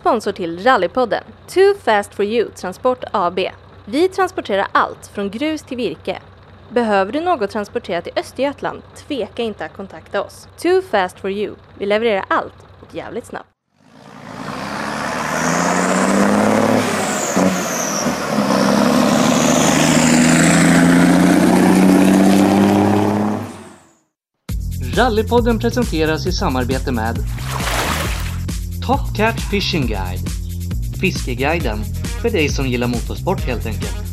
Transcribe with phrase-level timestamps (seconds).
[0.00, 3.38] sponsor till Rallypodden, Too Fast For You Transport AB.
[3.84, 6.18] Vi transporterar allt från grus till virke.
[6.70, 8.82] Behöver du något transporterat i Östergötland?
[8.96, 10.48] Tveka inte att kontakta oss.
[10.58, 11.54] Too Fast For You.
[11.78, 13.48] Vi levererar allt och jävligt snabbt.
[24.96, 27.16] Rallypodden presenteras i samarbete med
[28.90, 30.30] Top Cat Fishing Guide
[31.00, 31.78] Fiskeguiden
[32.22, 34.09] för dig som gillar motorsport helt enkelt.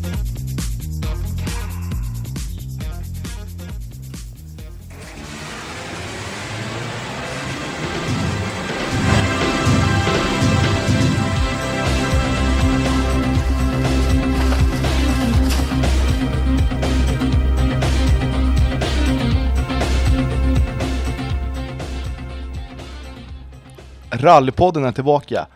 [24.17, 25.47] Rallypodden är tillbaka.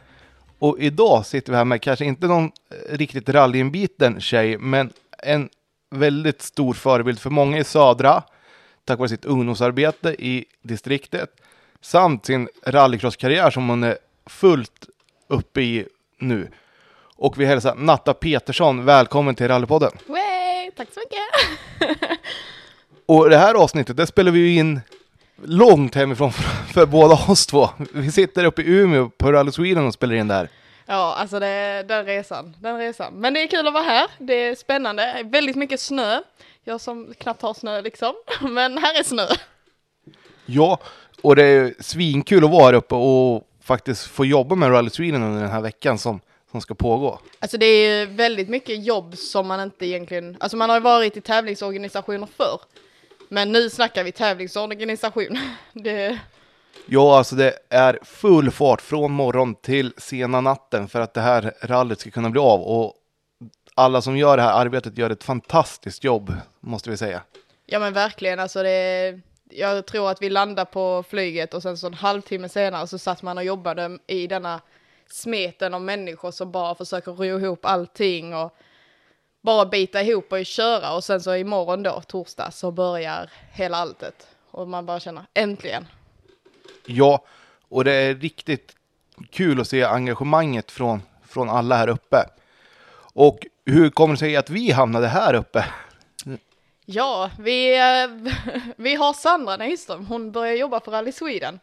[0.59, 5.49] Och idag sitter vi här med kanske inte någon eh, riktigt rallyinbiten tjej, men en
[5.89, 8.23] väldigt stor förebild för många i södra,
[8.85, 11.29] tack vare sitt ungdomsarbete i distriktet,
[11.81, 14.89] samt sin rallycrosskarriär som hon är fullt
[15.27, 15.87] uppe i
[16.19, 16.47] nu.
[17.15, 19.91] Och vi hälsar Natta Petersson välkommen till Rallypodden.
[20.07, 22.19] Way, tack så mycket.
[23.05, 24.81] Och det här avsnittet, det spelar vi ju in
[25.43, 27.69] långt hemifrån för, för båda oss två.
[27.93, 30.49] Vi sitter uppe i Umeå på Rally Sweden och spelar in det här.
[30.85, 33.13] ja, alltså det, den resan, den resan.
[33.13, 36.21] Men det är kul att vara här, det är spännande, väldigt mycket snö.
[36.63, 39.27] Jag som knappt har snö liksom, men här är snö.
[40.45, 40.79] Ja,
[41.21, 45.23] och det är svinkul att vara här uppe och faktiskt få jobba med Rally Sweden
[45.23, 46.19] under den här veckan som,
[46.51, 47.19] som ska pågå.
[47.39, 50.83] Alltså det är ju väldigt mycket jobb som man inte egentligen, alltså man har ju
[50.83, 52.59] varit i tävlingsorganisationer förr.
[53.33, 55.37] Men nu snackar vi tävlingsorganisation.
[55.73, 56.19] Det,
[56.85, 61.53] Ja, alltså det är full fart från morgon till sena natten för att det här
[61.61, 62.61] rallyt ska kunna bli av.
[62.61, 62.93] Och
[63.75, 67.21] alla som gör det här arbetet gör ett fantastiskt jobb, måste vi säga.
[67.65, 71.87] ja men verkligen, alltså det, jag tror att vi landade på flyget och sen så
[71.87, 74.61] en halvtimme senare så satt man och jobbade i denna
[75.11, 78.55] smeten av människor som bara försöker ro ihop allting och
[79.41, 84.27] bara bita ihop och köra och sen så imorgon då, torsdag, så börjar hela alltet.
[84.51, 85.87] Och man bara känner, äntligen.
[86.85, 87.23] Ja,
[87.69, 88.75] och det är riktigt
[89.29, 92.25] kul att se engagemanget från, från alla här uppe.
[93.13, 95.65] Och hur kommer det sig att vi hamnade här uppe?
[96.85, 98.31] Ja, vi, eh,
[98.75, 101.59] vi har Sandra Nyström, hon börjar jobba för Rally Sweden.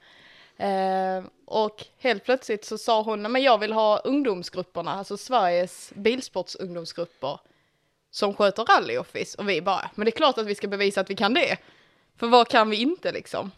[0.57, 5.93] Eh, och helt plötsligt så sa hon, "Nej, men jag vill ha ungdomsgrupperna, alltså Sveriges
[5.95, 7.39] bilsportsungdomsgrupper
[8.11, 9.39] som sköter Rally Office.
[9.39, 11.57] Och vi bara, men det är klart att vi ska bevisa att vi kan det.
[12.17, 13.51] För vad kan vi inte liksom?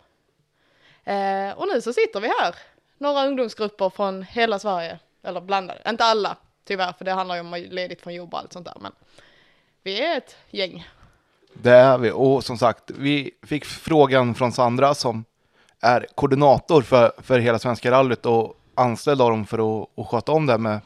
[1.05, 2.55] Eh, och nu så sitter vi här,
[2.99, 7.55] några ungdomsgrupper från hela Sverige, eller blandade, inte alla tyvärr, för det handlar ju om
[7.71, 8.93] ledigt från jobb och allt sånt där, men
[9.83, 10.89] vi är ett gäng.
[11.53, 12.11] Det är vi.
[12.15, 15.25] Och som sagt, vi fick frågan från Sandra som
[15.81, 20.33] är koordinator för, för hela Svenska rallyt och anställd av dem för att, att sköta
[20.33, 20.81] om det här med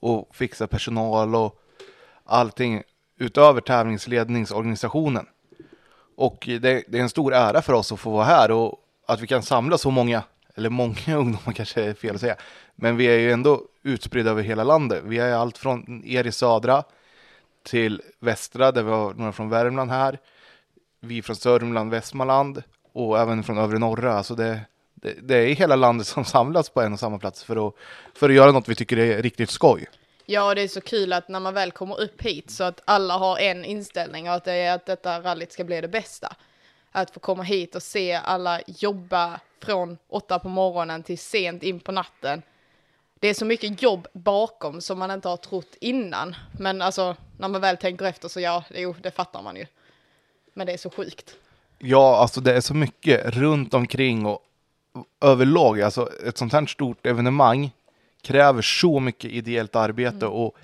[0.00, 1.61] och fixa personal och
[2.24, 2.82] allting
[3.18, 5.26] utöver tävlingsledningsorganisationen.
[6.16, 9.20] Och det, det är en stor ära för oss att få vara här och att
[9.20, 10.22] vi kan samla så många,
[10.54, 12.36] eller många ungdomar kanske är fel att säga,
[12.74, 15.02] men vi är ju ändå utspridda över hela landet.
[15.04, 16.82] Vi är allt från er i södra
[17.62, 20.18] till västra, där vi har några från Värmland här,
[21.00, 22.62] vi från Sörmland, Västmanland
[22.92, 24.14] och även från övre norra.
[24.14, 24.60] Alltså det,
[24.94, 27.74] det, det är hela landet som samlas på en och samma plats för att,
[28.14, 29.86] för att göra något vi tycker är riktigt skoj.
[30.26, 32.80] Ja, och det är så kul att när man väl kommer upp hit så att
[32.84, 36.36] alla har en inställning och att det är att detta rallyt ska bli det bästa.
[36.92, 41.80] Att få komma hit och se alla jobba från åtta på morgonen till sent in
[41.80, 42.42] på natten.
[43.20, 46.36] Det är så mycket jobb bakom som man inte har trott innan.
[46.58, 49.66] Men alltså, när man väl tänker efter så ja, jo, det fattar man ju.
[50.54, 51.36] Men det är så sjukt.
[51.78, 54.40] Ja, alltså det är så mycket runt omkring och
[55.20, 55.80] överlag.
[55.80, 57.70] Alltså ett sånt här stort evenemang
[58.22, 60.56] kräver så mycket ideellt arbete och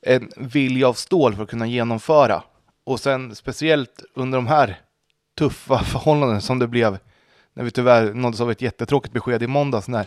[0.00, 2.42] en vilja av stål för att kunna genomföra.
[2.84, 4.80] Och sen speciellt under de här
[5.38, 6.98] tuffa förhållanden som det blev
[7.54, 10.06] när vi tyvärr nåddes av ett jättetråkigt besked i måndags när,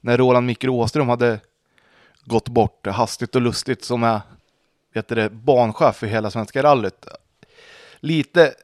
[0.00, 1.40] när Roland Micke Åström hade
[2.24, 4.20] gått bort hastigt och lustigt som är
[4.92, 7.06] du, det, banchef för hela Svenska rallyt.
[8.00, 8.54] Lite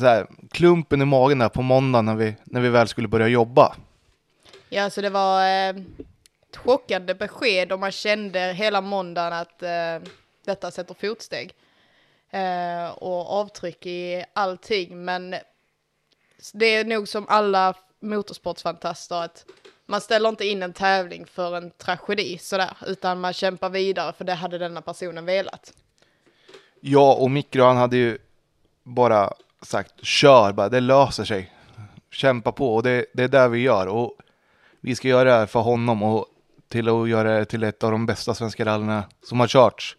[0.00, 3.28] så här, klumpen i magen där på måndag när vi, när vi väl skulle börja
[3.28, 3.74] jobba.
[4.68, 5.74] Ja, så det var eh,
[6.56, 10.10] chockande besked och man kände hela måndagen att eh,
[10.44, 11.54] detta sätter fotsteg.
[12.30, 15.34] Eh, och avtryck i allting, men
[16.52, 19.44] det är nog som alla motorsportsfantaster att
[19.86, 24.24] man ställer inte in en tävling för en tragedi sådär, utan man kämpar vidare för
[24.24, 25.72] det hade denna personen velat.
[26.80, 28.18] Ja, och Mikro han hade ju
[28.82, 31.52] bara sagt kör bara, det löser sig.
[32.10, 34.18] Kämpa på och det, det är det vi gör och
[34.80, 36.26] vi ska göra det här för honom och
[36.74, 39.96] till att göra det till ett av de bästa svenska rallyna som har körts.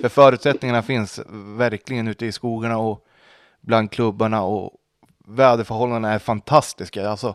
[0.00, 1.20] För förutsättningarna finns
[1.58, 3.06] verkligen ute i skogarna och
[3.60, 4.72] bland klubbarna och
[5.26, 7.08] väderförhållandena är fantastiska.
[7.08, 7.34] Alltså,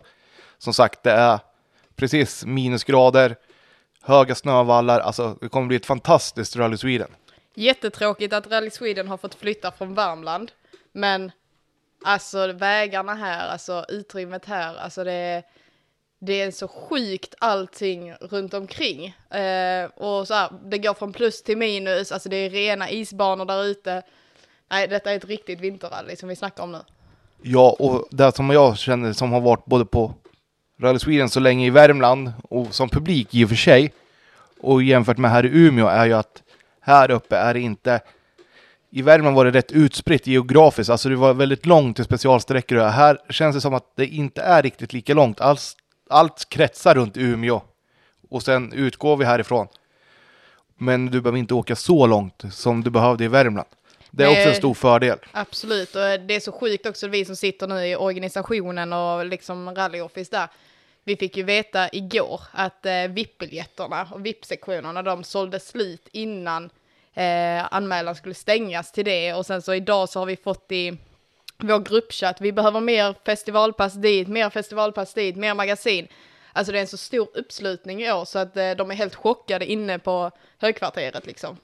[0.58, 1.40] som sagt, det är
[1.96, 3.36] precis minusgrader,
[4.02, 5.00] höga snövallar.
[5.00, 7.10] Alltså, det kommer bli ett fantastiskt Rally Sweden.
[7.54, 10.52] Jättetråkigt att Rally Sweden har fått flytta från Värmland,
[10.92, 11.32] men
[12.06, 15.44] alltså vägarna här, alltså utrymmet här, alltså det är,
[16.20, 19.06] det är så sjukt allting runt omkring.
[19.30, 23.46] Eh, och så här, det går från plus till minus, alltså det är rena isbanor
[23.46, 24.02] där ute.
[24.70, 26.80] Nej, detta är ett riktigt vinterrally som vi snackar om nu.
[27.42, 30.14] Ja, och det som jag känner som har varit både på
[30.82, 33.94] Rally Sweden så länge i Värmland och som publik i och för sig
[34.60, 36.44] och jämfört med här i Umeå är ju att
[36.82, 38.02] här uppe är det inte
[38.92, 42.92] i Värmland var det rätt utspritt geografiskt, alltså det var väldigt långt till specialsträckor och
[42.92, 45.42] här känns det som att det inte är riktigt lika långt.
[45.42, 45.76] Allt,
[46.10, 47.62] allt kretsar runt Umeå
[48.30, 49.68] och sen utgår vi härifrån.
[50.78, 53.68] Men du behöver inte åka så långt som du behövde i Värmland.
[54.12, 54.38] Det är Nej.
[54.38, 55.20] också en stor fördel.
[55.32, 59.76] Absolut, och det är så sjukt också vi som sitter nu i organisationen och liksom
[59.76, 60.48] rallyoffice där.
[61.04, 66.70] Vi fick ju veta igår att eh, VIP-biljetterna och VIP-sektionerna de sålde slut innan
[67.14, 70.98] eh, anmälan skulle stängas till det och sen så idag så har vi fått i
[71.64, 76.08] vår gruppchatt, vi behöver mer festivalpass dit, mer festivalpass dit, mer magasin.
[76.54, 79.16] Alltså det är en så stor uppslutning i år så att eh, de är helt
[79.16, 81.58] chockade inne på högkvarteret liksom.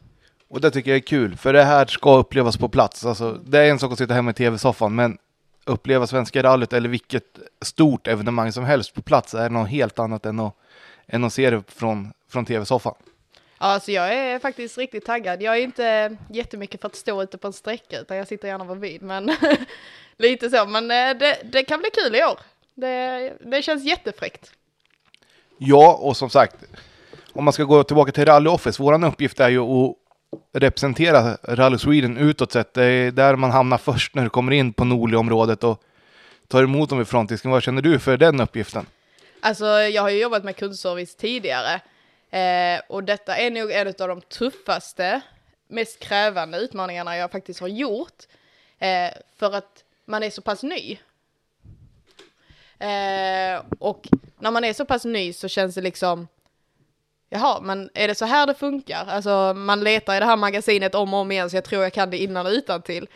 [0.48, 3.06] Och det tycker jag är kul, för det här ska upplevas på plats.
[3.06, 5.18] Alltså, det är en sak att sitta hemma i tv-soffan, men
[5.66, 10.26] uppleva Svenska rallyt eller vilket stort evenemang som helst på plats är något helt annat
[10.26, 10.56] än att,
[11.08, 12.94] än att se det från, från tv-soffan.
[13.60, 15.42] Ja, alltså jag är faktiskt riktigt taggad.
[15.42, 18.76] Jag är inte jättemycket för att stå ute på en sträcka utan jag sitter gärna
[18.76, 19.32] vid, men
[20.18, 20.66] lite så.
[20.66, 22.40] Men eh, det, det kan bli kul i år.
[22.74, 24.52] Det, det känns jättefräckt.
[25.58, 26.56] Ja, och som sagt,
[27.34, 29.96] om man ska gå tillbaka till Rally Office, våran uppgift är ju att
[30.54, 32.74] representera Rally Sweden utåt sett.
[32.74, 35.82] Det är där man hamnar först när du kommer in på Norli-området och
[36.48, 37.52] tar emot dem i frontdisken.
[37.52, 38.86] Vad känner du för den uppgiften?
[39.40, 41.82] Alltså jag har ju jobbat med kundservice tidigare
[42.40, 45.22] eh, och detta är nog en av de tuffaste,
[45.68, 48.24] mest krävande utmaningarna jag faktiskt har gjort.
[48.80, 51.00] Eh, för att man är så pass ny.
[52.80, 54.08] Eh, och
[54.40, 56.28] när man är så pass ny så känns det liksom
[57.30, 59.06] Jaha, men är det så här det funkar?
[59.08, 61.94] Alltså man letar i det här magasinet om och om igen så jag tror jag
[61.94, 63.08] kan det innan och utan till.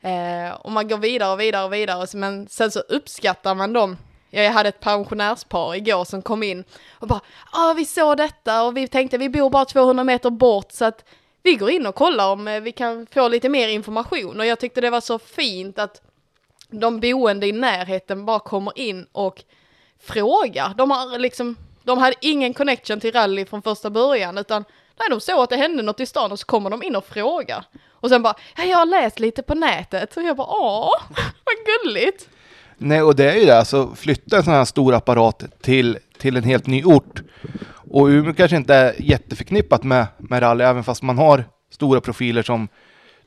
[0.00, 3.96] Eh, och man går vidare och vidare och vidare, men sen så uppskattar man dem.
[4.34, 7.20] Ja, Jag hade ett pensionärspar igår som kom in och bara,
[7.52, 10.84] ja ah, vi såg detta och vi tänkte vi bor bara 200 meter bort så
[10.84, 11.04] att
[11.42, 14.60] vi går in och kollar om eh, vi kan få lite mer information och jag
[14.60, 16.02] tyckte det var så fint att
[16.70, 19.44] de boende i närheten bara kommer in och
[20.00, 20.74] frågar.
[20.74, 24.64] De har liksom, de hade ingen connection till rally från första början utan
[24.98, 27.06] nej, de såg att det hände något i stan och så kommer de in och
[27.06, 27.64] frågar.
[27.90, 31.02] Och sen bara, ja jag har läst lite på nätet och jag bara, åh,
[31.44, 32.28] vad gulligt.
[32.78, 36.36] Nej, och det är ju det, alltså flytta en sån här stor apparat till, till
[36.36, 37.22] en helt ny ort.
[37.90, 42.42] Och Umeå kanske inte är jätteförknippat med, med rally, även fast man har stora profiler
[42.42, 42.68] som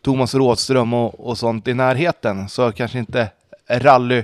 [0.02, 3.30] Thomas Rådström och, och sånt i närheten, så kanske inte
[3.70, 4.24] rally,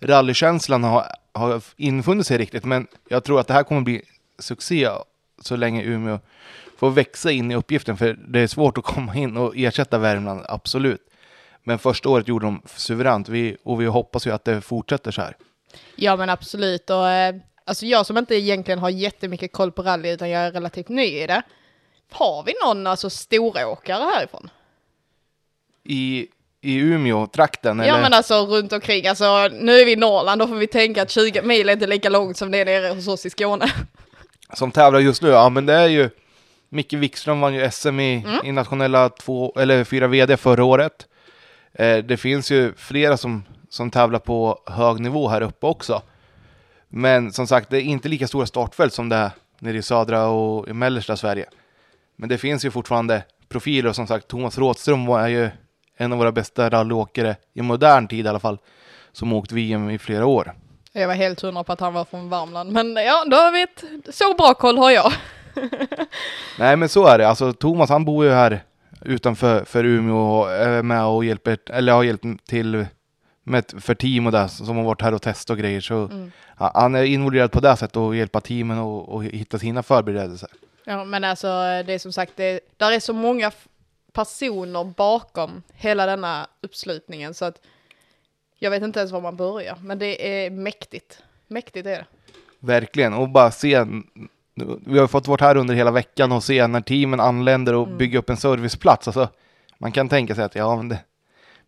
[0.00, 2.64] rallykänslan har, har infunnit sig riktigt.
[2.64, 4.02] Men jag tror att det här kommer bli
[4.38, 4.88] succé
[5.40, 6.18] så länge Umeå
[6.78, 10.40] får växa in i uppgiften, för det är svårt att komma in och ersätta Värmland,
[10.48, 11.09] absolut.
[11.62, 15.20] Men första året gjorde de suveränt vi, och vi hoppas ju att det fortsätter så
[15.22, 15.36] här.
[15.96, 20.10] Ja men absolut och eh, alltså jag som inte egentligen har jättemycket koll på rally
[20.10, 21.42] utan jag är relativt ny i det.
[22.12, 24.50] Har vi någon alltså storåkare härifrån?
[25.84, 26.26] I,
[26.60, 28.00] i Umeå-trakten, Ja eller?
[28.02, 31.10] men alltså runt omkring, alltså nu är vi i Norrland, då får vi tänka att
[31.10, 33.66] 20 mil är inte lika långt som det är nere hos oss i Skåne.
[34.54, 36.10] Som tävlar just nu, ja men det är ju
[36.68, 41.06] Micke Wikström vann ju SM i, i nationella två, eller fyra VD förra året.
[41.72, 46.02] Eh, det finns ju flera som, som tävlar på hög nivå här uppe också.
[46.88, 50.26] Men som sagt, det är inte lika stora startfält som det är nere i södra
[50.26, 51.46] och i mellersta Sverige.
[52.16, 55.50] Men det finns ju fortfarande profiler och som sagt, Thomas Rådström är ju
[55.96, 58.58] en av våra bästa rallyåkare i modern tid i alla fall,
[59.12, 60.54] som åkt VM i flera år.
[60.92, 63.62] Jag var helt hundra på att han var från Värmland, men ja, då har vi
[63.62, 63.84] ett,
[64.14, 65.12] så bra koll har jag.
[66.58, 68.64] Nej men så är det, alltså Thomas han bor ju här
[69.04, 72.86] utanför för Umeå och är med och hjälper, eller har hjälpt till
[73.42, 75.80] med, för team och det som har varit här och testat och grejer.
[75.80, 76.32] Så Mm.
[76.58, 80.48] ja, han är involverad på det sättet och hjälpa teamen och, och hitta sina förberedelser.
[80.84, 81.46] Ja, men alltså
[81.86, 83.50] det är som sagt, det, där är så många
[84.12, 87.60] personer bakom hela denna uppslutningen så att
[88.58, 91.22] jag vet inte ens var man börjar, men det är mäktigt.
[91.46, 92.06] Mäktigt är det.
[92.58, 93.86] Verkligen, och bara se.
[94.86, 98.18] Vi har fått vara här under hela veckan och se när teamen anländer och bygga
[98.18, 99.08] upp en serviceplats.
[99.08, 99.28] Alltså,
[99.78, 100.98] man kan tänka sig att ja, men det,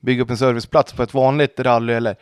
[0.01, 2.17] bygga upp en serviceplats på ett vanligt rally eller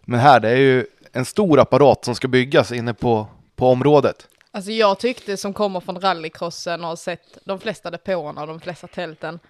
[0.00, 4.28] men här det är ju en stor apparat som ska byggas inne på, på området.
[4.50, 8.60] Alltså jag tyckte som kommer från rallycrossen och har sett de flesta depåerna och de
[8.60, 9.40] flesta tälten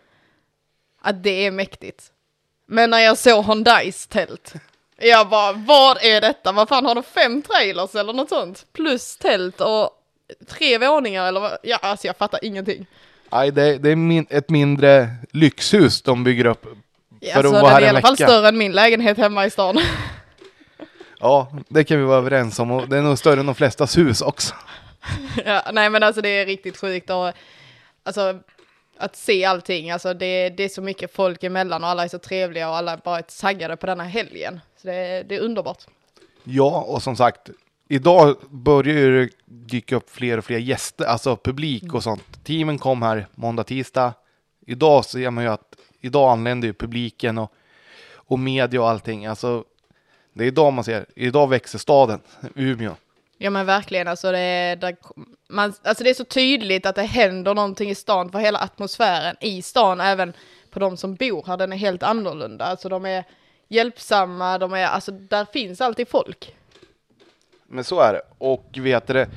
[1.01, 2.13] att det är mäktigt.
[2.67, 4.53] Men när jag såg Hyundais tält,
[4.97, 6.53] jag bara vad är detta?
[6.53, 8.67] Vad fan har de fem trailers eller något sånt?
[8.73, 9.91] Plus tält och
[10.49, 11.59] tre våningar eller vad?
[11.63, 12.87] Ja, alltså jag fattar ingenting.
[13.33, 16.63] Nej, det, det är min, ett mindre lyxhus de bygger upp.
[16.63, 18.29] För att alltså, vara här den är i alla fall vecka.
[18.29, 19.79] större än min lägenhet hemma i stan.
[21.25, 23.99] Ja, det kan vi vara överens om och det är nog större än de flestas
[23.99, 24.55] hus också.
[25.45, 27.33] ja, nej men alltså det är riktigt sjukt och
[28.03, 28.41] alltså
[28.99, 32.19] att se allting, alltså det, det är så mycket folk emellan och alla är så
[32.19, 34.61] trevliga och alla är bara är taggade på denna helgen.
[34.77, 35.85] Så det, det är underbart.
[36.45, 37.51] Ja, och som sagt,
[37.95, 42.45] idag börjar ju det dyka upp fler och fler gäster, alltså publik och sånt.
[42.45, 44.15] Teamen kom här måndag, tisdag.
[44.67, 47.53] Idag ser man ju att idag anländer ju publiken och,
[48.15, 49.27] och media och allting.
[49.27, 49.65] Alltså,
[50.33, 52.21] det är idag man ser, idag växer staden,
[52.55, 52.95] Umeå.
[53.39, 54.97] Ja men verkligen, alltså det, är- där,
[55.49, 59.37] man, alltså det är så tydligt att det händer någonting i stan, för hela atmosfären
[59.41, 60.33] i stan, även
[60.71, 62.65] på de som bor här, den är helt annorlunda.
[62.65, 63.25] Alltså de är
[63.69, 66.55] hjälpsamma, de är, alltså där finns alltid folk.
[67.73, 68.23] Men så är det.
[68.39, 69.29] Och vet du det,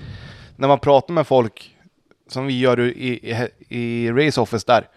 [0.56, 1.78] när man pratar med folk
[2.28, 4.88] som vi gör i, i, i Race Office där,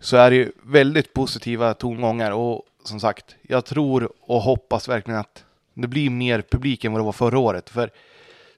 [0.00, 5.20] så är det ju väldigt positiva tongångar och som sagt, jag tror och hoppas verkligen
[5.20, 5.44] att
[5.74, 7.70] det blir mer publik än vad det var förra året.
[7.70, 7.90] För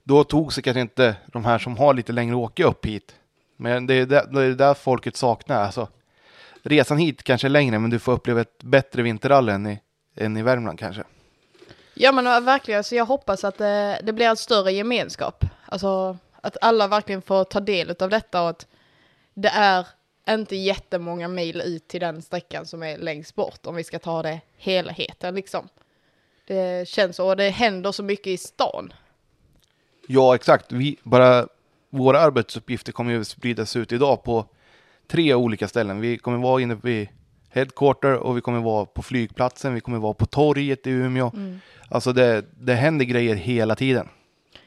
[0.05, 3.15] då tog sig kanske inte de här som har lite längre åka upp hit.
[3.57, 5.65] Men det är där, det är där folket saknar.
[5.65, 5.89] Alltså,
[6.63, 9.81] resan hit kanske är längre, men du får uppleva ett bättre vinterrally än i,
[10.17, 11.05] än i Värmland kanske.
[12.01, 15.45] Ja men äh, verkligen, så jag hoppas att det, det blir en större gemenskap.
[15.67, 18.67] Alltså att alla verkligen får ta del av detta och att
[19.35, 19.87] det är
[20.29, 24.23] inte jättemånga mil ut till den sträckan som är längst bort om vi ska ta
[24.23, 25.69] det helheten liksom.
[26.47, 28.93] Det känns så, och det händer så mycket i stan.
[30.07, 30.73] Ja, exakt.
[30.73, 31.49] Vi, bara
[31.91, 34.45] våra arbetsuppgifter kommer ju spridas ut idag på
[35.07, 36.01] tre olika ställen.
[36.01, 37.09] Vi kommer vara inne vid
[37.51, 39.75] headquarter och vi kommer vara på flygplatsen.
[39.75, 41.33] Vi kommer vara på torget i Umeå.
[41.89, 44.09] Alltså det, det händer grejer hela tiden.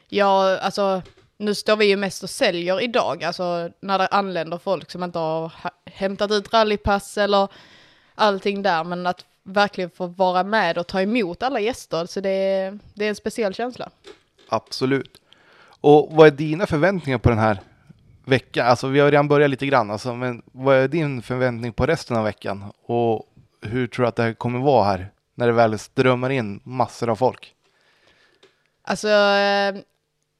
[0.09, 1.01] Ja, alltså
[1.37, 5.19] nu står vi ju mest och säljer idag, alltså när det anländer folk som inte
[5.19, 7.47] har ha- hämtat ut rallypass eller
[8.15, 12.29] allting där, men att verkligen få vara med och ta emot alla gäster, så det
[12.29, 13.89] är, det är en speciell känsla.
[14.49, 15.21] Absolut.
[15.81, 17.57] Och vad är dina förväntningar på den här
[18.25, 18.67] veckan?
[18.67, 22.17] Alltså vi har redan börjat lite grann, alltså, men vad är din förväntning på resten
[22.17, 22.63] av veckan?
[22.85, 23.25] Och
[23.61, 27.09] hur tror du att det här kommer vara här när det väl strömmar in massor
[27.09, 27.55] av folk?
[28.81, 29.75] Alltså, eh,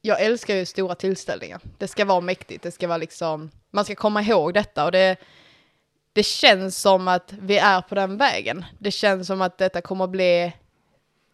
[0.00, 1.60] jag älskar ju stora tillställningar.
[1.78, 5.16] Det ska vara mäktigt, det ska vara liksom, man ska komma ihåg detta och det,
[6.12, 8.64] det känns som att vi är på den vägen.
[8.78, 10.52] Det känns som att detta kommer bli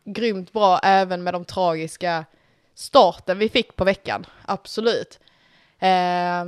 [0.04, 2.24] grymt bra även med de tragiska
[2.74, 5.20] starten vi fick på veckan, absolut.
[5.78, 6.44] Eh,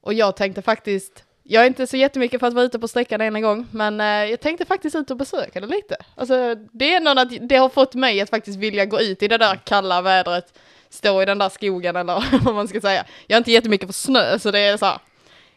[0.00, 3.20] och jag tänkte faktiskt, jag är inte så jättemycket för att vara ute på sträckan
[3.20, 5.96] en gång, men eh, jag tänkte faktiskt ut och besöka det lite.
[6.14, 9.28] Alltså, det är ändå att det har fått mig att faktiskt vilja gå ut i
[9.28, 10.58] det där kalla vädret,
[10.88, 13.04] stå i den där skogen eller vad man ska säga.
[13.26, 14.98] Jag är inte jättemycket för snö, så det är så här,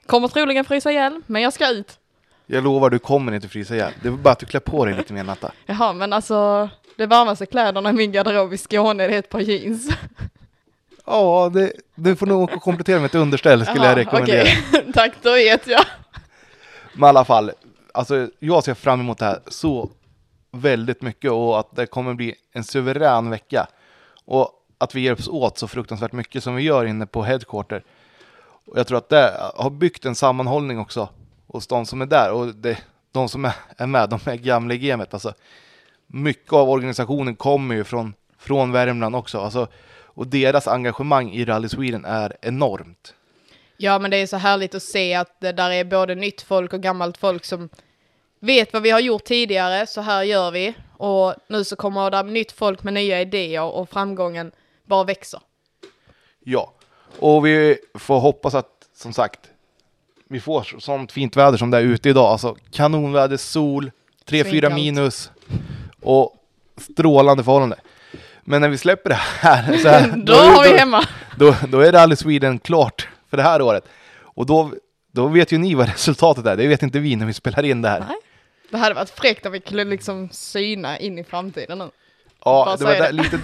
[0.05, 1.99] kommer troligen frysa ihjäl, men jag ska ut.
[2.47, 3.91] Jag lovar, du kommer inte frysa ihjäl.
[4.01, 5.51] Det är bara att du klär på dig lite mer Natta.
[5.65, 9.39] Jaha, men alltså, det varmaste kläderna i min garderob i Skåne, det är ett par
[9.39, 9.89] jeans.
[11.05, 14.41] Ja, det, du får nog åka och komplettera med ett underställ skulle jag Jaha, rekommendera.
[14.41, 14.91] okej.
[14.93, 15.85] Tack, då vet jag.
[16.93, 17.51] Men i alla fall,
[17.93, 19.89] alltså jag ser fram emot det här så
[20.51, 23.67] väldigt mycket och att det kommer bli en suverän vecka.
[24.25, 27.83] Och att vi hjälps åt så fruktansvärt mycket som vi gör inne på headquarter.
[28.65, 31.09] Och jag tror att det har byggt en sammanhållning också
[31.47, 32.77] hos de som är där och det,
[33.11, 35.13] de som är, är med, de är gamla i gamet.
[35.13, 35.33] Alltså,
[36.07, 39.39] mycket av organisationen kommer ju från, från Värmland också.
[39.39, 39.67] Alltså,
[40.15, 43.13] och deras engagemang i Rally Sweden är enormt.
[43.77, 46.73] Ja, men det är så härligt att se att det där är både nytt folk
[46.73, 47.69] och gammalt folk som
[48.39, 50.73] vet vad vi har gjort tidigare, så här gör vi.
[50.97, 54.51] Och nu så kommer det nytt folk med nya idéer och framgången
[54.85, 55.39] bara växer.
[56.43, 56.73] Ja,
[57.19, 59.39] och vi får hoppas att som sagt
[60.27, 62.25] vi får sånt fint väder som det är ute idag.
[62.25, 63.91] Alltså kanonväder, sol,
[64.25, 64.75] 3-4 Svinkallt.
[64.75, 65.31] minus
[66.01, 66.35] och
[66.77, 67.77] strålande förhållande.
[68.47, 71.03] Men när vi släpper det här, så här Då har vi hemma.
[71.37, 73.83] då, då är Rally Sweden klart för det här året.
[74.21, 74.71] Och då,
[75.11, 76.55] då vet ju ni vad resultatet är.
[76.57, 77.99] Det vet inte vi när vi spelar in det här.
[77.99, 78.17] Nej.
[78.69, 81.89] Det hade varit fräckt om vi kunde liksom syna in i framtiden nu.
[82.45, 83.11] Ja, Bara det var där, det.
[83.11, 83.39] lite,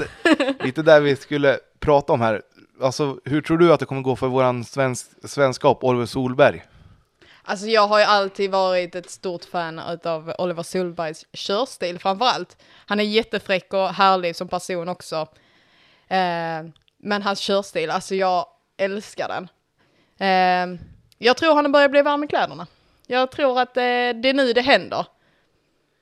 [0.63, 2.41] lite där vi skulle prata om här.
[2.81, 6.63] Alltså, hur tror du att det kommer gå för våran svensk, svenskap, Oliver Solberg?
[7.43, 12.57] Alltså jag har ju alltid varit ett stort fan av Oliver Solbergs körstil framförallt.
[12.86, 15.15] Han är jättefräck och härlig som person också.
[16.07, 16.63] Eh,
[16.98, 18.45] men hans körstil, alltså jag
[18.77, 19.48] älskar den.
[20.17, 20.79] Eh,
[21.17, 22.67] jag tror han börjar bli varm i kläderna.
[23.07, 25.05] Jag tror att eh, det är nu det händer.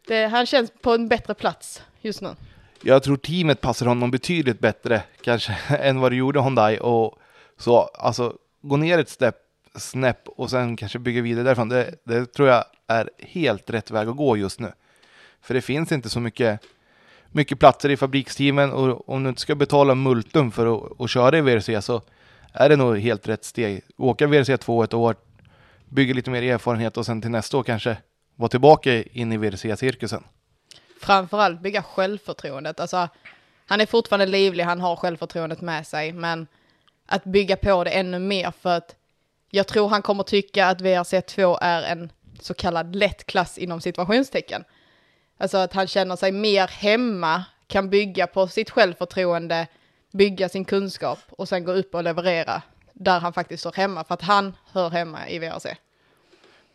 [0.08, 2.36] Det, han känns på en bättre plats just nu.
[2.82, 7.18] Jag tror teamet passar honom betydligt bättre kanske än vad det gjorde Hyundai och
[7.58, 9.36] så alltså gå ner ett step,
[9.80, 11.70] snäpp och sen kanske bygga vidare därifrån.
[11.70, 14.72] Det, det tror jag är helt rätt väg att gå just nu.
[15.42, 16.62] För det finns inte så mycket,
[17.32, 21.38] mycket platser i fabriksteamen och om du inte ska betala multum för att, att köra
[21.38, 22.02] i VRC så
[22.54, 23.82] är det nog helt rätt steg.
[23.98, 25.16] Åka VRC 2 ett år,
[25.90, 27.98] bygga lite mer erfarenhet och sen till nästa år kanske
[28.36, 30.24] vara tillbaka in i VRC-cirkusen.
[31.02, 32.80] framförallt bygga självförtroendet.
[32.80, 33.10] Alltså,
[33.66, 36.48] han är fortfarande livlig, han har självförtroendet med sig, men
[37.06, 38.96] att bygga på det ännu mer för att
[39.50, 44.64] jag tror han kommer tycka att VRC2 är en så kallad lätt klass inom situationstecken.
[45.38, 49.68] Alltså att han känner sig mer hemma, kan bygga på sitt självförtroende,
[50.12, 52.62] bygga sin kunskap och sen gå upp och leverera
[52.94, 55.66] där han faktiskt hör hemma, för att han hör hemma i VRC.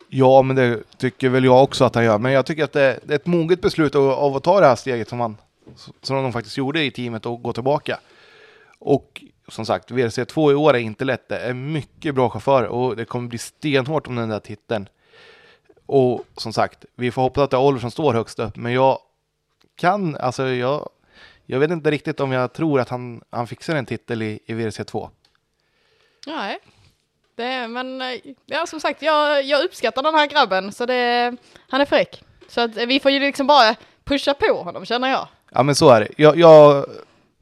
[0.09, 2.17] Ja, men det tycker väl jag också att han gör.
[2.17, 4.65] Men jag tycker att det, det är ett moget beslut av, av att ta det
[4.65, 5.37] här steget som, han,
[6.01, 7.99] som de faktiskt gjorde i teamet och gå tillbaka.
[8.79, 11.29] Och som sagt, VRC2 i år är inte lätt.
[11.29, 14.89] Det är mycket bra chaufförer och det kommer bli stenhårt om den där titeln.
[15.85, 18.55] Och som sagt, vi får hoppas att det är Oliver som står högst upp.
[18.55, 18.99] Men jag
[19.75, 20.89] kan, alltså jag,
[21.45, 24.53] jag vet inte riktigt om jag tror att han, han fixar en titel i, i
[24.53, 25.09] VRC2.
[26.27, 26.59] Nej,
[27.35, 31.35] det, men eh, ja, som sagt, jag, jag uppskattar den här grabben, så det,
[31.69, 32.23] han är fräck.
[32.47, 35.27] Så att vi får ju liksom bara pusha på honom, känner jag.
[35.51, 36.07] Ja men så är det.
[36.17, 36.85] Jag, jag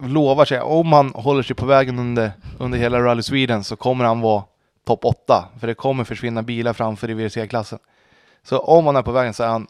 [0.08, 4.06] lovar sig, om han håller sig på vägen under, under hela Rally Sweden så kommer
[4.06, 4.44] han vara
[4.86, 5.50] topp 8.
[5.60, 7.80] För det kommer försvinna bilar framför i VRC-klassen.
[8.44, 9.68] Så om han är på vägen så är han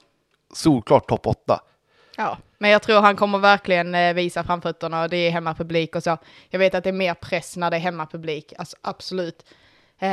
[0.53, 1.59] solklart topp 8.
[2.17, 6.03] Ja, men jag tror han kommer verkligen eh, visa framfötterna och det är hemmapublik och
[6.03, 6.17] så.
[6.49, 9.45] Jag vet att det är mer press när det är hemmapublik, alltså absolut.
[9.99, 10.09] Eh,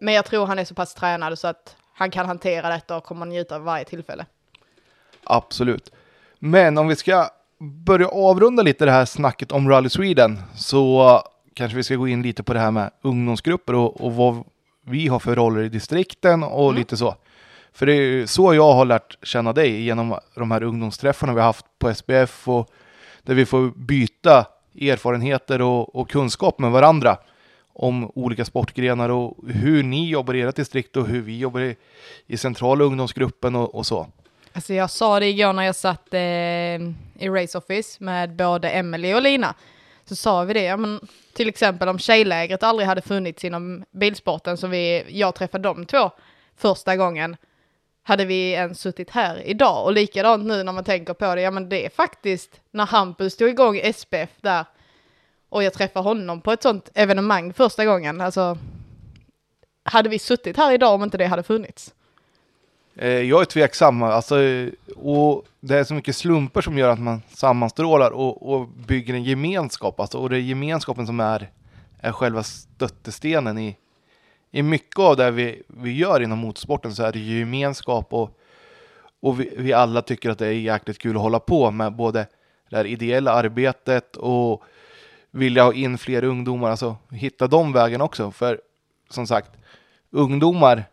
[0.00, 3.04] men jag tror han är så pass tränad så att han kan hantera detta och
[3.04, 4.26] kommer njuta av varje tillfälle.
[5.24, 5.92] Absolut.
[6.38, 11.22] Men om vi ska börja avrunda lite det här snacket om Rally Sweden så
[11.54, 14.44] kanske vi ska gå in lite på det här med ungdomsgrupper och, och vad
[14.86, 17.14] vi har för roller i distrikten och lite så.
[17.72, 21.46] För det är så jag har lärt känna dig genom de här ungdomsträffarna vi har
[21.46, 22.70] haft på SPF och
[23.22, 24.46] där vi får byta
[24.80, 27.16] erfarenheter och, och kunskap med varandra
[27.72, 31.76] om olika sportgrenar och hur ni jobbar i ert distrikt och hur vi jobbar i,
[32.26, 34.06] i centrala ungdomsgruppen och, och så.
[34.52, 39.14] Alltså jag sa det igår när jag satt eh, i Race Office med både Emelie
[39.14, 39.54] och Lina.
[40.04, 41.00] Så sa vi det, ja, men
[41.32, 46.10] till exempel om tjejlägret aldrig hade funnits inom bilsporten så vi, jag träffade de två
[46.56, 47.36] första gången.
[48.02, 49.84] Hade vi ens suttit här idag?
[49.84, 53.36] Och likadant nu när man tänker på det, ja men det är faktiskt när Hampus
[53.36, 54.64] tog igång SPF där
[55.48, 58.20] och jag träffade honom på ett sånt evenemang första gången.
[58.20, 58.58] Alltså,
[59.82, 61.94] hade vi suttit här idag om inte det hade funnits?
[62.94, 64.36] Eh, jag är tveksam, alltså,
[64.96, 69.24] och det är så mycket slumper som gör att man sammanstrålar och, och bygger en
[69.24, 70.00] gemenskap.
[70.00, 71.50] Alltså, och det är gemenskapen som är,
[72.00, 73.76] är själva stöttestenen i,
[74.50, 78.38] i mycket av det vi, vi gör inom motorsporten så är det gemenskap och,
[79.20, 82.26] och vi, vi alla tycker att det är jäkligt kul att hålla på med både
[82.70, 84.62] det här ideella arbetet och
[85.30, 88.30] vilja ha in fler ungdomar, alltså hitta de vägarna också.
[88.30, 88.60] För
[89.10, 89.50] som sagt,
[90.10, 90.84] ungdomar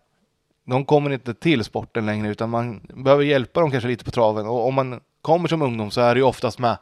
[0.69, 4.47] de kommer inte till sporten längre utan man behöver hjälpa dem kanske lite på traven.
[4.47, 6.77] Och om man kommer som ungdom så är det ju oftast med,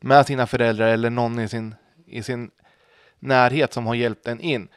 [0.00, 1.74] med sina föräldrar eller någon i sin,
[2.06, 2.50] i sin
[3.18, 4.68] närhet som har hjälpt en in.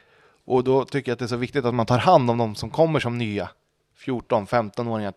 [0.44, 2.54] Och då tycker jag att det är så viktigt att man tar hand om de
[2.54, 3.50] som kommer som nya
[4.04, 5.12] 14-15-åringar.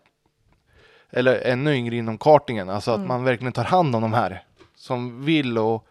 [1.10, 2.70] Eller ännu yngre inom kartingen.
[2.70, 5.88] Alltså att man verkligen tar hand om de här som vill och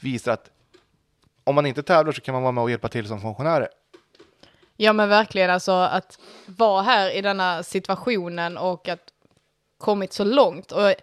[0.00, 0.50] visar att
[1.44, 3.68] om man inte tävlar så kan man vara med och hjälpa till som funktionärer.
[4.76, 9.12] Ja men verkligen alltså att vara här i denna situationen och att
[9.78, 10.72] kommit så långt.
[10.72, 10.94] Och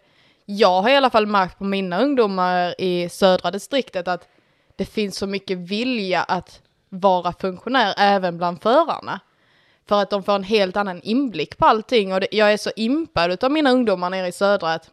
[0.45, 4.27] jag har i alla fall märkt på mina ungdomar i södra distriktet att
[4.75, 9.19] det finns så mycket vilja att vara funktionär även bland förarna.
[9.87, 12.71] För att de får en helt annan inblick på allting och det, jag är så
[12.75, 14.89] impad av mina ungdomar nere i södra att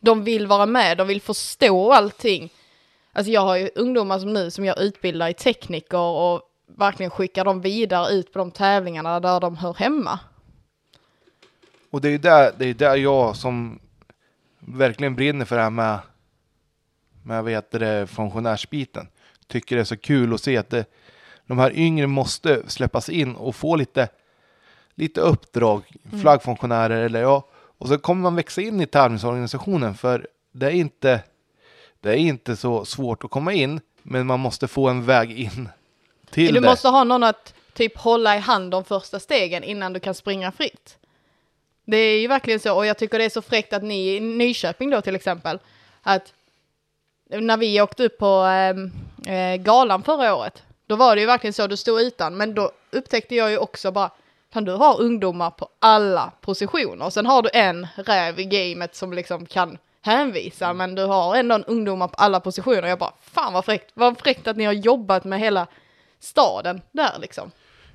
[0.00, 2.52] de vill vara med, de vill förstå allting.
[3.12, 7.44] Alltså jag har ju ungdomar som nu som jag utbildar i tekniker och verkligen skickar
[7.44, 10.20] dem vidare ut på de tävlingarna där de hör hemma.
[11.90, 13.78] Och det är ju där, det är där jag som
[14.58, 15.98] verkligen brinner för det här med,
[17.22, 19.08] med vad heter det, funktionärsbiten.
[19.46, 20.84] Tycker det är så kul att se att det,
[21.46, 24.08] de här yngre måste släppas in och få lite,
[24.94, 25.82] lite uppdrag,
[26.22, 27.48] flaggfunktionärer eller ja.
[27.78, 31.22] Och så kommer man växa in i tävlingsorganisationen för det är inte,
[32.00, 35.68] det är inte så svårt att komma in, men man måste få en väg in
[36.36, 36.66] till Du det.
[36.66, 40.52] måste ha någon att typ hålla i hand de första stegen innan du kan springa
[40.52, 40.96] fritt.
[41.84, 44.20] Det är ju verkligen så och jag tycker det är så fräckt att ni i
[44.20, 45.58] Nyköping då till exempel,
[46.02, 46.32] att
[47.30, 48.92] när vi åkte upp på ehm,
[49.26, 52.70] eh, galan förra året, då var det ju verkligen så, du stod utan, men då
[52.90, 54.10] upptäckte jag ju också bara,
[54.52, 59.12] kan du ha ungdomar på alla positioner, sen har du en räv i gamet som
[59.12, 62.88] liksom kan hänvisa, men du har ändå en ungdomar på alla positioner.
[62.88, 65.66] Jag bara, fan vad fräckt, vad fräckt att ni har jobbat med hela
[66.20, 67.50] staden där liksom.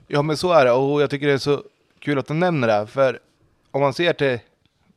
[0.08, 0.72] Ja, men så är det.
[0.72, 1.64] Och jag tycker det är så
[2.00, 3.20] kul att du nämner det här, för
[3.72, 4.40] om man ser till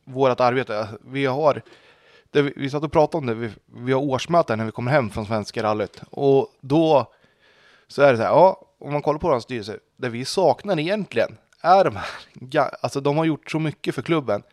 [0.03, 1.61] vårt arbete, vi har,
[2.31, 4.91] det vi, vi satt och pratade om det, vi, vi har årsmöten när vi kommer
[4.91, 6.01] hem från Svenska rallyt.
[6.09, 7.11] Och då
[7.87, 10.79] så är det så här, ja, om man kollar på vår styrelse, det vi saknar
[10.79, 12.05] egentligen är de här,
[12.81, 14.43] alltså de har gjort så mycket för klubben,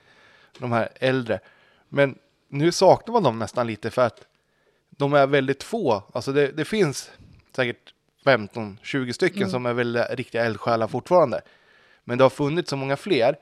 [0.58, 1.40] de här äldre,
[1.88, 4.26] men nu saknar man dem nästan lite för att
[4.90, 7.10] de är väldigt få, alltså det, det finns
[7.56, 11.40] säkert 15-20 stycken som är väl riktiga eldsjälar fortfarande.
[12.04, 13.36] Men det har funnits så många fler.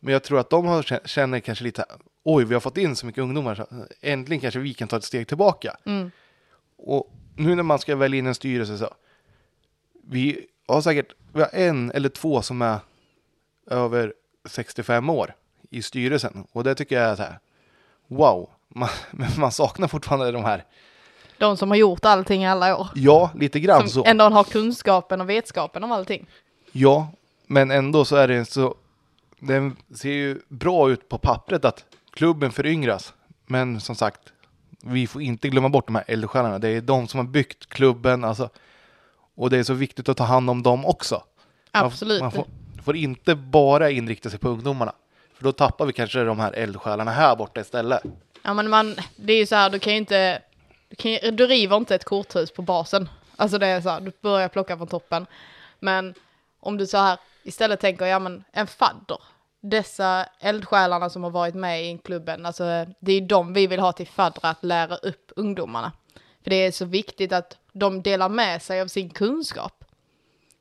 [0.00, 1.84] Men jag tror att de har, kä- känner kanske lite,
[2.22, 3.66] oj, vi har fått in så mycket ungdomar, så
[4.00, 5.76] äntligen kanske vi kan ta ett steg tillbaka.
[5.84, 6.10] Mm.
[6.76, 8.94] Och nu när man ska välja in en styrelse så,
[10.04, 12.78] vi har säkert, vi har en eller två som är
[13.66, 15.34] över 65 år
[15.70, 16.46] i styrelsen.
[16.52, 17.38] Och det tycker jag är så här,
[18.06, 20.64] wow, man, men man saknar fortfarande de här,
[21.40, 22.88] De som har gjort allting i alla år.
[22.94, 24.04] ja, lite grann Som så.
[24.10, 26.26] ändå har kunskapen och vetskapen om allting.
[26.72, 27.08] Ja,
[27.46, 28.74] men ändå så är det så.
[29.38, 33.12] Den ser ju bra ut på pappret att klubben föryngras.
[33.46, 34.20] Men som sagt,
[34.82, 36.58] vi får inte glömma bort de här eldsjälarna.
[36.58, 38.24] Det är de som har byggt klubben.
[38.24, 38.48] Alltså,
[39.34, 41.22] och det är så viktigt att ta hand om dem också.
[41.72, 42.20] Man- Absolut.
[42.22, 42.44] Man får,
[42.84, 44.92] får inte bara inrikta sig på ungdomarna.
[45.34, 48.02] För då tappar vi kanske de här eldsjälarna här borta istället.
[48.42, 50.42] Ja men man, det är ju så här, du kan ju inte,
[50.90, 53.08] du, kan du river inte ett korthus på basen.
[53.36, 55.26] Alltså det är så här, du börjar plocka från toppen.
[55.78, 56.14] Men
[56.60, 59.18] om du så här istället tänker, ja men en fadder.
[59.60, 63.92] Dessa eldsjälarna som har varit med i klubben, alltså det är de vi vill ha
[63.92, 65.92] till faddrar att lära upp ungdomarna.
[66.42, 69.84] För det är så viktigt att de delar med sig av sin kunskap.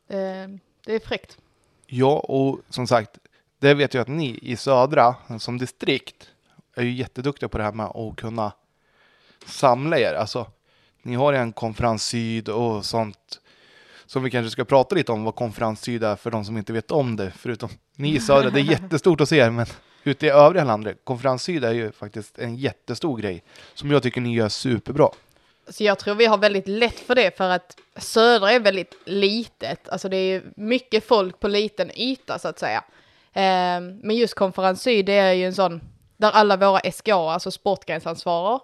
[0.08, 0.50] Eh,
[0.86, 1.38] det är fräckt.
[1.86, 3.18] Ja, och som sagt,
[3.60, 6.30] det vet jag att ni i södra som distrikt
[6.76, 8.52] är ju jätteduktiga på det här med att kunna
[9.46, 10.14] samla er.
[10.14, 10.48] Alltså,
[11.04, 13.40] ni har en konferens syd och sånt
[14.06, 16.74] som vi kanske ska prata lite om vad konferens syd är för de som inte
[16.74, 17.32] vet om det.
[17.38, 19.66] Förutom ni i södra, det är jättestort att se er, men
[20.04, 24.22] ute i övriga landet, konferens syd är ju faktiskt en jättestor grej som jag tycker
[24.22, 25.10] ni gör superbra.
[25.68, 29.90] Så jag tror vi har väldigt lätt för det för att södra är väldigt litet.
[29.90, 32.84] Alltså det är mycket folk på liten yta så att säga.
[33.34, 35.82] Ehm, men just konferens syd det är ju en sån
[36.18, 38.60] där alla våra SKA, alltså sportgrensansvarare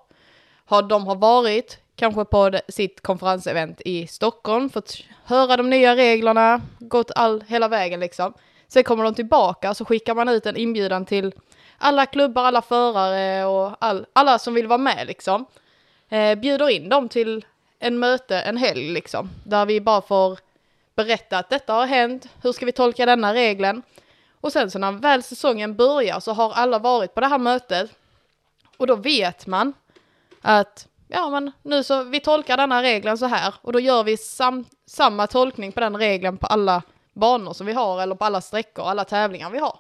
[0.66, 6.62] har, de har varit kanske på sitt konferensevent i Stockholm, fått höra de nya reglerna,
[6.80, 8.34] gått all, hela vägen liksom.
[8.68, 11.34] Sen kommer de tillbaka så skickar man ut en inbjudan till
[11.78, 15.46] alla klubbar, alla förare och all, alla som vill vara med liksom
[16.10, 17.46] eh, bjuder in dem till
[17.80, 20.40] en möte en helg liksom, där vi bara får
[20.96, 23.82] berätta att detta har hänt, hur ska vi tolka denna regeln?
[24.42, 27.92] Och sen så när väl säsongen börjar så har alla varit på det här mötet
[28.78, 29.74] och då vet man
[30.46, 34.18] att ja men nu så vi tolkar denna regeln så här och då gör vi
[34.18, 36.82] sam, samma tolkning på den regeln på alla
[37.14, 39.80] banor som vi har eller på alla sträckor, alla tävlingar vi har.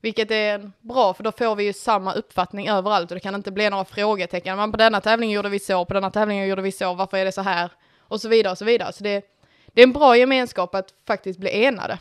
[0.00, 3.52] Vilket är bra för då får vi ju samma uppfattning överallt och det kan inte
[3.52, 4.56] bli några frågetecken.
[4.56, 7.24] Men på denna tävlingen gjorde vi så, på denna tävlingen gjorde vi så, varför är
[7.24, 7.70] det så här?
[7.98, 8.92] Och så vidare och så vidare.
[8.92, 9.24] Så det,
[9.66, 11.98] det är en bra gemenskap att faktiskt bli enade.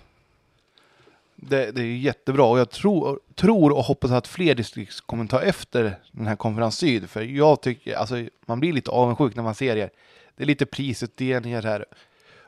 [1.36, 5.42] Det, det är jättebra och jag tror, tror och hoppas att fler distrikt kommer ta
[5.42, 7.10] efter den här konferens syd.
[7.10, 9.90] För jag tycker, alltså man blir lite avundsjuk när man ser er.
[10.36, 11.86] Det är lite prisutdelningar här.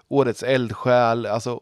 [0.08, 1.62] Årets eldsjäl, alltså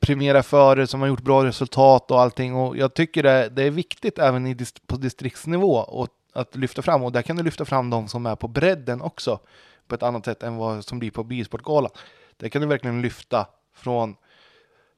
[0.00, 2.54] premiera före som har gjort bra resultat och allting.
[2.54, 7.02] Och jag tycker det, det är viktigt även i, på distriktsnivå och att lyfta fram.
[7.02, 9.38] Och där kan du lyfta fram de som är på bredden också
[9.86, 11.90] på ett annat sätt än vad som blir på Bilsportgalan.
[12.36, 14.16] Där kan du verkligen lyfta från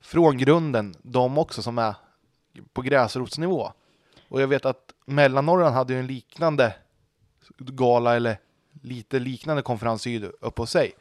[0.01, 1.95] från grunden, de också som är
[2.73, 3.73] på gräsrotsnivå.
[4.29, 6.75] Och jag vet att Mellannorrland hade ju en liknande
[7.59, 8.39] gala eller
[8.83, 10.07] lite liknande konferens
[10.41, 10.93] uppe hos sig.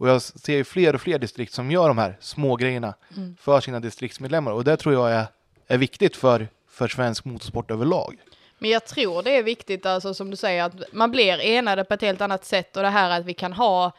[0.00, 3.36] Och jag ser ju fler och fler distrikt som gör de här små grejerna Mm.
[3.40, 4.52] för sina distriktsmedlemmar.
[4.52, 5.26] Och det tror jag är,
[5.66, 8.16] är viktigt för, för svensk motorsport överlag.
[8.58, 11.94] Men jag tror det är viktigt, alltså som du säger, att man blir enade på
[11.94, 13.92] ett helt annat sätt och det här att vi kan ha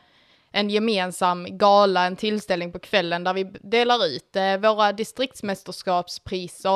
[0.51, 6.75] en gemensam gala, en tillställning på kvällen där vi delar ut eh, våra distriktsmästerskapspriser.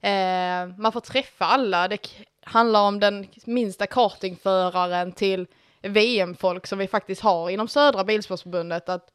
[0.00, 1.98] Eh, man får träffa alla, det
[2.44, 5.46] handlar om den minsta kartingföraren till
[5.82, 9.12] VM-folk som vi faktiskt har inom Södra Bilsportförbundet, att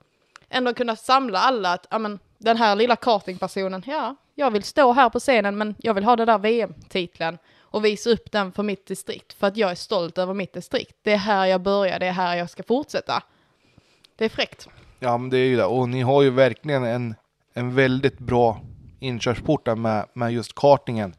[0.50, 4.92] ändå kunna samla alla, att ja, men, den här lilla kartingpersonen, ja, jag vill stå
[4.92, 8.64] här på scenen men jag vill ha den där VM-titeln och visa upp den för
[8.64, 10.98] mitt distrikt för att jag är stolt över mitt distrikt.
[11.02, 13.24] Det är här jag börjar, det är här jag ska fortsätta.
[14.16, 14.68] Det är fräckt.
[15.00, 15.66] Ja, men det är ju det.
[15.66, 17.16] Och ni har ju verkligen en,
[17.54, 18.62] en väldigt bra
[19.00, 21.16] inkörsport där med, med just kartingen.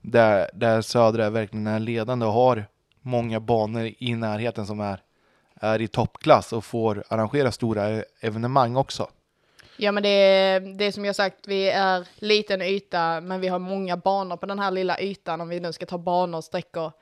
[0.00, 2.64] Där, där Södra verkligen är ledande och har
[3.00, 5.02] många banor i närheten som är,
[5.54, 9.08] är i toppklass och får arrangera stora evenemang också.
[9.76, 13.48] Ja men det är, det är som jag sagt, vi är liten yta men vi
[13.48, 16.44] har många banor på den här lilla ytan om vi nu ska ta banor och
[16.44, 16.92] sträckor.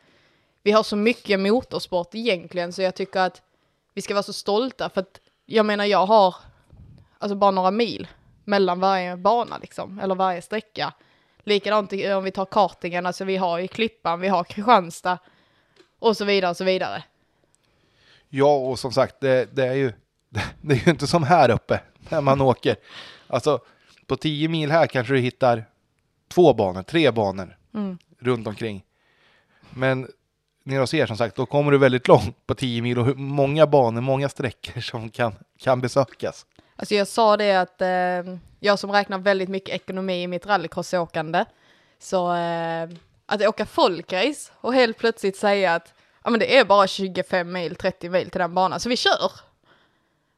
[0.62, 3.42] Vi har så mycket motorsport egentligen så jag tycker att
[3.94, 6.34] vi ska vara så stolta för att jag menar jag har
[7.18, 8.08] alltså bara några mil
[8.44, 10.92] mellan varje bana liksom, eller varje sträcka.
[11.44, 15.18] Likadant om vi tar kartingen, alltså vi har ju Klippan, vi har Kristianstad
[15.98, 17.04] och så vidare och så vidare.
[18.28, 19.92] Ja, och som sagt, det, det, är ju,
[20.60, 22.76] det är ju inte som här uppe när man åker.
[23.26, 23.58] Alltså,
[24.06, 25.64] på 10 mil här kanske du hittar
[26.28, 27.98] två banor, tre banor Mm.
[28.18, 28.84] runt omkring.
[29.70, 30.08] Men
[30.64, 33.14] nere hos er som sagt, då kommer du väldigt långt på 10 mil och hur
[33.14, 36.46] många banor, många sträckor som kan, kan besökas.
[36.76, 41.44] Alltså jag sa det att eh, jag som räknar väldigt mycket ekonomi i mitt rallycrossåkande,
[41.98, 42.88] så eh,
[43.26, 47.76] att åka folkrace och helt plötsligt säga att ja men det är bara 25 mil,
[47.76, 49.32] 30 mil till den banan, så vi kör.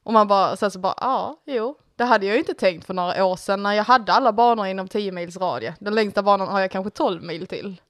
[0.02, 2.94] Och man bara, sen så bara, ja, jo, det hade jag ju inte tänkt för
[2.94, 5.74] några år sedan när jag hade alla banor inom 10 mils radie.
[5.78, 7.80] Den längsta banan har jag kanske 12 mil till.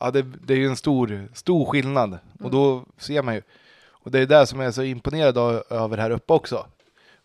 [0.00, 3.42] Ja, det, det är ju en stor, stor skillnad och då ser man ju.
[3.90, 6.66] Och det är det som jag är så imponerad av, över här uppe också.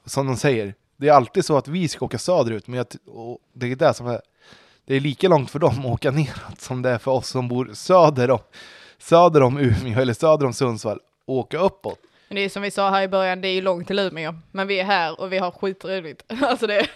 [0.06, 2.88] Som de säger, det är alltid så att vi ska åka söderut, men jag,
[3.54, 4.22] det är det som är,
[4.86, 7.48] det är lika långt för dem att åka neråt som det är för oss som
[7.48, 8.40] bor söder om,
[8.98, 12.00] söder om Umeå eller söder om Sundsvall, åka uppåt.
[12.28, 14.36] Men det är som vi sa här i början, det är ju långt till Umeå,
[14.52, 16.24] men vi är här och vi har skitroligt.
[16.42, 16.88] Alltså det,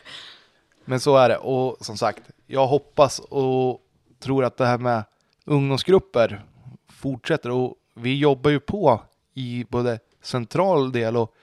[0.86, 1.38] Men så är det.
[1.38, 3.82] Och som sagt, jag hoppas och
[4.20, 5.04] tror att det här med
[5.47, 6.43] ungdomsgrupper
[6.89, 7.51] fortsätter.
[7.51, 9.01] Och vi jobbar ju på
[9.33, 11.36] i både central del och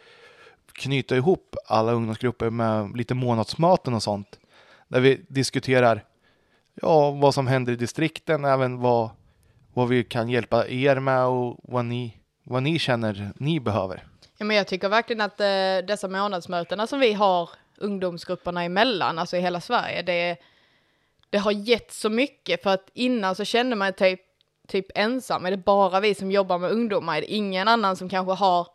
[0.73, 4.39] knyta ihop alla ungdomsgrupper med lite månadsmöten och sånt.
[4.89, 6.05] Där vi diskuterar
[6.75, 9.11] ja, vad som händer i distrikten, även vad,
[9.75, 14.05] vad vi kan hjälpa er med och vad ni, vad ni känner ni behöver.
[14.39, 19.37] Ja, men jag tycker verkligen att eh, dessa månadsmötena som vi har ungdomsgrupperna emellan, alltså
[19.37, 20.37] i hela Sverige, det, är
[21.35, 24.21] det har gett så mycket för att innan så kände man typ,
[24.69, 28.09] typ ensam, är det bara vi som jobbar med ungdomar, är det ingen annan som
[28.09, 28.69] kanske har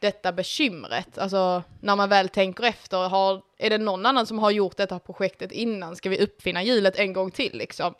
[0.00, 1.18] detta bekymret?
[1.18, 4.98] Alltså när man väl tänker efter, har, är det någon annan som har gjort detta
[4.98, 5.96] projektet innan?
[5.96, 7.94] Ska vi uppfinna hjulet en gång till liksom?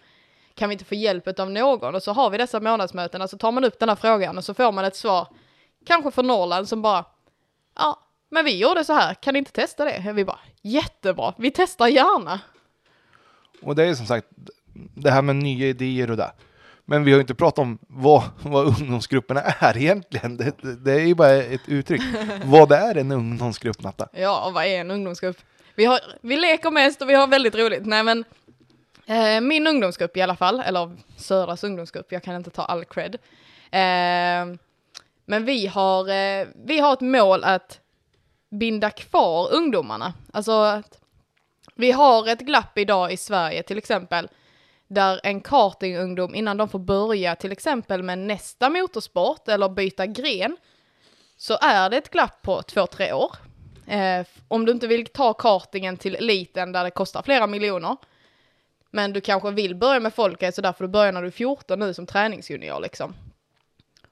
[0.55, 1.95] Kan vi inte få hjälp av någon?
[1.95, 4.45] Och så har vi dessa månadsmöten, och så tar man upp den här frågan och
[4.45, 5.29] så får man ett svar
[5.87, 7.05] kanske från Norrland som bara,
[7.77, 10.13] ja, men vi gjorde så här, kan ni inte testa det?
[10.15, 12.41] Vi bara, jättebra, vi testar gärna.
[13.65, 14.27] Och det är som sagt
[14.95, 16.33] det här med nya idéer och det.
[16.85, 20.37] Men vi har inte pratat om vad, vad ungdomsgrupperna är egentligen.
[20.37, 22.03] Det, det, är ju bara ett uttryck.
[22.45, 24.09] vad är en ungdomsgrupp, Natta?
[24.13, 25.37] Ja, vad är en ungdomsgrupp?
[25.75, 27.87] Vi, har, vi leker mest och vi har väldigt roligt.
[27.87, 28.25] Nej men,
[29.07, 33.15] eh, min ungdomsgrupp i alla fall, eller Södras ungdomsgrupp, jag kan inte ta all cred.
[33.71, 34.57] Eh,
[35.27, 37.81] men vi har, eh, vi har ett mål att
[38.51, 40.13] binda kvar ungdomarna.
[40.33, 40.99] Alltså, att
[41.75, 44.29] vi har ett glapp idag i Sverige till exempel,
[44.89, 50.57] där en kartingungdom innan de får börja till exempel med nästa motorsport eller byta gren,
[51.37, 53.37] så är det ett glapp på två, tre år.
[53.87, 57.97] Eh, om du inte vill ta kartingen till eliten där det kostar flera miljoner,
[58.91, 61.33] men du kanske vill börja med folkrace så där får du börja när du är
[61.33, 63.15] 14 nu som träningsjunior liksom.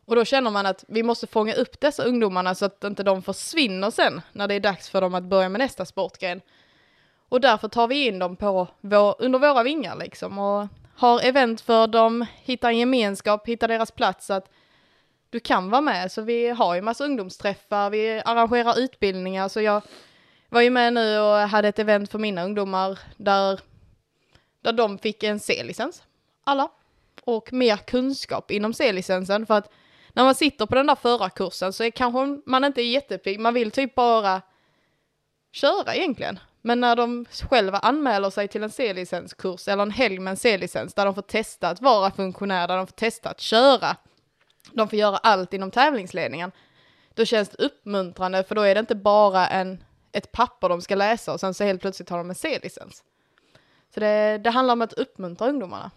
[0.04, 3.22] Och då känner man att vi måste fånga upp dessa ungdomarna så att inte de
[3.22, 6.40] försvinner sen när det är dags för dem att börja med nästa sportgren.
[7.32, 11.60] Och därför tar vi in dem på vår, under våra vingar liksom och har event
[11.60, 14.50] för dem, hittar en gemenskap, hittar deras plats att
[15.30, 16.12] du kan vara med.
[16.12, 19.48] Så vi har ju massa ungdomsträffar, vi arrangerar utbildningar.
[19.48, 19.82] Så jag
[20.48, 23.60] var ju med nu och hade ett event för mina ungdomar där,
[24.62, 26.02] där de fick en C-licens.
[26.44, 26.70] alla
[27.24, 29.72] och mer kunskap inom C-licensen för att
[30.12, 33.70] när man sitter på den där förarkursen så är kanske man inte jättepigg, man vill
[33.70, 34.42] typ bara
[35.52, 36.38] köra egentligen.
[36.62, 40.94] Men när de själva anmäler sig till en C-licenskurs eller en helg med en C-licens
[40.94, 43.96] där de får testa att vara funktionär, där de får testa att köra,
[44.72, 46.52] de får göra allt inom tävlingsledningen,
[47.14, 50.94] då känns det uppmuntrande för då är det inte bara en, ett papper de ska
[50.94, 53.02] läsa och sen så helt plötsligt har de en C-licens.
[53.94, 55.90] Så det, det handlar om att uppmuntra ungdomarna.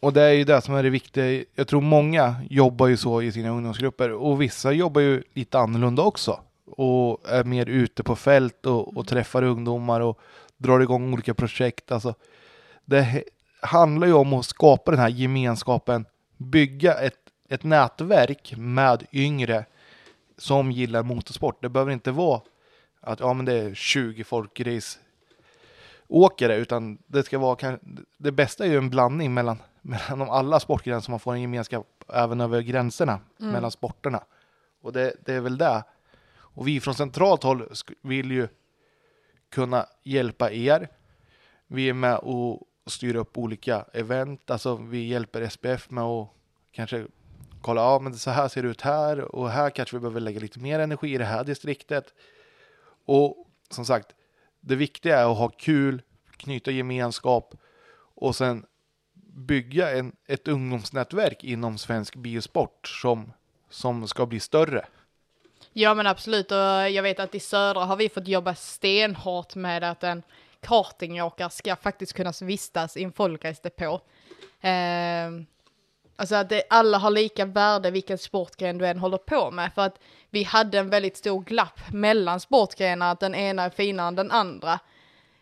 [0.00, 1.44] Och det är ju det som är det viktiga.
[1.54, 6.02] Jag tror många jobbar ju så i sina ungdomsgrupper och vissa jobbar ju lite annorlunda
[6.02, 6.40] också
[6.70, 10.20] och är mer ute på fält och, och träffar ungdomar och
[10.56, 11.92] drar igång olika projekt.
[11.92, 12.14] Alltså,
[12.84, 13.24] det
[13.60, 19.64] handlar ju om att skapa den här gemenskapen, bygga ett, ett nätverk med yngre
[20.38, 21.62] som gillar motorsport.
[21.62, 22.40] Det behöver inte vara
[23.00, 24.98] att ja, men det är 20 folkrace
[26.08, 27.78] åkare, utan det ska vara
[28.18, 31.86] det bästa är ju en blandning mellan, mellan alla sportgrenar så man får en gemenskap
[32.14, 33.52] även över gränserna mm.
[33.52, 34.24] mellan sporterna.
[34.82, 35.84] Och det, det är väl det
[36.58, 38.48] och vi från centralt håll vill ju
[39.50, 40.88] kunna hjälpa er.
[41.66, 46.28] Vi är med och styr upp olika event, alltså vi hjälper SPF med att
[46.72, 47.06] kanske
[47.62, 50.40] kolla, ja men så här ser det ut här och här kanske vi behöver lägga
[50.40, 52.14] lite mer energi i det här distriktet.
[53.04, 54.14] Och som sagt,
[54.60, 56.02] det viktiga är att ha kul,
[56.36, 57.54] knyta gemenskap
[58.14, 58.66] och sen
[59.34, 63.32] bygga en, ett ungdomsnätverk inom svensk biosport som,
[63.70, 64.86] som ska bli större.
[65.72, 66.56] Ja men absolut och
[66.90, 70.22] jag vet att i södra har vi fått jobba stenhårt med att en
[70.60, 74.00] kartingåkare ska faktiskt kunna vistas i en folkracedepå.
[74.60, 75.28] Eh,
[76.16, 79.82] alltså att det, alla har lika värde vilken sportgren du än håller på med för
[79.82, 79.98] att
[80.30, 84.30] vi hade en väldigt stor glapp mellan sportgrenar, att den ena är finare än den
[84.30, 84.72] andra.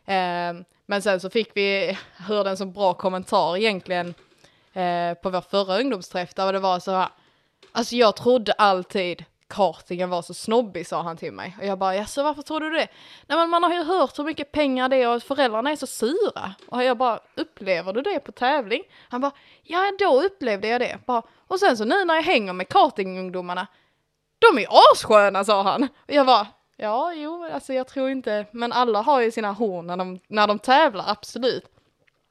[0.06, 0.54] Eh,
[0.86, 4.14] men sen så fick vi, hörde en så bra kommentar egentligen
[4.72, 7.08] eh, på vår förra ungdomsträff där det var så här,
[7.72, 11.56] alltså jag trodde alltid kartingen var så snobbig sa han till mig.
[11.60, 12.88] Och jag bara, jaså varför tror du det?
[13.26, 15.86] Nej men man har ju hört hur mycket pengar det är och föräldrarna är så
[15.86, 16.54] sura.
[16.68, 18.82] Och jag bara, upplever du det på tävling?
[19.08, 19.32] Han bara,
[19.62, 20.98] ja då upplevde jag det.
[21.06, 23.66] Bara, och sen så nu när jag hänger med kartingungdomarna,
[24.38, 25.82] de är assköna sa han.
[25.82, 29.86] Och jag bara, ja jo alltså jag tror inte, men alla har ju sina horn
[29.86, 31.64] när de, när de tävlar, absolut.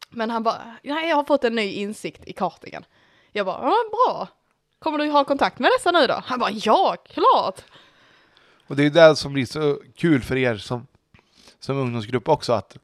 [0.10, 2.86] Men han bara, nej jag har fått en ny insikt i kartingen.
[3.32, 4.28] Jag bara, ja bra.
[4.79, 6.23] Kommer du ha kontakt med dessa nu då?
[6.25, 7.63] Han bara, ja, klart!
[8.67, 10.88] Och det är det som blir så kul för er som,
[11.59, 12.77] som ungdomsgrupp också, att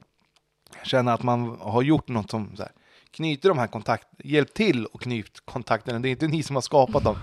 [0.84, 2.72] känna att man har gjort något som så här,
[3.12, 6.00] knyter de här kontakterna, hjälpt till och knyt kontakterna.
[6.00, 7.16] Det är inte ni som har skapat dem,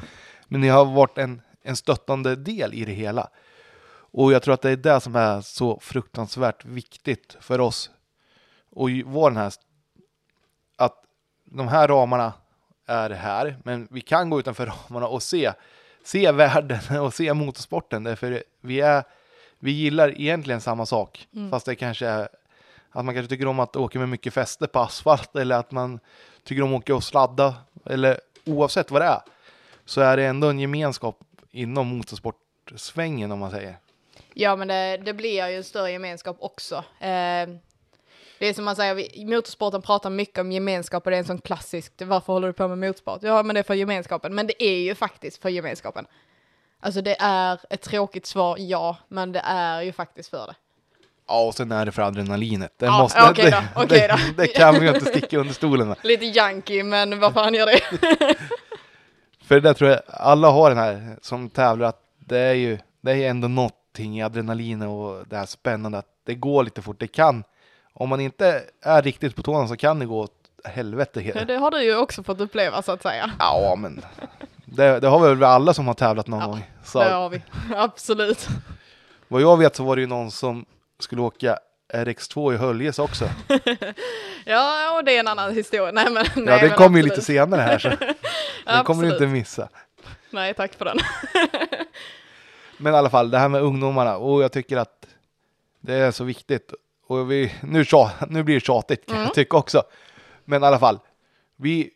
[0.49, 3.29] men ni har varit en, en stöttande del i det hela.
[4.11, 7.91] Och jag tror att det är det som är så fruktansvärt viktigt för oss.
[8.71, 9.53] Och vår den här,
[10.77, 11.05] att
[11.45, 12.33] de här ramarna
[12.89, 15.53] är här, men vi kan gå utanför ramarna och se,
[16.05, 19.03] se världen och se motorsporten, därför vi, är,
[19.59, 21.51] vi gillar egentligen samma sak, mm.
[21.51, 22.29] fast det kanske är
[22.91, 26.01] att man kanske tycker om att åka med mycket fäste på asfalt eller att man
[26.45, 27.55] tycker om att åka och sladda
[27.87, 29.21] eller oavsett vad det är
[29.85, 31.19] så är det ändå en gemenskap
[31.51, 33.79] inom motorsportsvängen om man säger.
[34.35, 36.85] Ja, men det, det blir ju en större gemenskap också.
[37.01, 37.49] Eh,
[38.39, 41.41] det är som man säger, motorsporten pratar mycket om gemenskap och det är en sån
[41.41, 43.19] klassisk, varför håller du på med motorsport?
[43.23, 44.35] Ja, men det är för gemenskapen.
[44.35, 46.07] Men det är ju faktiskt för gemenskapen.
[46.81, 50.55] Alltså det är ett tråkigt svar, ja, men det är ju faktiskt för det.
[51.29, 52.73] Ja, och sen är det för adrenalinet.
[52.77, 55.55] Det, ja, måste, okay det, då, okay det, det kan vi ju inte sticka under
[55.55, 55.97] stolen med.
[56.05, 57.81] Lite junkie, men vad fan gör det?
[59.45, 63.13] för det tror jag alla har den här som tävlar, att det är ju det
[63.13, 67.01] är ändå någonting i adrenalinet och det här spännande, att det går lite fort.
[67.01, 67.45] Det kan
[67.99, 70.33] om man inte är riktigt på tårna så kan det gå åt
[70.65, 71.33] helvete.
[71.35, 73.31] Ja, det har du ju också fått uppleva så att säga.
[73.39, 74.05] Ja, men
[74.65, 76.71] det, det har väl alla som har tävlat någon ja, gång.
[76.85, 76.99] Så.
[76.99, 77.43] Det har vi,
[77.77, 78.49] absolut.
[79.29, 80.65] Vad jag vet så var det ju någon som
[80.99, 81.59] skulle åka
[81.93, 83.29] RX2 i Höljes också.
[84.45, 85.93] ja, och det är en annan historia.
[85.93, 87.89] Nej, men, ja, nej, den kommer ju lite senare här så
[88.65, 89.69] den kommer du inte missa.
[90.31, 90.99] Nej, tack för den.
[92.77, 95.07] men i alla fall, det här med ungdomarna och jag tycker att
[95.81, 96.75] det är så viktigt
[97.09, 97.85] och vi, nu,
[98.29, 99.27] nu blir det tjatigt kan mm.
[99.27, 99.83] jag tycka också.
[100.45, 100.99] Men i alla fall,
[101.57, 101.91] vi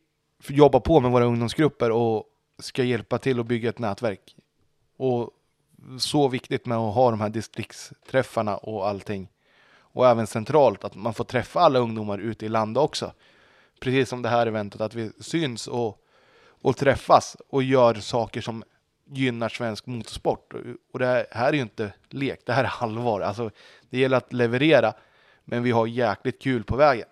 [0.49, 2.25] jobbar på med våra ungdomsgrupper och
[2.59, 4.37] ska hjälpa till att bygga ett nätverk.
[4.97, 5.31] Och
[5.99, 9.29] så viktigt med att ha de här distriktsträffarna och allting.
[9.75, 13.13] Och även centralt, att man får träffa alla ungdomar ute i landet också.
[13.81, 15.99] Precis som det här eventet, att vi syns och,
[16.63, 18.65] och träffas och gör saker som
[19.13, 20.53] gynnar svensk motorsport.
[20.93, 23.21] Och det här är ju inte lek, det här är allvar.
[23.21, 23.51] Alltså,
[23.91, 24.95] det gäller att leverera,
[25.45, 27.09] men vi har jäkligt kul på vägen.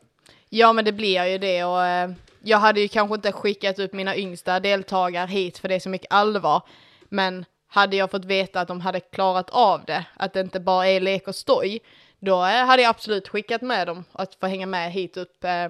[0.49, 2.11] Ja men det blir ju det och eh,
[2.43, 5.89] jag hade ju kanske inte skickat ut mina yngsta deltagare hit för det är så
[5.89, 6.63] mycket allvar.
[7.09, 10.89] Men hade jag fått veta att de hade klarat av det, att det inte bara
[10.89, 11.81] är lek och stoj,
[12.19, 15.45] då eh, hade jag absolut skickat med dem att få hänga med hit upp.
[15.45, 15.69] Eh.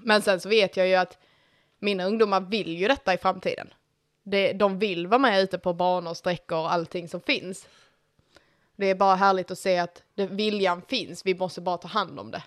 [0.00, 1.18] Men sen så vet jag ju att
[1.78, 3.68] mina ungdomar vill ju detta i framtiden.
[4.28, 7.68] Det, de vill vara med ute på banor, sträckor och allting som finns.
[8.76, 12.20] Det är bara härligt att se att det, viljan finns, vi måste bara ta hand
[12.20, 12.42] om det.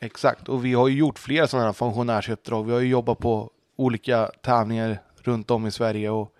[0.00, 2.66] Exakt, och vi har ju gjort flera sådana här funktionärsuppdrag.
[2.66, 6.34] Vi har ju jobbat på olika tävlingar runt om i Sverige och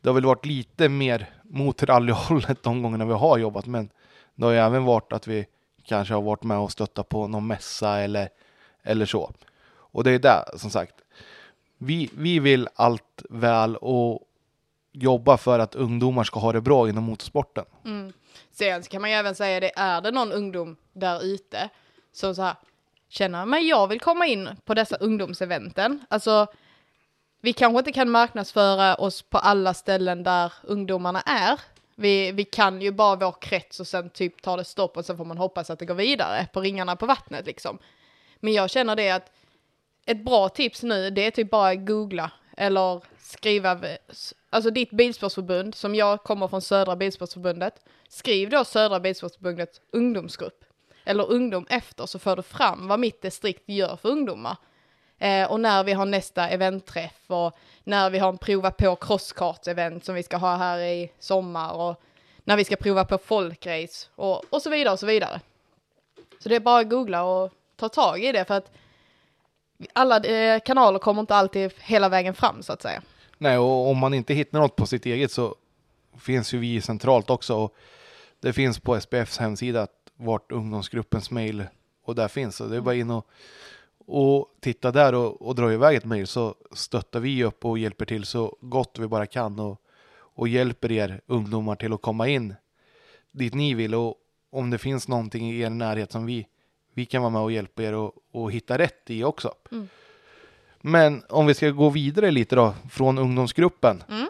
[0.00, 3.90] det har väl varit lite mer mot rallyhållet de gångerna vi har jobbat, men
[4.34, 5.46] det har ju även varit att vi
[5.84, 8.28] kanske har varit med och stöttat på någon mässa eller,
[8.82, 9.32] eller så.
[9.74, 10.94] Och det är där, som sagt,
[11.84, 14.28] vi, vi vill allt väl och
[14.92, 17.64] jobba för att ungdomar ska ha det bra inom motorsporten.
[17.84, 18.12] Mm.
[18.50, 21.68] Sen så kan man ju även säga det, är det någon ungdom där ute
[22.12, 22.54] som så här
[23.08, 26.04] känner, men jag vill komma in på dessa ungdomseventen.
[26.10, 26.46] Alltså,
[27.40, 31.60] vi kanske inte kan marknadsföra oss på alla ställen där ungdomarna är.
[31.94, 35.16] Vi, vi kan ju bara vår krets och sen typ tar det stopp och sen
[35.16, 37.78] får man hoppas att det går vidare på ringarna på vattnet liksom.
[38.40, 39.30] Men jag känner det att
[40.06, 43.80] ett bra tips nu, det är typ bara googla eller skriva,
[44.50, 47.74] alltså ditt bilsportsförbund, som jag kommer från Södra Bilsportsförbundet,
[48.08, 50.64] skriv då Södra Bilsportsförbundet ungdomsgrupp
[51.04, 54.56] eller ungdom efter så får du fram vad mitt distrikt gör för ungdomar.
[55.18, 60.04] Eh, och när vi har nästa eventträff och när vi har en prova på crosskart-event
[60.04, 62.02] som vi ska ha här i sommar och
[62.44, 65.40] när vi ska prova på folkrace och, och så vidare och så vidare.
[66.38, 68.70] Så det är bara att googla och ta tag i det för att
[69.92, 73.02] alla eh, kanaler kommer inte alltid hela vägen fram så att säga.
[73.38, 75.54] Nej, och om man inte hittar något på sitt eget så
[76.18, 77.56] finns ju vi centralt också.
[77.56, 77.74] Och
[78.40, 81.64] det finns på SPFs hemsida vart ungdomsgruppens mail
[82.04, 82.56] och där finns.
[82.56, 83.26] Så det är bara in och,
[84.06, 88.04] och titta där och, och dra iväg ett mail så stöttar vi upp och hjälper
[88.04, 89.80] till så gott vi bara kan och,
[90.14, 92.54] och hjälper er ungdomar till att komma in
[93.30, 93.94] dit ni vill.
[93.94, 94.14] Och
[94.50, 96.46] om det finns någonting i er närhet som vi,
[96.94, 99.54] vi kan vara med och hjälpa er och, och hitta rätt i också.
[99.72, 99.88] Mm.
[100.80, 104.26] Men om vi ska gå vidare lite då från ungdomsgruppen Mm.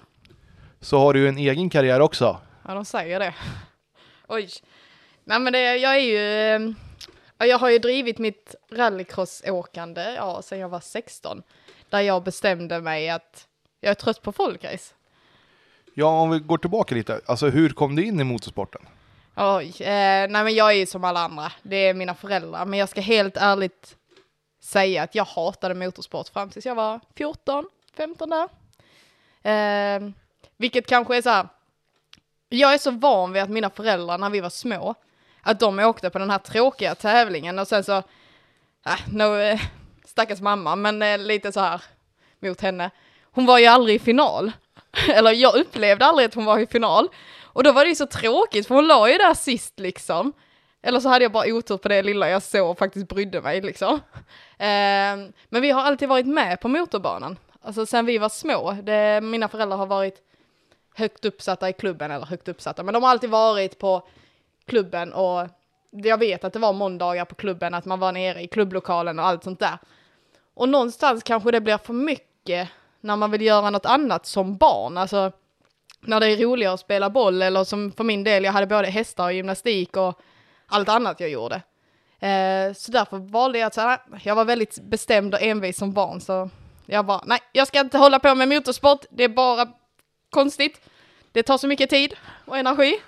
[0.80, 2.40] så har du en egen karriär också.
[2.68, 3.34] Ja, de säger det.
[4.28, 4.48] Oj.
[5.24, 6.18] Nej, men det, jag är ju...
[6.66, 6.74] eh,
[7.38, 11.42] ja, Jag har ju drivit mitt rallycrossåkande ja, sedan jag var 16.
[11.90, 13.46] Där jag bestämde mig att
[13.80, 14.94] jag är trött på folkrace.
[15.94, 17.20] Ja, om vi går tillbaka lite.
[17.26, 18.82] Alltså hur kom du in i motorsporten?
[19.36, 21.52] Oj, eh, nej men jag är ju som alla andra.
[21.62, 22.64] Det är mina föräldrar.
[22.64, 23.96] Men jag ska helt ärligt
[24.62, 28.48] säga att jag hatade motorsport fram tills jag var 14, 15 där.
[29.42, 30.10] Eh,
[30.56, 31.48] vilket kanske är så här.
[32.48, 34.94] Jag är så van vid att mina föräldrar när vi var små,
[35.42, 37.96] att de åkte på den här tråkiga tävlingen och sen så,
[38.86, 39.60] äh, no, eh,
[40.04, 41.82] stackars mamma, men eh, lite så här
[42.40, 42.90] mot henne.
[43.22, 44.52] Hon var ju aldrig i final.
[45.08, 47.08] Eller jag upplevde aldrig att hon var i final.
[47.52, 50.32] Och då var det ju så tråkigt för hon la ju där sist liksom.
[50.82, 53.60] Eller så hade jag bara otur på det lilla jag såg och faktiskt brydde mig
[53.60, 54.00] liksom.
[54.58, 57.38] Ehm, men vi har alltid varit med på motorbanan.
[57.62, 58.72] Alltså sen vi var små.
[58.82, 60.22] Det, mina föräldrar har varit
[60.94, 64.08] högt uppsatta i klubben, eller högt uppsatta, men de har alltid varit på
[64.66, 65.48] klubben och
[65.90, 69.26] jag vet att det var måndagar på klubben, att man var nere i klubblokalen och
[69.26, 69.78] allt sånt där.
[70.54, 72.68] Och någonstans kanske det blir för mycket
[73.00, 75.32] när man vill göra något annat som barn, alltså
[76.02, 78.88] när det är roligare att spela boll eller som för min del, jag hade både
[78.88, 80.20] hästar och gymnastik och
[80.66, 81.54] allt annat jag gjorde.
[82.20, 86.20] Eh, så därför valde jag att säga, jag var väldigt bestämd och envis som barn
[86.20, 86.50] så
[86.86, 89.68] jag bara, nej, jag ska inte hålla på med motorsport, det är bara
[90.30, 90.80] konstigt.
[91.32, 93.00] Det tar så mycket tid och energi.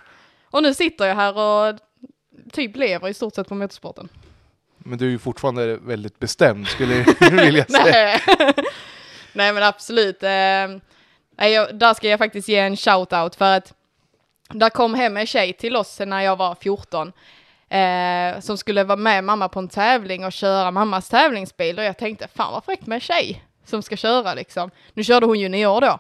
[0.51, 1.79] Och nu sitter jag här och
[2.53, 4.09] typ lever i stort sett på motorsporten.
[4.79, 8.21] Men du är ju fortfarande väldigt bestämd skulle jag vilja säga.
[8.39, 8.55] Nej.
[9.33, 10.23] Nej men absolut.
[10.23, 10.29] Eh,
[11.37, 13.75] jag, där ska jag faktiskt ge en shout-out för att
[14.49, 17.13] där kom hem en tjej till oss när jag var 14
[17.69, 21.99] eh, som skulle vara med mamma på en tävling och köra mammas tävlingsbil och jag
[21.99, 24.71] tänkte fan vad fräckt med en tjej som ska köra liksom.
[24.95, 25.99] Nu körde hon junior då.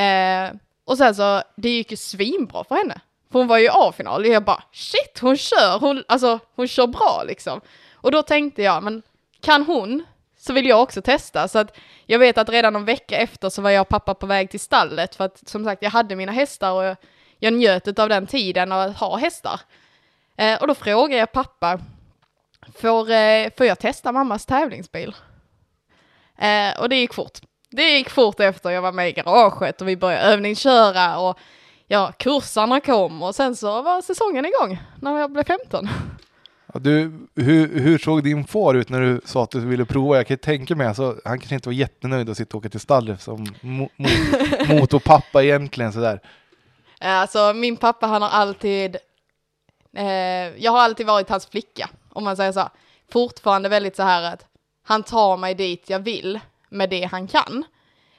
[0.00, 0.50] Eh,
[0.84, 3.00] och sen så, det gick ju svinbra för henne.
[3.32, 6.68] För hon var ju i A-final och jag bara shit hon kör, hon, alltså hon
[6.68, 7.60] kör bra liksom.
[7.94, 9.02] Och då tänkte jag, men
[9.40, 10.04] kan hon
[10.38, 11.48] så vill jag också testa.
[11.48, 11.76] Så att
[12.06, 14.60] jag vet att redan en vecka efter så var jag och pappa på väg till
[14.60, 16.96] stallet för att som sagt jag hade mina hästar och jag,
[17.38, 19.60] jag njöt av den tiden att ha hästar.
[20.36, 21.80] Eh, och då frågade jag pappa,
[22.74, 25.14] får, eh, får jag testa mammas tävlingsbil?
[26.38, 27.38] Eh, och det gick fort.
[27.70, 31.38] Det gick fort efter jag var med i garaget och vi började övningsköra och
[31.86, 35.88] ja, kursarna kom och sen så var säsongen igång när jag blev 15.
[36.80, 40.16] Du, hur, hur såg din far ut när du sa att du ville prova?
[40.16, 42.80] Jag kan tänka mig, alltså, han kanske inte var jättenöjd att sitta och åka till
[42.80, 44.08] stallet som mo, mo,
[44.68, 46.20] motorpappa egentligen sådär.
[47.00, 48.96] Eh, Alltså min pappa han har alltid,
[49.96, 50.06] eh,
[50.56, 52.68] jag har alltid varit hans flicka, om man säger så.
[53.12, 54.46] Fortfarande väldigt så här att
[54.82, 57.64] han tar mig dit jag vill med det han kan.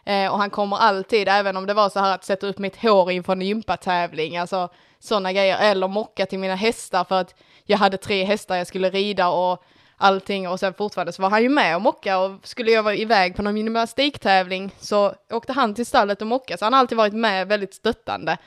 [0.05, 2.81] Eh, och han kommer alltid, även om det var så här att sätta upp mitt
[2.81, 7.35] hår inför en gympatävling, alltså sådana grejer, eller mocka till mina hästar för att
[7.69, 9.63] jag hade tre hästar jag skulle rida och
[9.97, 12.95] allting och sen fortfarande så var han ju med och mocka och skulle jag vara
[12.95, 16.97] iväg på någon gymnastiktävling så åkte han till stallet och mocka så han har alltid
[16.97, 18.37] varit med väldigt stöttande.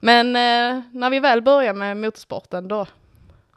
[0.00, 2.86] Men eh, när vi väl började med motorsporten då,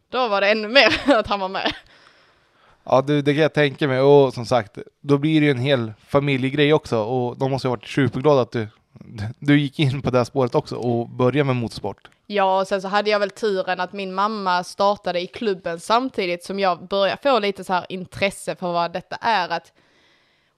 [0.09, 1.73] då var det ännu mer att han var med.
[2.83, 3.99] Ja, du, det kan jag tänka mig.
[3.99, 6.99] Och som sagt, då blir det ju en hel familjegrej också.
[6.99, 8.67] Och de måste ha varit superglada att du,
[9.39, 12.09] du gick in på det här spåret också och började med motorsport.
[12.27, 16.43] Ja, och sen så hade jag väl turen att min mamma startade i klubben samtidigt
[16.43, 19.49] som jag började få lite så här intresse för vad detta är.
[19.49, 19.73] Att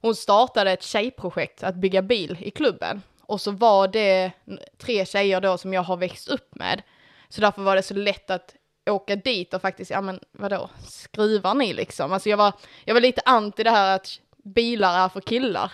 [0.01, 3.01] hon startade ett tjejprojekt att bygga bil i klubben.
[3.21, 4.31] Och så var det
[4.77, 6.81] tre tjejer då som jag har växt upp med.
[7.29, 8.55] Så därför var det så lätt att
[8.89, 12.13] åka dit och faktiskt, ja men vadå, skruvar ni liksom?
[12.13, 12.53] Alltså jag var,
[12.85, 15.71] jag var lite anti det här att bilar är för killar.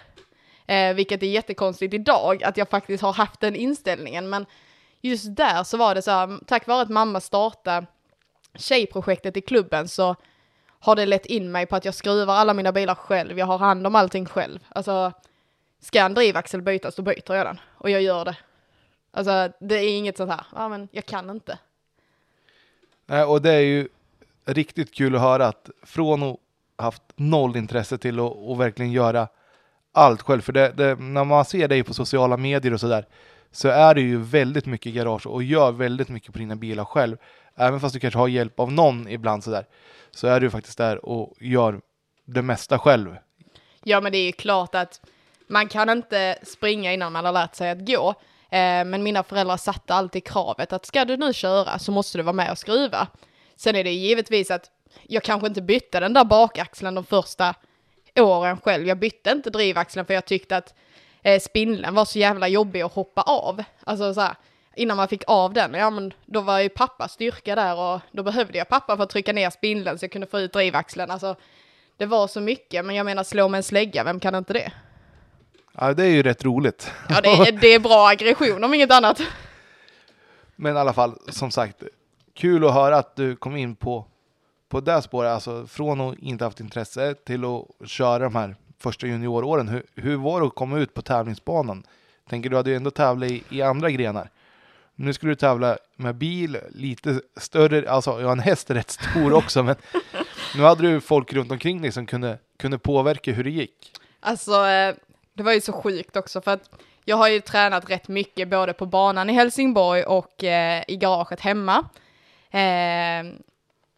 [0.69, 4.29] Eh, vilket är jättekonstigt idag, att jag faktiskt har haft den inställningen.
[4.29, 4.45] Men
[5.01, 7.87] just där så var det så här, tack vare att mamma startade
[8.55, 10.15] tjejprojektet i klubben så
[10.79, 13.39] har det lett in mig på att jag skruvar alla mina bilar själv.
[13.39, 14.59] Jag har hand om allting själv.
[14.69, 15.11] Alltså,
[15.79, 17.59] ska en drivaxel bytas, då byter jag den.
[17.77, 18.37] Och jag gör det.
[19.11, 21.59] Alltså, det är inget sånt här, ja men jag kan inte.
[23.05, 23.87] Nej, och det är ju
[24.45, 26.37] riktigt kul att höra att från att
[26.77, 29.27] haft noll intresse till att verkligen göra
[29.93, 30.41] allt själv.
[30.41, 33.05] För det, det, när man ser dig på sociala medier och sådär
[33.51, 37.17] så är det ju väldigt mycket garage och gör väldigt mycket på dina bilar själv.
[37.55, 39.65] Även fast du kanske har hjälp av någon ibland sådär
[40.11, 41.81] så är du faktiskt där och gör
[42.25, 43.15] det mesta själv.
[43.83, 45.01] Ja, men det är ju klart att
[45.47, 48.09] man kan inte springa innan man har lärt sig att gå.
[48.49, 52.23] Eh, men mina föräldrar satte alltid kravet att ska du nu köra så måste du
[52.23, 53.07] vara med och skruva.
[53.55, 54.71] Sen är det givetvis att
[55.03, 57.55] jag kanske inte bytte den där bakaxeln de första
[58.15, 58.87] åren själv.
[58.87, 60.73] Jag bytte inte drivaxeln för jag tyckte att
[61.21, 63.63] eh, spindeln var så jävla jobbig att hoppa av.
[63.83, 64.35] Alltså så här,
[64.75, 68.23] innan man fick av den, ja men då var ju pappa styrka där och då
[68.23, 71.11] behövde jag pappa för att trycka ner spindeln så jag kunde få ut drivaxeln.
[71.11, 71.35] Alltså
[71.97, 74.71] det var så mycket, men jag menar slå med en slägga, vem kan inte det?
[75.77, 76.91] Ja, det är ju rätt roligt.
[77.09, 79.21] Ja, det är, det är bra aggression om inget annat.
[80.55, 81.83] Men i alla fall, som sagt,
[82.33, 84.05] kul att höra att du kom in på,
[84.69, 85.31] på det spåret.
[85.31, 89.67] Alltså från att inte haft intresse till att köra de här första junioråren.
[89.67, 91.83] Hur, hur var det att komma ut på tävlingsbanan?
[92.29, 94.29] Tänker du hade ju ändå tävlat i, i andra grenar.
[94.95, 99.33] Nu skulle du tävla med bil, lite större, alltså ja, en häst är rätt stor
[99.33, 99.75] också, men
[100.55, 103.91] nu hade du folk runt omkring dig som kunde, kunde påverka hur det gick.
[104.19, 104.95] Alltså, eh,
[105.33, 106.69] det var ju så sjukt också för att
[107.05, 111.39] jag har ju tränat rätt mycket både på banan i Helsingborg och eh, i garaget
[111.39, 111.85] hemma.
[112.51, 113.23] Eh,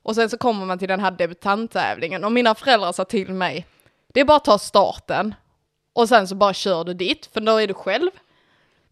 [0.03, 3.67] och sen så kommer man till den här debutanttävlingen och mina föräldrar sa till mig,
[4.07, 5.35] det är bara att ta starten
[5.93, 8.11] och sen så bara kör du dit, för då är du själv.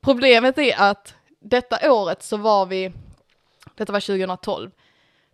[0.01, 2.91] Problemet är att detta året så var vi,
[3.75, 4.71] detta var 2012,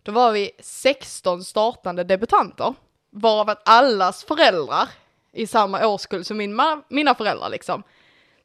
[0.02, 2.74] då var vi 16 startande debutanter,
[3.10, 4.88] varav att allas föräldrar
[5.32, 7.82] i samma årskull som min mina föräldrar liksom.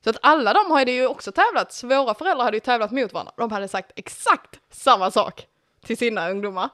[0.04, 3.14] Så att alla de hade ju också tävlat, så våra föräldrar hade ju tävlat mot
[3.14, 3.34] varandra.
[3.38, 5.48] De hade sagt exakt samma sak
[5.86, 6.70] till sina ungdomar.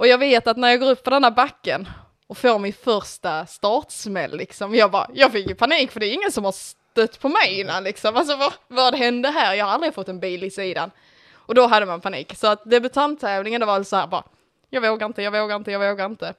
[0.00, 1.88] Och jag vet att när jag går upp för den här backen
[2.26, 6.14] och får min första startsmäll liksom, jag bara, jag fick ju panik för det är
[6.14, 8.16] ingen som har stött på mig innan liksom.
[8.16, 9.54] Alltså vad, vad hände här?
[9.54, 10.90] Jag har aldrig fått en bil i sidan.
[11.32, 12.36] Och då hade man panik.
[12.36, 14.24] Så att debutanttävlingen det var så här bara,
[14.70, 16.34] jag vågar inte, jag vågar inte, jag vågar inte.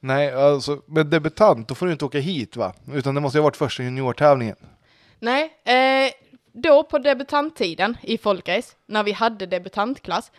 [0.00, 2.74] Nej, alltså med debutant, då får du inte åka hit va?
[2.92, 4.56] Utan det måste ju ha varit första juniortävlingen.
[5.18, 6.12] Nej, eh,
[6.52, 10.30] då på debutanttiden i folkrace, när vi hade debutantklass,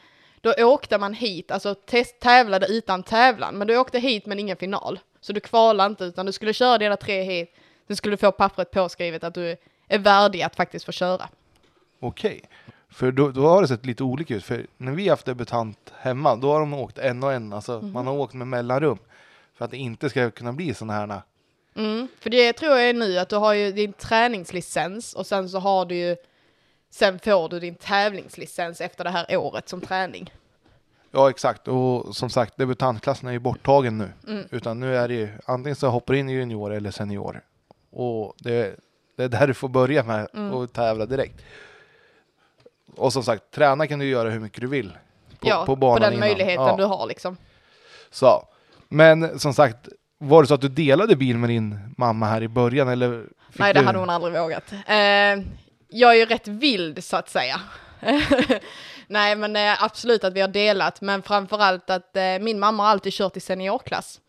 [0.41, 4.57] då åkte man hit, alltså test, tävlade utan tävlan, men du åkte hit men ingen
[4.57, 4.99] final.
[5.21, 7.55] Så du kvalade inte, utan du skulle köra dina tre hit,
[7.87, 11.29] sen skulle du få pappret påskrivet att du är värdig att faktiskt få köra.
[11.99, 12.41] Okej,
[12.89, 14.43] för då, då har det sett lite olika ut.
[14.43, 17.53] För när vi haft debutant hemma, då har de åkt en och en.
[17.53, 18.97] Alltså man har åkt med mellanrum.
[19.57, 21.21] För att det inte ska kunna bli sådana här.
[21.75, 25.49] Mm, för det tror jag är nu att du har ju din träningslicens och sen
[25.49, 26.15] så har du ju,
[26.91, 30.33] sen får du din tävlingslicens efter det här året som träning.
[31.11, 34.09] Ja exakt, och som sagt debutantklassen är ju borttagen nu.
[34.27, 34.45] Mm.
[34.51, 37.41] Utan nu är det ju antingen så hoppar du in i junior eller senior.
[37.91, 38.75] Och det,
[39.17, 40.53] det är där du får börja med Mm.
[40.53, 41.41] och tävla direkt.
[42.95, 44.97] Och som sagt, träna kan du göra hur mycket du vill.
[45.39, 46.19] På, ja, på banan den innan.
[46.27, 46.77] möjligheten ja.
[46.77, 47.37] du har liksom.
[48.11, 48.47] Så,
[48.89, 52.47] men som sagt, var det så att du delade bil med din mamma här i
[52.47, 53.25] början eller?
[53.53, 53.85] Nej, det du...
[53.85, 54.71] hade hon aldrig vågat.
[54.71, 55.45] Eh,
[55.91, 57.61] jag är ju rätt vild så att säga.
[59.07, 62.89] Nej, men eh, absolut att vi har delat, men framförallt att eh, min mamma har
[62.89, 64.21] alltid kört i seniorklass.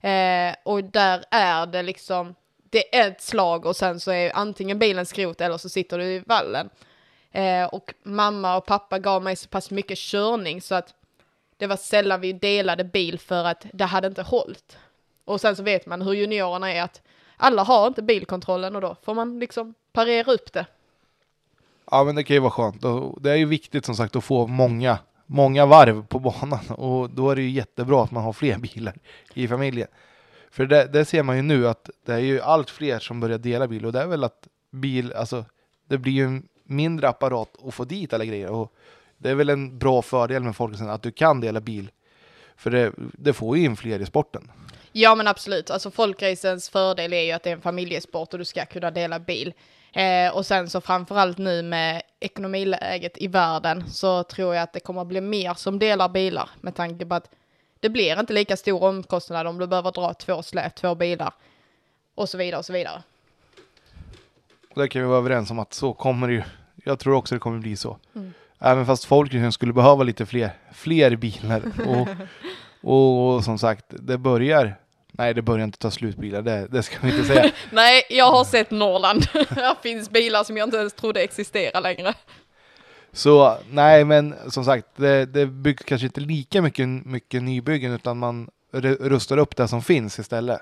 [0.00, 2.34] Eh, och där är det liksom,
[2.70, 6.04] det är ett slag och sen så är antingen bilen skrot eller så sitter du
[6.04, 6.70] i vallen.
[7.32, 10.94] Eh, och mamma och pappa gav mig så pass mycket körning så att
[11.56, 14.78] det var sällan vi delade bil för att det hade inte hållit.
[15.24, 17.02] Och sen så vet man hur juniorerna är att
[17.36, 20.66] alla har inte bilkontrollen och då får man liksom parera upp det.
[21.90, 22.82] Ja, men det kan ju vara skönt.
[23.20, 27.30] Det är ju viktigt som sagt att få många, många varv på banan och då
[27.30, 28.94] är det ju jättebra att man har fler bilar
[29.34, 29.88] i familjen.
[30.50, 33.38] För det, det ser man ju nu att det är ju allt fler som börjar
[33.38, 35.44] dela bil och det är väl att bil, alltså
[35.88, 38.72] det blir ju en mindre apparat att få dit alla grejer och
[39.18, 41.90] det är väl en bra fördel med folkrörelsen att du kan dela bil.
[42.56, 44.50] För det, det får ju in fler i sporten.
[44.92, 48.44] Ja men absolut, alltså folkracens fördel är ju att det är en familjesport och du
[48.44, 49.54] ska kunna dela bil.
[49.94, 54.80] Eh, och sen så framförallt nu med ekonomiläget i världen så tror jag att det
[54.80, 57.30] kommer att bli mer som delar bilar med tanke på att
[57.80, 61.32] det blir inte lika stor omkostnad om du behöver dra två släp, två bilar
[62.14, 63.02] och så vidare och så vidare.
[64.74, 66.42] Och det kan vi vara överens om att så kommer det ju.
[66.84, 67.98] Jag tror också det kommer bli så.
[68.14, 68.32] Mm.
[68.58, 71.62] Även fast folkrörelsen skulle behöva lite fler, fler bilar.
[71.86, 72.08] Och,
[72.90, 74.76] och, och som sagt, det börjar.
[75.18, 76.42] Nej, det börjar inte ta slut bilar.
[76.42, 77.50] Det, det ska vi inte säga.
[77.72, 79.24] Nej, jag har sett Norrland.
[79.48, 82.14] Här finns bilar som jag inte ens trodde existerar längre.
[83.12, 88.18] Så nej, men som sagt, det, det byggs kanske inte lika mycket, mycket nybyggen utan
[88.18, 90.60] man ru- rustar upp det som finns istället.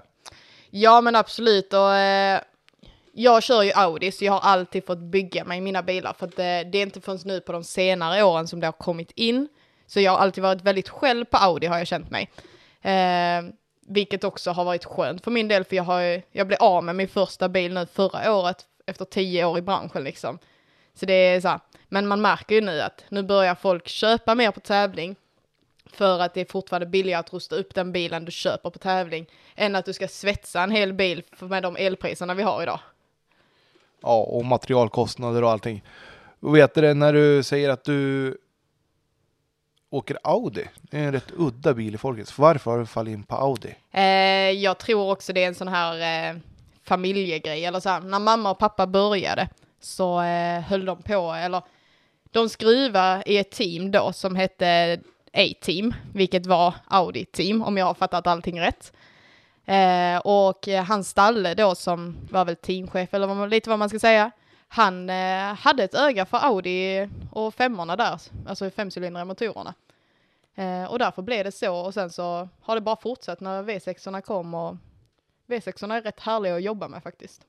[0.71, 2.41] Ja men absolut och eh,
[3.13, 6.39] jag kör ju Audi så jag har alltid fått bygga mig mina bilar för att
[6.39, 9.49] eh, det är inte förrän nu på de senare åren som det har kommit in.
[9.87, 12.31] Så jag har alltid varit väldigt själv på Audi har jag känt mig.
[12.83, 13.43] Eh,
[13.87, 16.85] vilket också har varit skönt för min del för jag, har, ju- jag blev av
[16.85, 20.39] med min första bil nu förra året efter tio år i branschen liksom.
[20.95, 24.35] Så det är så här, men man märker ju nu att nu börjar folk köpa
[24.35, 25.17] mer på tävling
[25.93, 29.27] för att det är fortfarande billigare att rusta upp den bilen du köper på tävling
[29.55, 32.81] än att du ska svetsa en hel bil med de elpriserna vi har idag.
[34.03, 35.85] Ja, och materialkostnader och allting.
[36.41, 38.39] Och vet du det, när du säger att du
[39.93, 42.39] åker Audi, det är en rätt udda bil i folket.
[42.39, 43.75] Varför har du fallit in på Audi?
[43.93, 44.03] Eh,
[44.51, 46.37] jag tror också det är en sån här eh,
[46.85, 49.49] familjegrej, eller så här, när mamma och pappa började
[49.81, 51.63] så eh, höll de på, eller
[52.31, 54.99] de skruvade i ett team då som hette
[55.33, 58.93] A-team, vilket var Audi-team om jag har fattat allting rätt.
[59.67, 63.89] Eh, och hans stalle då som var väl teamchef eller vad, man- lite vad man
[63.89, 64.31] ska säga,
[64.75, 69.75] han eh, hade ett öga för Audi och femmorna där, alltså femcylindriga motorerna.
[70.55, 74.21] Eh, och därför blev det så och sen så har det bara fortsatt när V6orna
[74.21, 74.77] kom och
[75.47, 77.43] V6orna är rätt härliga att jobba med faktiskt.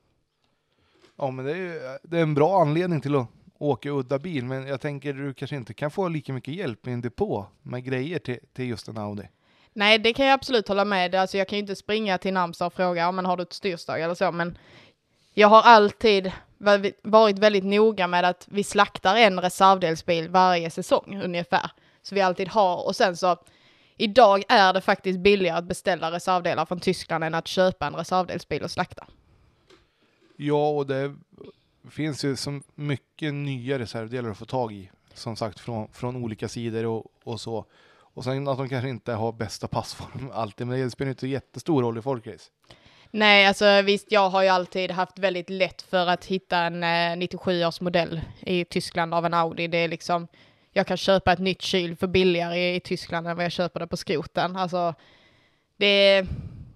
[1.16, 3.26] Ja, men det är, ju, det är en bra anledning till att
[3.58, 6.90] åka udda bil, men jag tänker du kanske inte kan få lika mycket hjälp i
[6.90, 9.28] en depå med grejer till, till just en Audi.
[9.72, 11.14] Nej, det kan jag absolut hålla med.
[11.14, 13.52] Alltså jag kan ju inte springa till Namsa och fråga, ja men har du ett
[13.52, 14.58] styrstag eller så, men
[15.34, 16.32] jag har alltid
[17.02, 21.70] varit väldigt noga med att vi slaktar en reservdelsbil varje säsong ungefär.
[22.02, 23.36] Så vi alltid har, och sen så
[23.96, 28.62] idag är det faktiskt billigare att beställa reservdelar från Tyskland än att köpa en reservdelsbil
[28.62, 29.06] och slakta.
[30.36, 31.14] Ja, och det
[31.90, 34.90] finns ju så mycket nya reservdelar att få tag i.
[35.14, 37.64] Som sagt, från, från olika sidor och, och så.
[38.14, 41.26] Och sen att de kanske inte har bästa passform alltid, men det spelar inte så
[41.26, 42.50] jättestor roll i folkrace.
[43.16, 47.16] Nej, alltså visst, jag har ju alltid haft väldigt lätt för att hitta en eh,
[47.16, 49.68] 97 års modell i Tyskland av en Audi.
[49.68, 50.28] Det är liksom,
[50.72, 53.80] jag kan köpa ett nytt kyl för billigare i, i Tyskland än vad jag köper
[53.80, 54.56] det på skroten.
[54.56, 54.94] Alltså,
[55.76, 56.26] det är,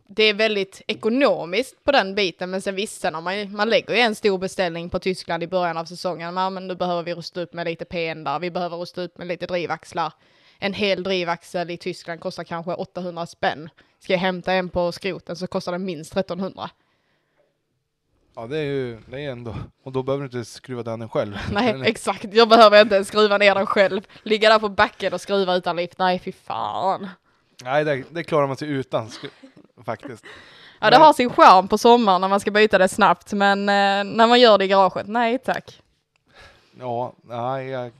[0.09, 4.01] det är väldigt ekonomiskt på den biten, men sen visst, sen man, man lägger ju
[4.01, 7.41] en stor beställning på Tyskland i början av säsongen, ja, men nu behöver vi rusta
[7.41, 10.13] upp med lite PN där, vi behöver rusta upp med lite drivaxlar.
[10.59, 13.71] En hel drivaxel i Tyskland kostar kanske 800 spänn.
[14.01, 16.71] Ska jag hämta en på skroten så kostar den minst 1300.
[18.35, 19.55] Ja, det är ju det är ändå.
[19.83, 21.37] Och då behöver du inte skruva den själv.
[21.53, 22.35] Nej, exakt.
[22.35, 24.07] Jag behöver inte ens skruva ner den själv.
[24.23, 25.99] Ligga där på backen och skruva utan lift.
[25.99, 27.09] Nej, fy fan.
[27.65, 29.11] Nej, det, det klarar man sig utan
[29.85, 30.25] faktiskt.
[30.81, 33.59] Ja, det Men- har sin charm på sommaren när man ska byta det snabbt, men
[33.61, 35.83] eh, när man gör det i garaget, nej tack.
[36.81, 37.93] Ja, nej, jag,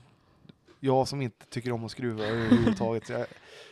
[0.79, 3.07] jag som inte tycker om att skruva överhuvudtaget.
[3.07, 3.25] så jag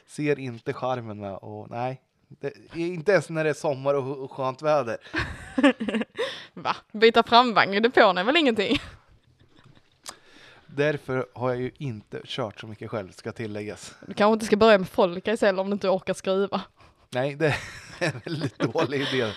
[0.07, 2.01] ser inte charmen med och nej.
[2.27, 4.97] Det, inte ens när det är sommar och, och skönt väder.
[6.53, 6.75] Va?
[6.91, 8.77] Byta framvagn i depån är väl ingenting?
[10.65, 13.95] Därför har jag ju inte kört så mycket själv, ska tilläggas.
[14.07, 16.61] Du kanske inte ska börja med folkrace heller om du inte orkar skruva.
[17.09, 17.47] Nej, det
[17.99, 19.31] är en väldigt dålig idé.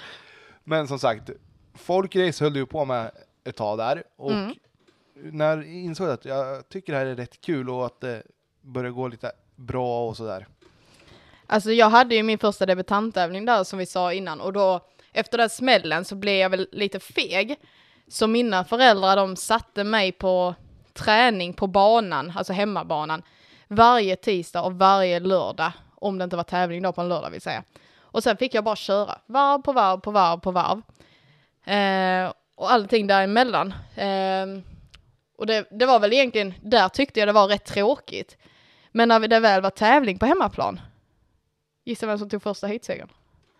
[0.64, 1.30] Men som sagt,
[1.74, 3.10] folkrace höll du på med
[3.44, 4.54] ett tag där och Mm
[5.22, 8.22] när jag insåg att jag tycker det här är rätt kul och att det
[8.60, 10.46] börjar gå lite bra och sådär.
[11.46, 14.80] Alltså jag hade ju min första debutanttävling där som vi sa innan och då
[15.12, 17.56] efter den smällen så blev jag väl lite feg.
[18.08, 20.54] Så mina föräldrar de satte mig på
[20.92, 23.22] träning på banan, alltså hemmabanan,
[23.68, 25.72] varje tisdag och varje lördag.
[25.94, 27.62] Om det inte var tävling då på en lördag vill säga.
[28.00, 30.82] Och sen fick jag bara köra varv på varv på varv på varv.
[31.64, 33.74] Eh, och allting däremellan.
[33.94, 34.46] Eh,
[35.40, 38.36] och det, det var väl egentligen, där tyckte jag det var rätt tråkigt.
[38.92, 40.80] Men när det väl var tävling på hemmaplan,
[41.84, 43.08] Gissa vem som tog första heatsegern?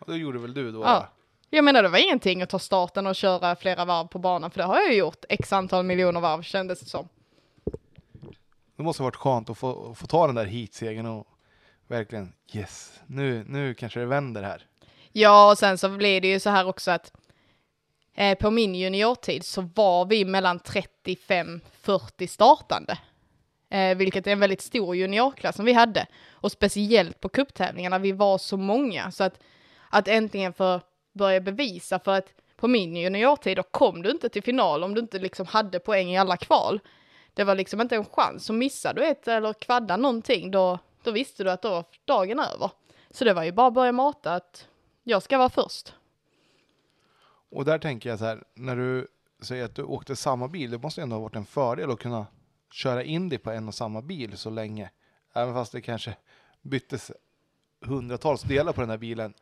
[0.06, 0.80] Det gjorde väl du då?
[0.80, 1.08] Ja.
[1.50, 4.58] Jag menar det var ingenting att ta starten och köra flera varv på banan, för
[4.58, 7.08] det har jag ju gjort x antal miljoner varv kändes det som.
[8.76, 11.26] Det måste ha varit skönt att få, få ta den där heatsegern och
[11.86, 14.66] verkligen yes, nu, nu kanske det vänder här.
[15.12, 17.12] Ja, och sen så blir det ju så här också att
[18.14, 22.98] eh, på min juniortid så var vi mellan 35-40 startande.
[23.70, 26.06] Eh, vilket är en väldigt stor juniorklass som vi hade.
[26.30, 29.10] Och speciellt på kupptävlingarna, vi var så många.
[29.10, 29.40] Så att,
[29.90, 30.80] att äntligen få
[31.12, 35.00] börja bevisa för att på min juniortid då kom du inte till final om du
[35.00, 36.80] inte liksom hade poäng i alla kval.
[37.34, 38.44] Det var liksom inte en chans.
[38.44, 42.38] Så missade du ett eller kvadda någonting då, då visste du att då var dagen
[42.38, 42.70] över.
[43.10, 44.66] Så det var ju bara att börja mata att
[45.02, 45.92] jag ska vara först.
[47.50, 49.08] Och där tänker jag så här, när du
[49.42, 52.26] säger att du åkte samma bil, det måste ändå ha varit en fördel att kunna
[52.72, 54.90] köra in dig på en och samma bil så länge.
[55.34, 56.16] Även fast det kanske
[56.62, 57.12] byttes
[57.84, 59.34] hundratals delar på den här bilen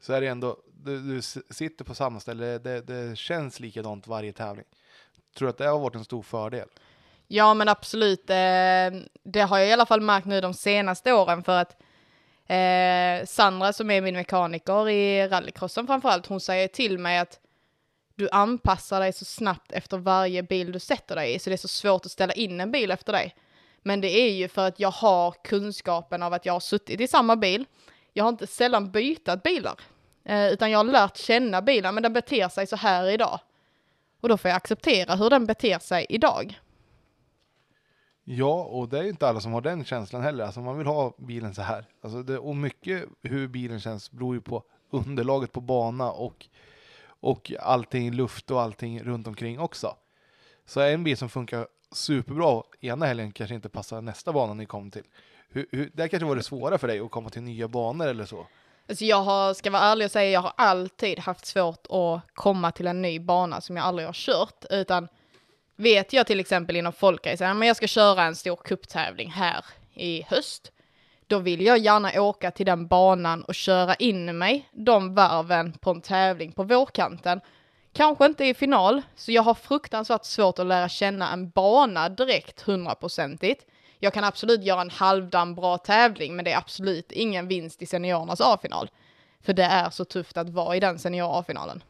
[0.00, 4.32] så är det ändå, du, du sitter på samma ställe, det, det känns likadant varje
[4.32, 4.66] tävling.
[5.36, 6.68] Tror du att det har varit en stor fördel?
[7.26, 8.90] Ja men absolut, eh,
[9.24, 11.76] det har jag i alla fall märkt nu de senaste åren för att
[12.46, 17.40] eh, Sandra som är min mekaniker i rallycrossen framförallt, hon säger till mig att
[18.14, 21.56] du anpassar dig så snabbt efter varje bil du sätter dig i, så det är
[21.56, 23.34] så svårt att ställa in en bil efter dig.
[23.82, 27.08] Men det är ju för att jag har kunskapen av att jag har suttit i
[27.08, 27.64] samma bil.
[28.12, 29.80] Jag har inte sällan bytt bilar,
[30.24, 33.40] eh, utan jag har lärt känna bilen, men den beter sig så här idag.
[34.20, 36.60] Och då får jag acceptera hur den beter sig idag.
[38.24, 40.44] Ja, och det är ju inte alla som har den känslan heller.
[40.44, 41.86] Alltså man vill ha bilen så här.
[42.00, 46.48] Alltså det, och mycket hur bilen känns beror ju på underlaget på bana och,
[47.24, 49.96] och allting luft och allting runt omkring också.
[50.66, 54.90] Så en bil som funkar superbra ena helgen kanske inte passar nästa bana ni kommer
[54.90, 55.04] till.
[55.48, 58.24] Hur, hur, det kanske var det svåra för dig att komma till nya banor eller
[58.24, 58.46] så.
[58.88, 62.72] Alltså jag har, ska vara ärlig och säga, jag har alltid haft svårt att komma
[62.72, 65.08] till en ny bana som jag aldrig har kört, utan
[65.76, 69.64] vet jag till exempel inom folkrace, men jag ska köra en stor kupptävling här
[69.94, 70.72] i höst,
[71.34, 75.90] då vill jag gärna åka till den banan och köra in mig de varven på
[75.90, 77.40] en tävling på vårkanten.
[77.92, 82.60] Kanske inte i final, så jag har fruktansvärt svårt att lära känna en bana direkt
[82.60, 83.66] hundraprocentigt.
[83.98, 87.86] Jag kan absolut göra en halvdan bra tävling, men det är absolut ingen vinst i
[87.86, 88.90] seniorernas A-final.
[89.42, 91.82] För det är så tufft att vara i den senior A-finalen.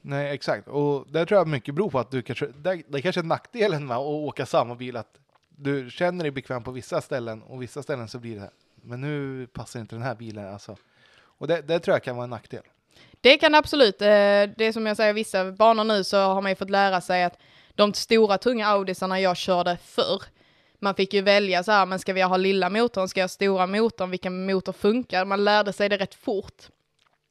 [0.00, 0.68] Nej, exakt.
[0.68, 3.24] Och det tror jag mycket beror på att du kanske, det, det är kanske är
[3.24, 5.18] nackdelen med att åka samma bil, att
[5.58, 8.50] du känner dig bekväm på vissa ställen och vissa ställen så blir det här.
[8.74, 10.76] Men nu passar inte den här bilen alltså.
[11.20, 12.62] Och det, det tror jag kan vara en nackdel.
[13.20, 16.50] Det kan absolut, eh, det är som jag säger, vissa banor nu så har man
[16.50, 17.38] ju fått lära sig att
[17.74, 20.22] de stora tunga Audisarna jag körde förr,
[20.80, 23.28] man fick ju välja så här, men ska vi ha lilla motorn, ska jag ha
[23.28, 25.24] stora motorn, vilken motor funkar?
[25.24, 26.62] Man lärde sig det rätt fort.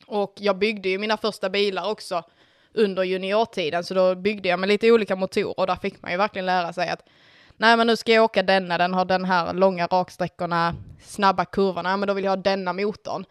[0.05, 2.23] Och jag byggde ju mina första bilar också
[2.73, 6.17] under juniortiden, så då byggde jag med lite olika motorer och där fick man ju
[6.17, 7.01] verkligen lära sig att
[7.57, 11.89] nej men nu ska jag åka denna, den har den här långa raksträckorna, snabba kurvorna,
[11.89, 13.25] ja men då vill jag ha denna motorn.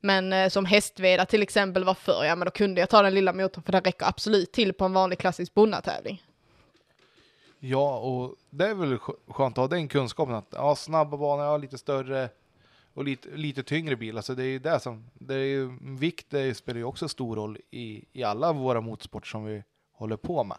[0.00, 3.14] Men eh, som hästveda till exempel var förr, ja men då kunde jag ta den
[3.14, 6.22] lilla motorn för den räcker absolut till på en vanlig klassisk bonnatävling.
[7.58, 11.56] Ja, och det är väl skönt att ha den kunskapen att ja, snabba banor, ja,
[11.56, 12.28] lite större
[12.94, 14.16] och lite, lite tyngre bil.
[14.16, 17.36] Alltså det är ju det som, det är ju, vikt det spelar ju också stor
[17.36, 19.62] roll i, i alla våra motorsport som vi
[19.92, 20.58] håller på med.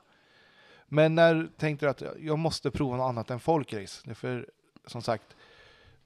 [0.93, 4.15] Men när tänkte du att jag måste prova något annat än folkrace?
[4.15, 4.49] För
[4.87, 5.35] som sagt,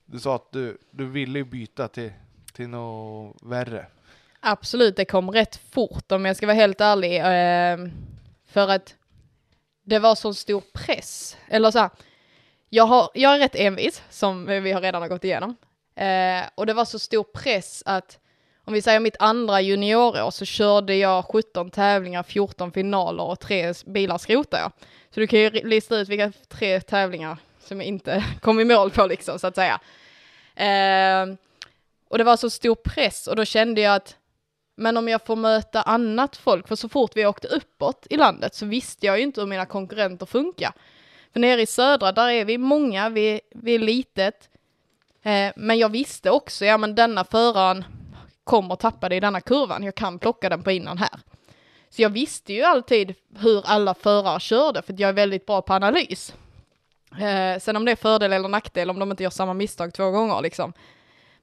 [0.05, 2.13] du sa att du, du ville byta till,
[2.53, 3.85] till något värre.
[4.39, 7.21] Absolut, det kom rätt fort om jag ska vara helt ärlig.
[7.23, 7.91] Ehm,
[8.45, 8.95] för att
[9.83, 11.37] det var så stor press.
[11.47, 11.89] Eller så här,
[12.69, 15.55] jag, har, jag är rätt envis, som vi har redan har gått igenom.
[15.95, 18.19] Eh, och det var så stor press att
[18.65, 23.73] om vi säger mitt andra juniorår så körde jag 17 tävlingar, 14 finaler och tre
[23.85, 24.71] bilar skrotade jag.
[25.11, 28.91] Så du kan ju lista ut vilka tre tävlingar som jag inte kom i mål
[28.91, 29.79] på liksom så att säga.
[30.55, 31.35] Eh,
[32.09, 34.15] och det var så stor press och då kände jag att
[34.77, 38.55] men om jag får möta annat folk, för så fort vi åkte uppåt i landet
[38.55, 40.73] så visste jag ju inte hur mina konkurrenter funkar.
[41.33, 44.49] För nere i södra, där är vi många, vi, vi är litet.
[45.23, 47.85] Eh, men jag visste också, ja men denna föraren
[48.45, 51.19] kommer tappa det i denna kurvan, jag kan plocka den på innan här.
[51.89, 55.73] Så jag visste ju alltid hur alla förare körde, för jag är väldigt bra på
[55.73, 56.33] analys.
[57.19, 60.11] Eh, sen om det är fördel eller nackdel, om de inte gör samma misstag två
[60.11, 60.73] gånger liksom.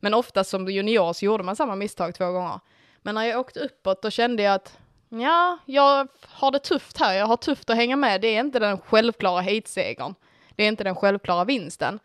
[0.01, 2.61] Men oftast som junior så gjorde man samma misstag två gånger.
[3.03, 4.79] Men när jag åkte uppåt då kände jag att
[5.09, 8.59] ja, jag har det tufft här, jag har tufft att hänga med, det är inte
[8.59, 10.15] den självklara heatsegern.
[10.51, 11.99] Det är inte den självklara vinsten.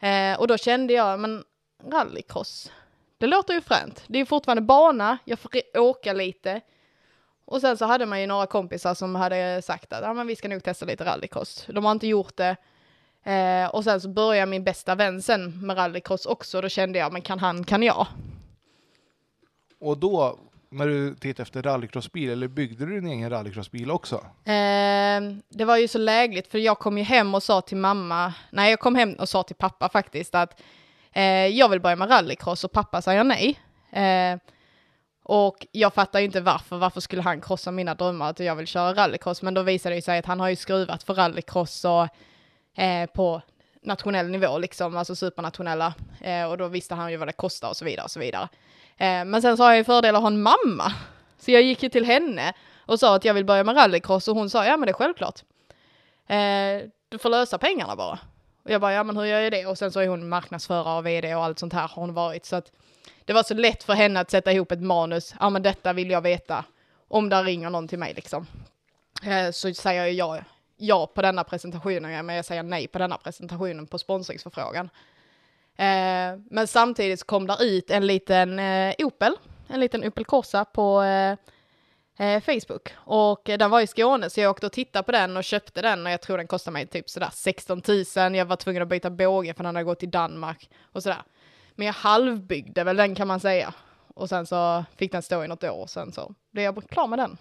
[0.00, 1.44] Eh, och då kände jag, men
[1.84, 2.72] rallycross,
[3.18, 4.04] det låter ju fränt.
[4.06, 6.60] Det är fortfarande bana, jag får åka lite.
[7.44, 10.36] Och sen så hade man ju några kompisar som hade sagt att ja, men vi
[10.36, 11.66] ska nog testa lite rallycross.
[11.68, 12.56] De har inte gjort det.
[13.22, 16.60] Eh, och sen så började min bästa vän sen med rallycross också.
[16.60, 18.06] Då kände jag, men kan han, kan jag.
[19.80, 20.38] Och då,
[20.68, 24.14] när du tittade efter rallycrossbil, eller byggde du din egen rallycrossbil också?
[24.44, 28.34] Eh, det var ju så lägligt, för jag kom ju hem och sa till mamma,
[28.50, 30.62] nej jag kom hem och sa till pappa faktiskt att
[31.18, 33.60] Eh, jag vill börja med rallycross och pappa säger nej.
[33.92, 34.38] Eh,
[35.24, 38.66] och jag fattar ju inte varför, varför skulle han krossa mina drömmar att jag vill
[38.66, 42.08] köra rallycross, men då visade det sig att han har ju skruvat för rallycross och
[42.82, 43.42] eh, på
[43.82, 47.76] nationell nivå, liksom, alltså supernationella, eh, och då visste han ju vad det kostar och
[47.76, 48.48] så vidare och så vidare.
[48.96, 50.92] Eh, men sen så har jag ju fördel att ha en mamma.
[51.38, 52.52] Så jag gick ju till henne
[52.86, 54.94] och sa att jag vill börja med rallycross och hon sa ja men det är
[54.94, 55.40] självklart.
[56.26, 58.18] Eh, du får lösa pengarna bara.
[58.68, 59.66] Och jag bara ja men hur gör jag det?
[59.66, 62.46] Och sen så är hon marknadsförare och vd och allt sånt här har hon varit.
[62.46, 62.72] Så att
[63.24, 65.34] det var så lätt för henne att sätta ihop ett manus.
[65.40, 66.64] Ja men detta vill jag veta.
[67.08, 68.46] Om där ringer någon till mig liksom.
[69.26, 70.38] Eh, så säger jag ja,
[70.76, 74.90] ja på denna presentationen, men jag säger nej på denna presentationen på sponsringsförfrågan.
[75.76, 79.32] Eh, men samtidigt kom där ut en liten eh, Opel,
[79.68, 81.02] en liten Opel Corsa på
[82.18, 82.94] eh, Facebook.
[82.96, 86.06] Och den var i Skåne så jag åkte och tittade på den och köpte den
[86.06, 88.34] och jag tror den kostade mig typ sådär 16 000.
[88.36, 91.22] Jag var tvungen att byta båge för den hade gått till Danmark och sådär.
[91.74, 93.74] Men jag halvbyggde väl den kan man säga.
[94.14, 97.06] Och sen så fick den stå i något år och sen så blev jag klar
[97.06, 97.36] med den.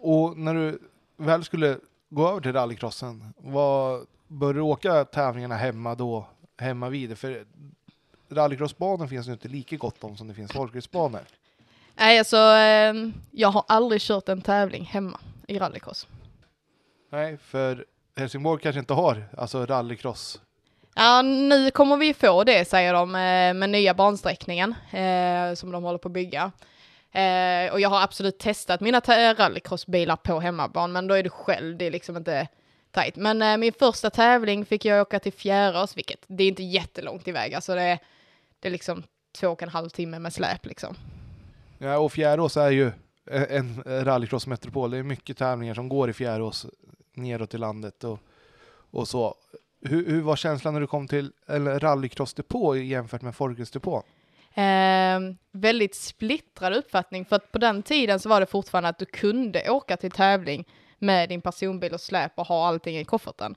[0.00, 0.78] Och när du
[1.16, 1.78] väl skulle
[2.08, 6.26] gå över till rallycrossen, vad började du åka tävlingarna hemma då
[6.56, 7.18] hemma vid.
[7.18, 7.44] För
[8.28, 11.20] rallycrossbanor finns ju inte lika gott om som det finns folkracebanor.
[11.98, 16.06] Nej, alltså ehm, jag har aldrig kört en tävling hemma i rallycross.
[17.12, 17.84] Nej, för
[18.16, 20.40] Helsingborg kanske inte har alltså rallycross.
[20.94, 25.84] Ja, nu kommer vi få det säger de eh, med nya bansträckningen eh, som de
[25.84, 26.52] håller på att bygga.
[27.12, 29.00] Eh, och jag har absolut testat mina
[29.34, 32.48] rallycrossbilar på hemmaplan, men då är du själv, det är liksom inte
[32.90, 33.16] tajt.
[33.16, 37.28] Men eh, min första tävling fick jag åka till Fjärås, vilket det är inte jättelångt
[37.28, 37.54] iväg.
[37.54, 37.98] Alltså det, är,
[38.60, 39.02] det är liksom
[39.38, 40.96] två och en halv timme med släp liksom.
[41.78, 42.92] Ja, och Fjärås är ju
[43.30, 44.90] en rallycrossmetropol.
[44.90, 46.66] Det är mycket tävlingar som går i Fjärås
[47.14, 48.18] neråt i landet och,
[48.90, 49.34] och så.
[49.82, 54.02] Hur, hur var känslan när du kom till en rallycrossdepå jämfört med folkracedepå?
[54.54, 55.20] Eh,
[55.52, 59.70] väldigt splittrad uppfattning för att på den tiden så var det fortfarande att du kunde
[59.70, 60.64] åka till tävling
[60.98, 63.54] med din personbil och släp och ha allting i kofferten.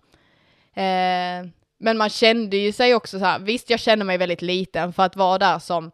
[0.73, 4.93] Eh, men man kände ju sig också så här, visst jag känner mig väldigt liten
[4.93, 5.91] för att vara där som,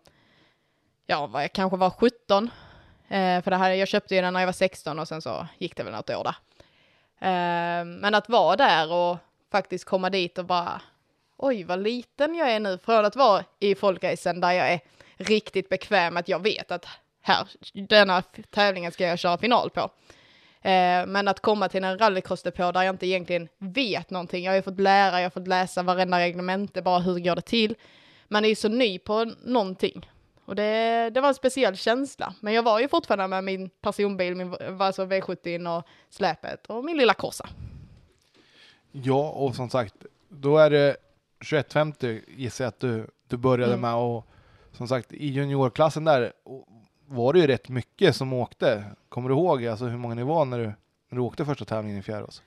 [1.08, 2.50] ja vad jag kanske var 17,
[3.08, 5.48] eh, för det här, jag köpte ju den när jag var 16 och sen så
[5.58, 6.36] gick det väl något år där.
[7.20, 9.18] Eh, men att vara där och
[9.52, 10.82] faktiskt komma dit och bara,
[11.38, 14.80] oj vad liten jag är nu, från att vara i folkracen där jag är
[15.18, 16.86] riktigt bekväm att jag vet att
[17.22, 19.82] här, denna tävlingen ska jag köra final på.
[20.62, 24.44] Eh, men att komma till en rallycrossdepå där jag inte egentligen vet någonting.
[24.44, 27.42] Jag har ju fått lära, jag har fått läsa varenda reglemente, bara hur går det
[27.42, 27.76] till.
[28.28, 30.10] Man är ju så ny på någonting.
[30.48, 32.34] Och det, det var en speciell känsla.
[32.40, 36.98] Men jag var ju fortfarande med min personbil, min alltså V70 och släpet och min
[36.98, 37.50] lilla Corsa.
[38.92, 39.96] Ja, och som sagt,
[40.30, 40.98] då är det
[41.40, 43.82] 2150 gissar jag att du, du började mm.
[43.82, 44.28] med och
[44.72, 46.34] som sagt i juniorklassen där
[47.06, 48.84] var det ju rätt mycket som åkte.
[49.10, 50.66] Kommer du ihåg alltså, hur många ni var när du,
[51.10, 52.42] när du åkte första tävlingen i Fjärås?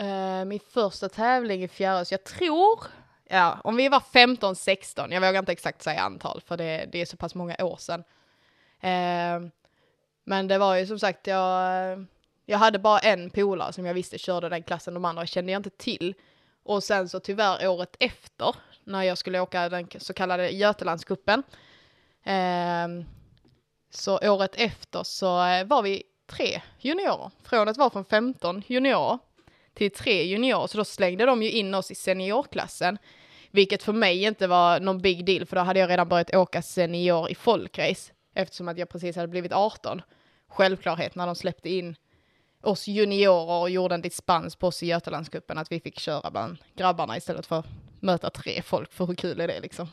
[0.00, 2.80] Uh, min första tävling i Fjärås, jag tror,
[3.30, 7.06] ja, om vi var 15-16, jag vågar inte exakt säga antal för det, det är
[7.06, 8.04] så pass många år sedan.
[8.80, 9.50] Eh,
[10.24, 12.06] men det var ju som sagt, jag,
[12.46, 15.58] jag hade bara en polare som jag visste körde den klassen, de andra kände jag
[15.58, 16.14] inte till.
[16.62, 18.54] Och sen så tyvärr året efter,
[18.84, 21.42] när jag skulle åka den så kallade Götalandscupen,
[22.24, 22.88] eh,
[23.90, 27.30] så året efter så eh, var vi tre juniorer.
[27.42, 29.18] Från att vara från 15 juniorer
[29.74, 32.98] till tre juniorer, så då slängde de ju in oss i seniorklassen.
[33.50, 36.62] Vilket för mig inte var någon big deal, för då hade jag redan börjat åka
[36.62, 40.02] senior i folkrace, eftersom att jag precis hade blivit 18.
[40.48, 41.96] Självklarhet när de släppte in
[42.62, 46.58] oss juniorer och gjorde en dispens på oss i Götalandscupen, att vi fick köra bland
[46.74, 47.66] grabbarna istället för att
[48.00, 49.88] möta tre folk, för hur kul är det liksom?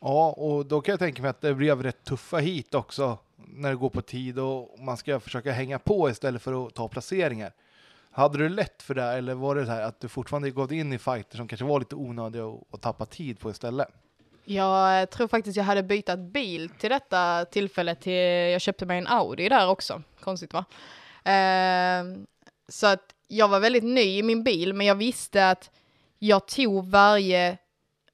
[0.00, 3.70] Ja, och då kan jag tänka mig att det blev rätt tuffa hit också när
[3.70, 7.52] det går på tid och man ska försöka hänga på istället för att ta placeringar.
[8.16, 10.92] Hade du lätt för det eller var det så här att du fortfarande gått in
[10.92, 13.88] i fighter som kanske var lite onödiga och, och tappa tid på istället?
[14.44, 18.12] Jag eh, tror faktiskt jag hade bytt bil till detta tillfälle till,
[18.52, 20.64] jag köpte mig en Audi där också, konstigt va?
[21.32, 22.04] Eh,
[22.68, 25.70] så att jag var väldigt ny i min bil, men jag visste att
[26.18, 27.58] jag tog varje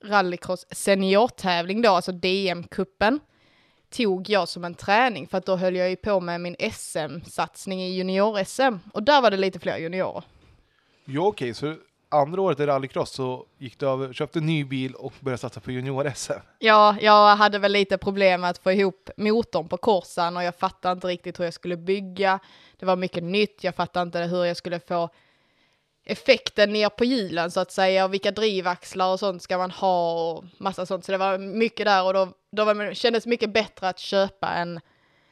[0.04, 3.20] rallycross seniortävling då, alltså DM-cupen
[3.92, 7.82] tog jag som en träning för att då höll jag ju på med min SM-satsning
[7.82, 10.24] i junior-SM och där var det lite fler juniorer.
[11.04, 11.76] Ja, okej, okay, så
[12.08, 15.60] andra året i rallycross så gick du över, köpte en ny bil och började satsa
[15.60, 16.40] på junior-SM.
[16.58, 20.54] Ja, jag hade väl lite problem med att få ihop motorn på korsan och jag
[20.54, 22.38] fattade inte riktigt hur jag skulle bygga.
[22.78, 25.08] Det var mycket nytt, jag fattade inte hur jag skulle få
[26.04, 30.12] effekten ner på hjulen så att säga och vilka drivaxlar och sånt ska man ha
[30.12, 31.04] och massa sånt.
[31.04, 34.48] Så det var mycket där och då, då var det, kändes mycket bättre att köpa
[34.48, 34.80] en,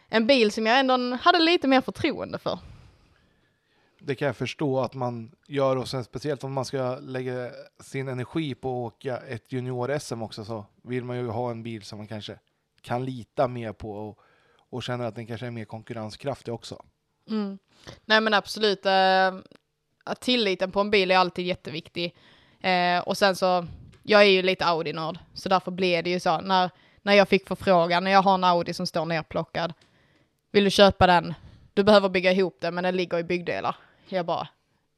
[0.09, 2.59] en bil som jag ändå hade lite mer förtroende för.
[4.03, 7.51] Det kan jag förstå att man gör och sen speciellt om man ska lägga
[7.81, 11.83] sin energi på att åka ett junior-SM också så vill man ju ha en bil
[11.83, 12.39] som man kanske
[12.81, 14.19] kan lita mer på och,
[14.71, 16.85] och känner att den kanske är mer konkurrenskraftig också.
[17.29, 17.59] Mm.
[18.05, 18.87] Nej men absolut.
[20.11, 22.15] Att tilliten på en bil är alltid jätteviktig.
[22.61, 23.67] Eh, och sen så,
[24.03, 26.71] jag är ju lite Audi-nörd, så därför blev det ju så när,
[27.03, 29.73] när jag fick förfrågan, när jag har en Audi som står nerplockad,
[30.51, 31.35] vill du köpa den?
[31.75, 33.77] Du behöver bygga ihop den, men den ligger i byggdelar.
[34.09, 34.49] Jag bara,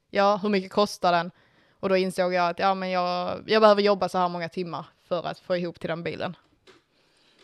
[0.09, 1.31] ja, hur mycket kostar den?
[1.79, 4.85] Och då insåg jag att ja, men jag, jag behöver jobba så här många timmar
[5.07, 6.35] för att få ihop till den bilen.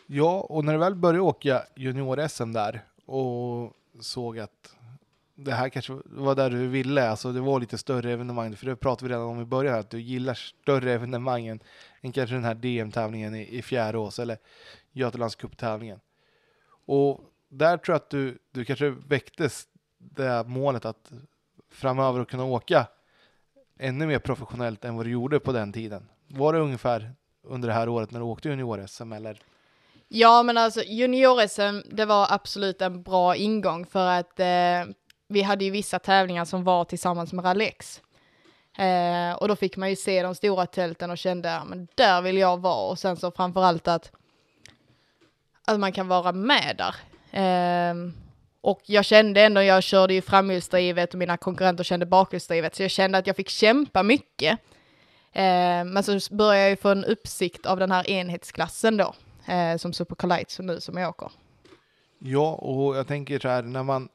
[0.06, 4.76] Ja, och när du väl började åka junior-SM där och såg att
[5.44, 8.76] det här kanske var där du ville, alltså det var lite större evenemang, för det
[8.76, 11.60] pratade vi redan om i början, att du gillar större evenemang än,
[12.00, 14.38] än kanske den här DM-tävlingen i, i Fjärås eller
[14.92, 16.00] Götalands tävlingen
[16.86, 19.68] Och där tror jag att du, du kanske väcktes
[19.98, 21.12] det målet att
[21.70, 22.86] framöver kunna åka
[23.78, 26.08] ännu mer professionellt än vad du gjorde på den tiden.
[26.28, 27.12] Var det ungefär
[27.42, 29.42] under det här året när du åkte junior-SM eller?
[30.08, 34.94] Ja, men alltså junior-SM, det var absolut en bra ingång för att eh,
[35.30, 38.00] vi hade ju vissa tävlingar som var tillsammans med Alex.
[38.78, 42.22] Eh, och då fick man ju se de stora tälten och kände, ja, men där
[42.22, 42.90] vill jag vara.
[42.90, 44.12] Och sen så framförallt att,
[45.64, 46.94] att man kan vara med där.
[47.40, 47.94] Eh,
[48.60, 52.90] och jag kände ändå, jag körde ju framhjulsdrivet och mina konkurrenter kände bakhjulsdrivet, så jag
[52.90, 54.58] kände att jag fick kämpa mycket.
[55.32, 59.14] Eh, men så började jag ju få en uppsikt av den här enhetsklassen då,
[59.52, 61.30] eh, som Super och nu som jag åker.
[62.18, 64.08] Ja, och jag tänker så här, när man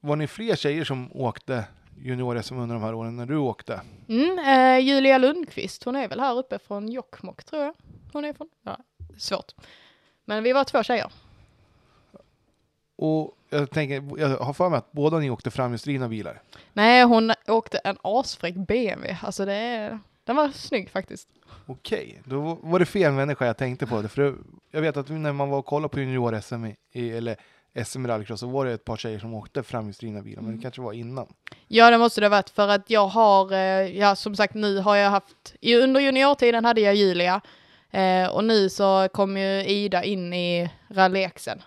[0.00, 1.64] var ni fler tjejer som åkte
[1.98, 3.80] junior-SM under de här åren när du åkte?
[4.08, 7.74] Mm, eh, Julia Lundqvist, hon är väl här uppe från Jokkmokk tror jag.
[8.12, 8.78] Hon är från, ja,
[9.18, 9.52] svårt.
[10.24, 11.12] Men vi var två tjejer.
[12.96, 16.42] Och jag tänker, jag har för mig att båda ni åkte framhjulsdrivna bilar.
[16.72, 19.18] Nej, hon åkte en asfräck BMW.
[19.22, 21.28] Alltså det är, den var snygg faktiskt.
[21.66, 24.02] Okej, då var det fel människa jag tänkte på.
[24.02, 24.36] Det, för
[24.70, 27.36] jag vet att när man var och kollade på junior-SM, eller
[27.84, 30.62] SM rallycross så var det ett par tjejer som åkte framhjulsdrivna bilar, men det mm.
[30.62, 31.26] kanske var innan.
[31.68, 34.78] Ja, det måste det ha varit för att jag har, eh, ja som sagt nu
[34.78, 37.40] har jag haft, under juniortiden hade jag Julia
[37.90, 41.62] eh, och nu så kom ju Ida in i rallyxen.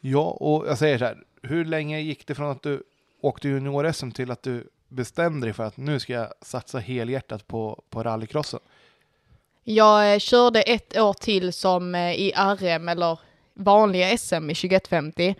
[0.00, 2.82] Ja, och jag säger så här, hur länge gick det från att du
[3.20, 7.82] åkte junior-SM till att du bestämde dig för att nu ska jag satsa helhjärtat på,
[7.90, 8.60] på rallycrossen?
[9.64, 13.18] Jag eh, körde ett år till som i RM eller
[13.60, 15.34] vanliga SM i 2150.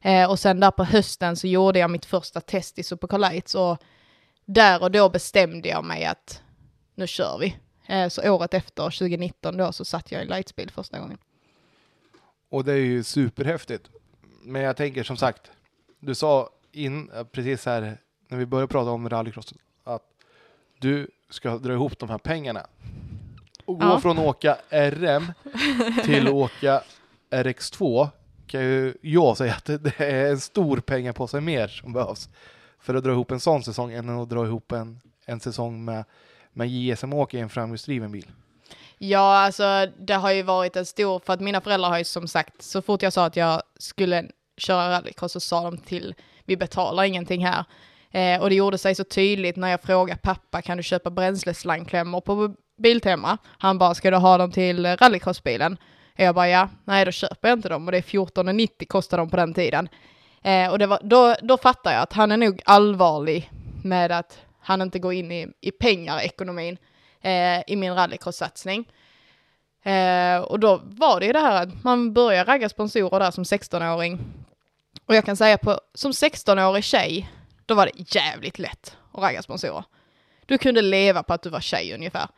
[0.00, 3.54] Eh, och sen där på hösten så gjorde jag mitt första test i Supercar Lights
[3.54, 3.78] och
[4.44, 6.42] där och då bestämde jag mig att
[6.94, 7.56] nu kör vi.
[7.86, 11.18] Eh, så året efter, 2019 då, så satt jag i Lightspeed första gången.
[12.48, 13.90] Och det är ju superhäftigt.
[14.42, 15.50] Men jag tänker som sagt,
[16.00, 17.98] du sa in, precis här
[18.28, 19.54] när vi började prata om rallycross,
[19.84, 20.02] att
[20.78, 22.66] du ska dra ihop de här pengarna.
[23.64, 24.00] Och gå ja.
[24.00, 25.32] från åka RM
[26.04, 26.82] till åka
[27.30, 28.08] RX2
[28.46, 32.28] kan ju jag säga att det är en stor pengapåse mer som behövs
[32.80, 36.04] för att dra ihop en sån säsong än att dra ihop en, en säsong med,
[36.52, 38.26] med JSM-åker i en framhjulsdriven bil.
[38.98, 42.28] Ja, alltså det har ju varit en stor, för att mina föräldrar har ju som
[42.28, 46.14] sagt, så fort jag sa att jag skulle köra rallycross så sa de till,
[46.44, 47.64] vi betalar ingenting här.
[48.10, 52.20] Eh, och det gjorde sig så tydligt när jag frågade pappa, kan du köpa bränsleslangklämmor
[52.20, 53.38] på Biltema?
[53.58, 55.78] Han bara, ska du ha dem till rallycrossbilen?
[56.16, 59.30] Jag bara, ja, nej då köper jag inte dem och det är 14,90 kostar de
[59.30, 59.88] på den tiden.
[60.42, 63.50] Eh, och det var, då, då fattar jag att han är nog allvarlig
[63.84, 66.78] med att han inte går in i, i pengar, ekonomin,
[67.20, 68.84] eh, i min rallycross-satsning.
[69.82, 73.44] Eh, och då var det ju det här att man börjar ragga sponsorer där som
[73.44, 74.18] 16-åring.
[75.06, 77.30] Och jag kan säga på, som 16-årig tjej,
[77.66, 79.84] då var det jävligt lätt att ragga sponsorer.
[80.46, 82.28] Du kunde leva på att du var tjej ungefär.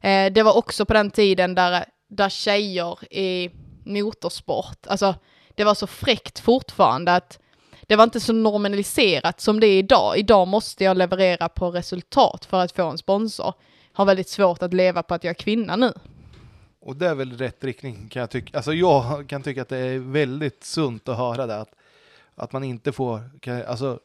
[0.00, 3.50] Eh, det var också på den tiden där, där tjejer i
[3.84, 5.14] motorsport, alltså
[5.54, 7.38] det var så fräckt fortfarande att
[7.82, 10.18] det var inte så normaliserat som det är idag.
[10.18, 13.54] Idag måste jag leverera på resultat för att få en sponsor.
[13.92, 15.92] Har väldigt svårt att leva på att jag är kvinna nu.
[16.80, 18.56] Och det är väl rätt riktning kan jag tycka.
[18.56, 21.56] Alltså jag kan tycka att det är väldigt sunt att höra det.
[21.56, 21.74] Att,
[22.34, 23.98] att man inte får, kan, alltså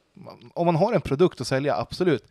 [0.53, 2.23] om man har en produkt att sälja, absolut.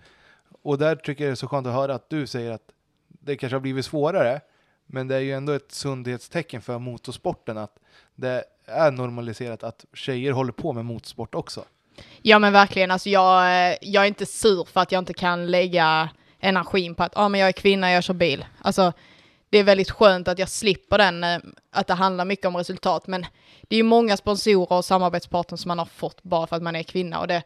[0.62, 2.68] Och där tycker jag det är så skönt att höra att du säger att
[3.08, 4.40] det kanske har blivit svårare.
[4.86, 7.78] Men det är ju ändå ett sundhetstecken för motorsporten att
[8.14, 11.64] det är normaliserat att tjejer håller på med motorsport också.
[12.22, 16.08] Ja men verkligen, alltså jag, jag är inte sur för att jag inte kan lägga
[16.40, 18.44] energin på att ah, men jag är kvinna, jag kör bil.
[18.60, 18.92] Alltså
[19.50, 21.38] det är väldigt skönt att jag slipper den, eh,
[21.70, 23.06] att det handlar mycket om resultat.
[23.06, 23.26] Men
[23.62, 26.76] det är ju många sponsorer och samarbetspartner som man har fått bara för att man
[26.76, 27.20] är kvinna.
[27.20, 27.42] Och det,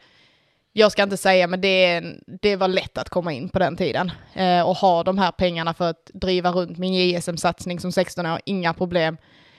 [0.79, 2.03] jag ska inte säga, men det,
[2.43, 4.13] det var lätt att komma in på den tiden.
[4.35, 8.41] Eh, och ha de här pengarna för att driva runt min JSM-satsning som 16 år,
[8.45, 9.17] inga problem.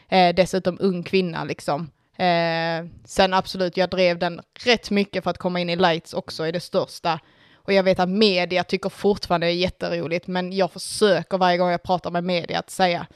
[0.10, 1.92] Eh, dessutom ung kvinna liksom.
[2.18, 6.48] Eh, sen absolut, jag drev den rätt mycket för att komma in i lights också
[6.48, 7.20] i det största.
[7.56, 11.70] Och jag vet att media tycker fortfarande det är jätteroligt, men jag försöker varje gång
[11.70, 13.08] jag pratar med media att säga,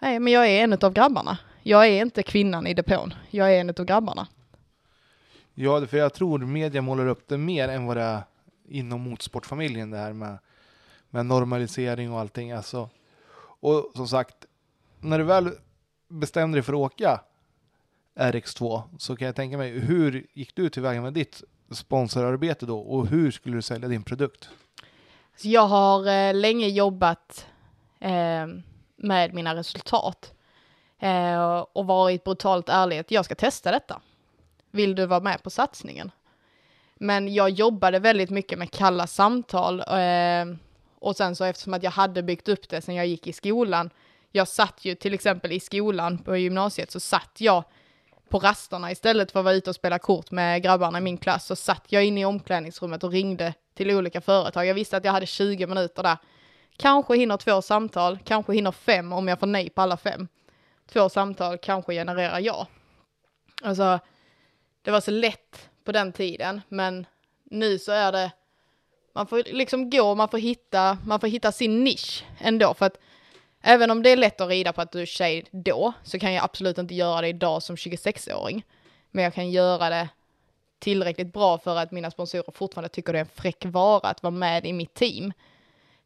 [0.00, 1.38] nej men jag är en av grabbarna.
[1.62, 4.26] Jag är inte kvinnan i depån, jag är en av grabbarna.
[5.60, 8.22] Ja, för jag tror media målar upp det mer än vad det är
[8.68, 10.38] inom motorsportfamiljen det här med,
[11.10, 12.52] med normalisering och allting.
[12.52, 12.90] Alltså,
[13.60, 14.36] och som sagt,
[15.00, 15.50] när du väl
[16.08, 17.20] bestämde dig för att åka
[18.14, 23.06] RX2 så kan jag tänka mig, hur gick du tillväga med ditt sponsorarbete då och
[23.06, 24.50] hur skulle du sälja din produkt?
[25.32, 27.46] Alltså, jag har eh, länge jobbat
[28.00, 28.46] eh,
[28.96, 30.32] med mina resultat
[30.98, 34.00] eh, och varit brutalt ärlig att jag ska testa detta.
[34.70, 36.10] Vill du vara med på satsningen?
[36.94, 40.56] Men jag jobbade väldigt mycket med kalla samtal eh,
[40.98, 43.90] och sen så eftersom att jag hade byggt upp det sen jag gick i skolan.
[44.32, 47.64] Jag satt ju till exempel i skolan på gymnasiet så satt jag
[48.28, 51.46] på rasterna istället för att vara ute och spela kort med grabbarna i min klass
[51.46, 54.66] så satt jag inne i omklädningsrummet och ringde till olika företag.
[54.66, 56.16] Jag visste att jag hade 20 minuter där.
[56.76, 60.28] Kanske hinner två samtal, kanske hinner fem om jag får nej på alla fem.
[60.92, 62.66] Två samtal kanske genererar ja.
[63.62, 63.98] Alltså,
[64.82, 67.06] det var så lätt på den tiden, men
[67.44, 68.32] nu så är det,
[69.12, 72.98] man får liksom gå, man får hitta, man får hitta sin nisch ändå, för att
[73.60, 76.32] Även om det är lätt att rida på att du är tjej då, så kan
[76.32, 78.64] jag absolut inte göra det idag som 26-åring.
[79.10, 80.08] Men jag kan göra det
[80.78, 84.30] tillräckligt bra för att mina sponsorer fortfarande tycker det är en fräck vara att vara
[84.30, 85.32] med i mitt team.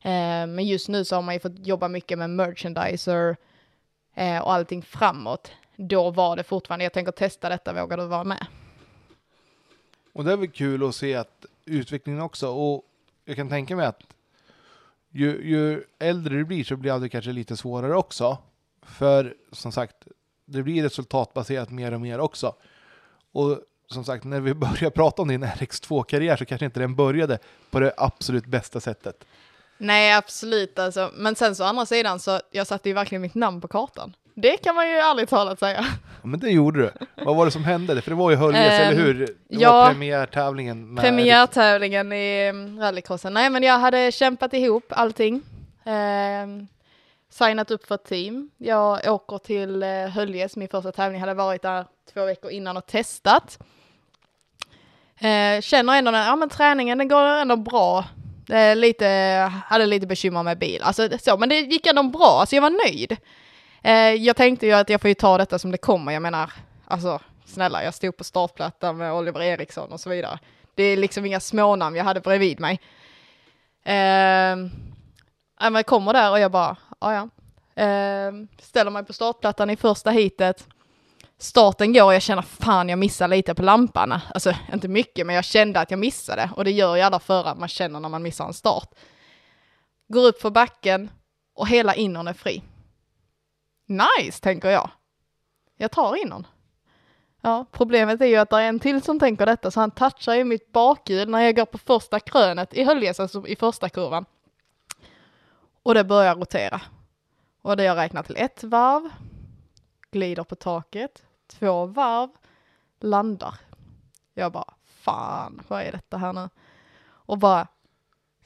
[0.03, 3.37] Eh, men just nu så har man ju fått jobba mycket med merchandiser
[4.15, 5.51] eh, och allting framåt.
[5.77, 8.47] Då var det fortfarande, jag tänker testa detta, vågar du vara med?
[10.13, 12.85] Och det är väl kul att se att utvecklingen också, och
[13.25, 14.03] jag kan tänka mig att
[15.11, 18.39] ju, ju äldre du blir så blir det kanske lite svårare också.
[18.83, 19.97] För som sagt,
[20.45, 22.55] det blir resultatbaserat mer och mer också.
[23.33, 27.39] Och som sagt, när vi börjar prata om din RX2-karriär så kanske inte den började
[27.71, 29.25] på det absolut bästa sättet.
[29.79, 31.11] Nej, absolut alltså.
[31.15, 34.15] Men sen så å andra sidan så jag satte ju verkligen mitt namn på kartan.
[34.35, 35.85] Det kan man ju ärligt talat säga.
[36.23, 36.93] Ja, men det gjorde du.
[37.25, 38.03] Vad var det som hände?
[38.03, 39.15] För det var ju Höljes, eller hur?
[39.19, 40.97] Det ja, var premiärtävlingen.
[40.97, 43.35] premiärtävlingen i mm, rallycrossen.
[43.35, 45.43] Nej, men jag hade kämpat ihop allting.
[45.85, 46.47] Eh,
[47.31, 48.51] signat upp för ett team.
[48.59, 51.85] Jag åker till eh, Höljes, min första tävling hade varit där
[52.15, 53.59] två veckor innan och testat.
[55.19, 58.05] Eh, känner ändå att ja, men träningen den går ändå bra.
[58.49, 59.07] Eh, lite,
[59.67, 62.71] hade lite bekymmer med bil, alltså så, men det gick ändå bra, alltså jag var
[62.71, 63.17] nöjd.
[63.83, 66.53] Eh, jag tänkte ju att jag får ju ta detta som det kommer, jag menar,
[66.85, 70.39] alltså snälla, jag stod på startplattan med Oliver Eriksson och så vidare.
[70.75, 72.81] Det är liksom inga smånamn jag hade bredvid mig.
[73.85, 74.57] Eh,
[75.59, 77.29] jag kommer där och jag bara, ja ja.
[77.83, 80.67] Eh, ställer mig på startplattan i första hitet.
[81.39, 84.21] Starten går och jag känner fan jag missar lite på lampan.
[84.35, 87.55] Alltså inte mycket men jag kände att jag missade och det gör ju alla förare
[87.55, 88.89] man känner när man missar en start.
[90.09, 91.11] Går upp för backen
[91.55, 92.63] och hela innern är fri.
[93.93, 94.91] Nice, tänker jag.
[95.77, 96.47] Jag tar in någon.
[97.41, 100.35] Ja, problemet är ju att det är en till som tänker detta så han touchar
[100.35, 104.25] ju mitt bakhjul när jag går på första krönet i Höljes, alltså i första kurvan.
[105.83, 106.81] Och det börjar rotera.
[107.63, 109.11] Och det jag räknar till ett varv,
[110.11, 112.31] glider på taket, två varv,
[113.01, 113.55] landar.
[114.35, 116.49] Jag bara, fan, vad är detta här nu?
[117.05, 117.67] Och bara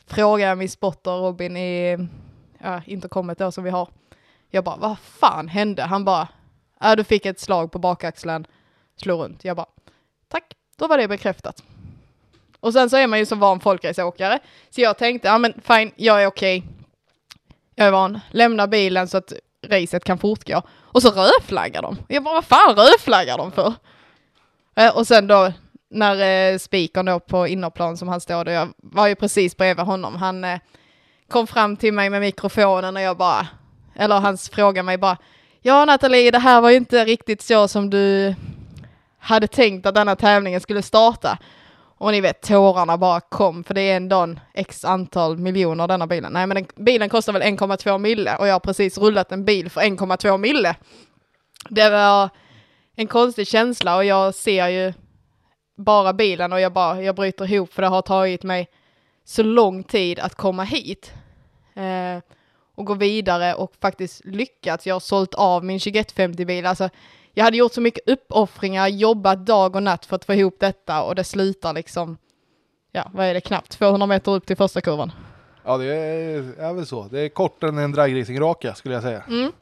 [0.06, 2.09] frågar jag min spotter Robin i
[2.59, 3.89] ja, intercomet då som vi har.
[4.51, 5.82] Jag bara, vad fan hände?
[5.82, 6.28] Han bara,
[6.82, 8.47] äh, du fick ett slag på bakaxeln,
[8.97, 9.44] slog runt.
[9.44, 9.66] Jag bara,
[10.28, 10.44] tack,
[10.78, 11.62] då var det bekräftat.
[12.60, 14.39] Och sen så är man ju som van folkraceåkare,
[14.70, 16.59] så jag tänkte, ja men fine, jag är okej.
[16.59, 16.70] Okay.
[17.74, 19.32] Jag är van, lämna bilen så att
[19.66, 20.62] racet kan fortgå.
[20.81, 21.97] Och så rödflaggar de.
[22.09, 23.74] Jag bara, vad fan rödflaggar de för?
[24.77, 25.52] Eh, och sen då
[25.90, 29.86] när eh, spikern då på innerplan som han står där, jag var ju precis bredvid
[29.86, 30.59] honom, han eh,
[31.28, 33.47] kom fram till mig med mikrofonen och jag bara,
[33.97, 35.16] eller han fråga mig bara,
[35.60, 38.35] ja Nathalie, det här var ju inte riktigt så som du
[39.18, 41.39] hade tänkt att denna tävlingen skulle starta.
[41.98, 46.06] Och ni vet, tårarna bara kom, för det är ändå en x antal miljoner denna
[46.06, 46.32] bilen.
[46.32, 49.70] Nej, men den, bilen kostar väl 1,2 mille och jag har precis rullat en bil
[49.70, 50.77] för 1,2 mille.
[51.68, 52.28] Det var
[52.97, 54.93] en konstig känsla och jag ser ju
[55.77, 58.68] bara bilen och jag bara, jag bryter ihop för det har tagit mig
[59.24, 61.12] så lång tid att komma hit.
[61.74, 62.23] Eh,
[62.77, 64.86] och gå vidare och faktiskt lyckats.
[64.86, 66.66] Jag har sålt av min 2150-bil.
[66.66, 66.89] Alltså,
[67.35, 71.03] jag hade gjort så mycket uppoffringar, jobbat dag och natt för att få ihop detta
[71.03, 72.19] och det slutar liksom,
[72.93, 75.12] ja, vad är det, knappt 200 meter upp till första kurvan.
[75.65, 77.09] Ja, det är, är väl så.
[77.11, 79.23] Det är kortare än en dragracing-raka skulle jag säga.
[79.28, 79.53] Mm.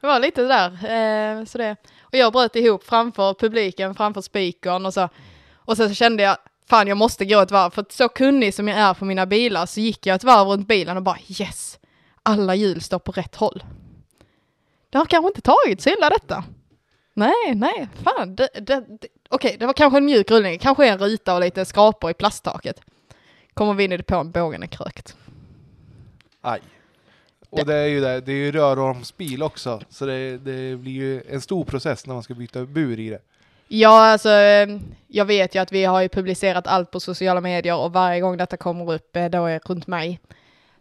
[0.00, 0.70] Det var lite där.
[0.70, 1.76] Eh, så det.
[2.00, 5.08] Och jag bröt ihop framför publiken, framför spikern och så.
[5.54, 6.36] Och så kände jag,
[6.68, 7.70] fan jag måste gå ett varv.
[7.70, 10.68] För så kunnig som jag är på mina bilar så gick jag ett varv runt
[10.68, 11.78] bilen och bara yes,
[12.22, 13.64] alla hjul står på rätt håll.
[14.90, 16.44] Det har kanske inte tagit så illa detta.
[17.14, 18.36] Nej, nej, fan.
[18.36, 21.64] Det, det, det, Okej, det var kanske en mjuk rullning, kanske en ruta och lite
[21.64, 22.80] skrapor i plasttaket.
[23.54, 25.16] Kommer vi in i depån, bågen är krökt.
[26.40, 26.60] Aj.
[27.50, 31.22] Och det är ju det, det är ju röromsbil också, så det, det blir ju
[31.28, 33.22] en stor process när man ska byta bur i det.
[33.68, 34.28] Ja, alltså
[35.06, 38.36] jag vet ju att vi har ju publicerat allt på sociala medier och varje gång
[38.36, 40.20] detta kommer upp, eh, då är runt mig,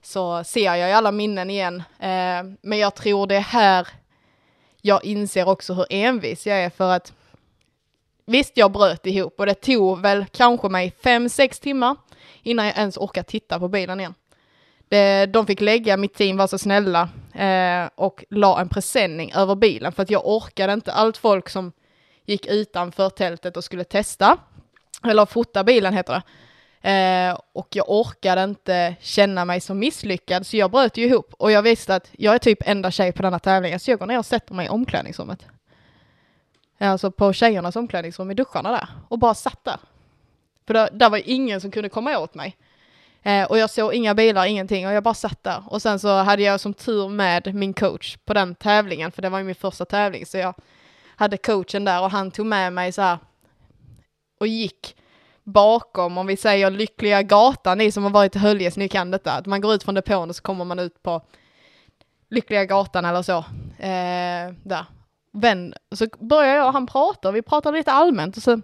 [0.02, 1.84] så ser jag ju alla minnen igen.
[2.00, 3.88] Eh, men jag tror det är här
[4.82, 7.14] jag inser också hur envis jag är för att
[8.26, 11.96] visst, jag bröt ihop och det tog väl kanske mig fem, sex timmar
[12.44, 14.14] innan jag ens orkade titta på bilen igen.
[14.90, 19.56] Det, de fick lägga, mitt team var så snälla eh, och la en presenning över
[19.56, 21.72] bilen för att jag orkade inte allt folk som
[22.26, 24.38] gick utanför tältet och skulle testa,
[25.04, 26.22] eller fota bilen heter det.
[26.82, 31.52] Eh, och jag orkade inte känna mig så misslyckad så jag bröt ju ihop och
[31.52, 34.20] jag visste att jag är typ enda tjej på denna tävlingen så jag går ner
[34.20, 35.46] och sätter mig i omklädningsrummet.
[36.78, 39.78] Eh, alltså på tjejernas omklädningsrum i duscharna där och bara satt där.
[40.68, 42.58] För där, där var ingen som kunde komma åt mig.
[43.24, 45.64] Eh, och jag såg inga bilar, ingenting och jag bara satt där.
[45.68, 49.30] Och sen så hade jag som tur med min coach på den tävlingen för det
[49.30, 50.54] var ju min första tävling så jag
[51.16, 53.18] hade coachen där och han tog med mig så här
[54.40, 54.96] och gick
[55.44, 59.32] bakom, om vi säger Lyckliga gatan, ni som har varit i Höljes, ni kan detta,
[59.32, 61.22] att man går ut från depån och så kommer man ut på
[62.30, 63.38] Lyckliga gatan eller så,
[63.78, 64.86] eh, där.
[65.34, 68.62] Vän, så börjar jag och han prata, vi pratar lite allmänt och så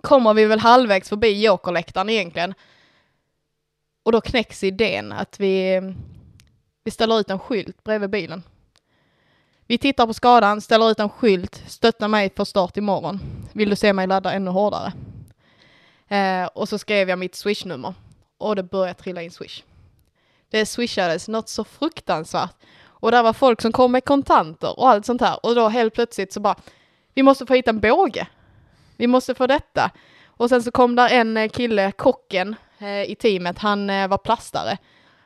[0.00, 2.54] kommer vi väl halvvägs förbi jokerläktaren egentligen.
[4.04, 5.80] Och då knäcks idén att vi,
[6.84, 8.42] vi ställer ut en skylt bredvid bilen.
[9.66, 13.20] Vi tittar på skadan, ställer ut en skylt, stötta mig för start imorgon.
[13.52, 14.92] Vill du se mig ladda ännu hårdare?
[16.08, 17.94] Eh, och så skrev jag mitt swishnummer
[18.38, 19.62] och det började trilla in swish.
[20.50, 22.56] Det swishades något så fruktansvärt.
[22.84, 25.46] Och där var folk som kom med kontanter och allt sånt här.
[25.46, 26.56] Och då helt plötsligt så bara,
[27.14, 28.26] vi måste få hit en båge.
[28.96, 29.90] Vi måste få detta.
[30.26, 34.18] Och sen så kom där en eh, kille, kocken eh, i teamet, han eh, var
[34.18, 34.78] plastare.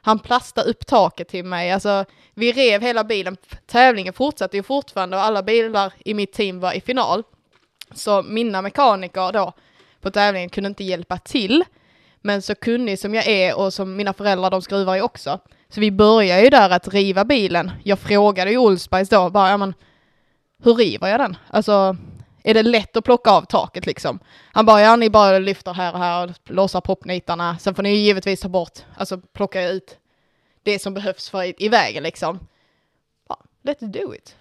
[0.03, 2.05] Han plastade upp taket till mig, alltså
[2.35, 3.37] vi rev hela bilen.
[3.67, 7.23] Tävlingen fortsatte ju fortfarande och alla bilar i mitt team var i final.
[7.95, 9.53] Så mina mekaniker då
[10.01, 11.65] på tävlingen kunde inte hjälpa till.
[12.21, 15.41] Men så kunnig som jag är och som mina föräldrar, de skruvar ju också.
[15.69, 17.71] Så vi började ju där att riva bilen.
[17.85, 19.75] Jag frågade ju Olsbergs då, bara, ja men
[20.63, 21.37] hur river jag den?
[21.51, 21.97] Alltså,
[22.43, 24.19] är det lätt att plocka av taket liksom?
[24.53, 27.59] Han bara, ja ni bara lyfter här och här och låser proppnitarna.
[27.59, 29.99] Sen får ni ju givetvis ta bort, alltså plocka ut
[30.63, 32.39] det som behövs för i, i vägen liksom.
[33.29, 34.37] Ja, let's do it.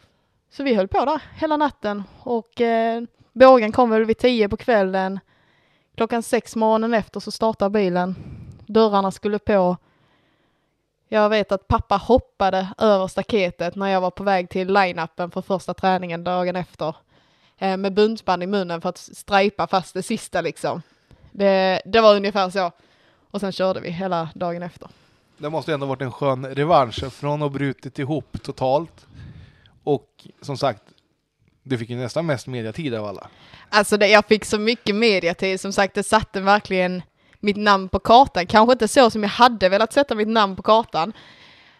[0.51, 3.03] Så vi höll på där hela natten och eh,
[3.33, 5.19] bågen kom väl vid tio på kvällen.
[5.99, 8.15] Klockan sex morgonen efter så startar bilen.
[8.65, 9.77] Dörrarna skulle på.
[11.07, 15.41] Jag vet att pappa hoppade över staketet när jag var på väg till line-upen för
[15.41, 16.95] första träningen dagen efter.
[17.57, 20.81] eh, med buntband i munnen för att strejpa fast det sista liksom.
[21.31, 22.71] Det, det var ungefär så.
[23.31, 24.89] Och sen körde vi hela dagen efter.
[25.37, 29.05] Det måste ändå varit en skön revansch från att ha brutit ihop totalt.
[29.83, 30.83] Och som sagt,
[31.63, 33.29] du fick ju nästan mest mediatid av alla.
[33.69, 37.01] Alltså det, jag fick så mycket mediatid, som sagt det satte verkligen
[37.39, 38.47] mitt namn på kartan.
[38.47, 41.13] Kanske inte så som jag hade velat sätta mitt namn på kartan.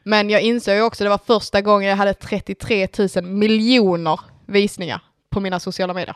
[0.03, 5.01] Men jag insåg ju också, det var första gången jag hade 33 000 miljoner visningar
[5.29, 6.15] på mina sociala medier.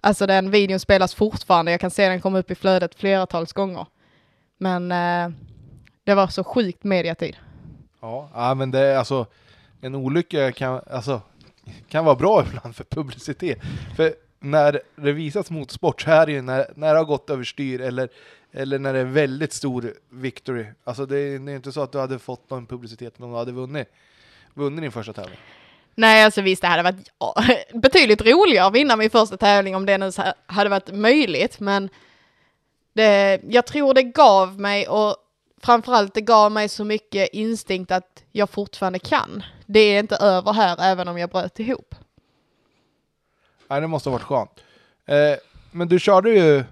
[0.00, 3.86] Alltså den videon spelas fortfarande, jag kan se den komma upp i flödet fleratals gånger.
[4.58, 5.36] Men eh,
[6.04, 7.36] det var så sjukt mediatid.
[8.00, 9.26] Ja men det är alltså
[9.80, 11.20] en olycka kan, alltså,
[11.88, 13.58] kan vara bra ibland för publicitet.
[13.96, 17.80] För när det visas motorsport så är det ju när, när det har gått överstyr
[17.80, 18.08] eller,
[18.52, 20.66] eller när det är väldigt stor victory.
[20.84, 23.36] Alltså det är, det är inte så att du hade fått någon publicitet om du
[23.36, 23.88] hade vunnit,
[24.54, 25.38] vunnit din första tävling.
[25.94, 27.34] Nej, alltså visst, det hade varit ja,
[27.74, 30.10] betydligt roligare att vinna min första tävling om det nu
[30.46, 31.88] hade varit möjligt, men
[32.92, 35.16] det, jag tror det gav mig och
[35.64, 39.42] framförallt det gav mig så mycket instinkt att jag fortfarande kan.
[39.66, 41.94] Det är inte över här även om jag bröt ihop.
[43.68, 44.64] Nej, det måste ha varit skönt.
[45.06, 45.38] Eh,
[45.70, 46.64] men du körde ju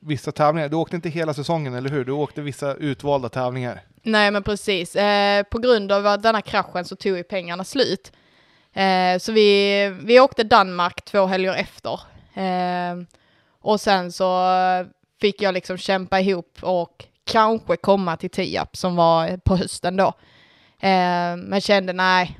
[0.00, 0.68] vissa tävlingar.
[0.68, 2.04] Du åkte inte hela säsongen, eller hur?
[2.04, 3.80] Du åkte vissa utvalda tävlingar.
[4.02, 4.96] Nej, men precis.
[4.96, 8.12] Eh, på grund av denna kraschen så tog ju pengarna slut.
[8.72, 12.00] Eh, så vi, vi åkte Danmark två helger efter.
[12.34, 12.96] Eh,
[13.60, 14.46] och sen så
[15.20, 20.06] fick jag liksom kämpa ihop och kanske komma till Tiap som var på hösten då.
[20.80, 22.38] Eh, men kände nej,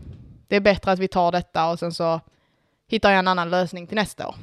[0.48, 2.20] det är bättre att vi tar detta och sen så
[2.88, 4.34] hittar jag en annan lösning till nästa år.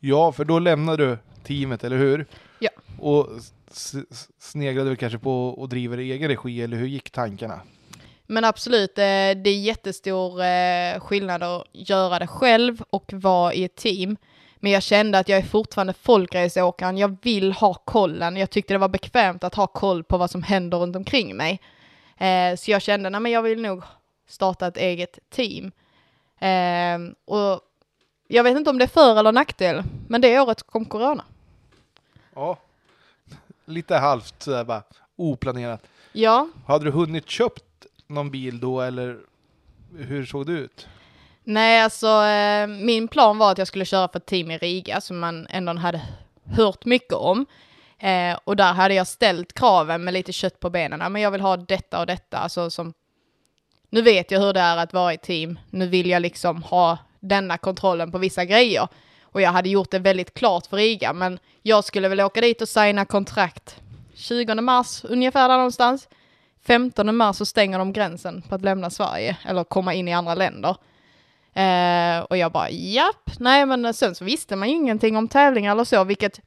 [0.00, 2.26] Ja, för då lämnade du teamet, eller hur?
[2.58, 2.70] Ja.
[2.98, 3.28] Och
[4.38, 7.60] sneglade du kanske på driva det i egen regi, eller hur gick tankarna?
[8.26, 9.02] Men absolut, eh,
[9.44, 14.16] det är jättestor eh, skillnad att göra det själv och vara i ett team.
[14.64, 18.36] Men jag kände att jag är fortfarande folkraceåkaren, jag vill ha kollen.
[18.36, 21.60] Jag tyckte det var bekvämt att ha koll på vad som händer runt omkring mig.
[22.16, 23.82] Eh, så jag kände, att jag vill nog
[24.28, 25.72] starta ett eget team.
[27.24, 27.60] och
[28.28, 31.24] jag vet inte om det är för eller nackdel, men det året kom corona.
[32.34, 32.58] Ja,
[33.64, 34.82] lite halvt sådär bara
[35.16, 35.86] oplanerat.
[36.12, 36.48] Ja.
[36.66, 39.18] Hade du hunnit köpt någon bil då eller
[39.96, 40.88] hur såg det ut?
[41.46, 45.00] Nej, alltså eh, min plan var att jag skulle köra för ett team i Riga
[45.00, 46.00] som man ändå hade
[46.44, 47.46] hört mycket om.
[47.98, 51.12] Eh, och där hade jag ställt kraven med lite kött på benen.
[51.12, 52.38] Men jag vill ha detta och detta.
[52.38, 52.92] Alltså som,
[53.90, 55.58] nu vet jag hur det är att vara i team.
[55.70, 58.88] Nu vill jag liksom ha denna kontrollen på vissa grejer.
[59.22, 61.12] Och jag hade gjort det väldigt klart för Riga.
[61.12, 63.80] Men jag skulle väl åka dit och signa kontrakt
[64.14, 66.08] 20 mars ungefär där någonstans.
[66.66, 70.34] 15 mars så stänger de gränsen på att lämna Sverige eller komma in i andra
[70.34, 70.76] länder.
[71.54, 75.72] Eh, och jag bara japp, nej men sen så visste man ju ingenting om tävlingar
[75.72, 76.40] eller så, vilket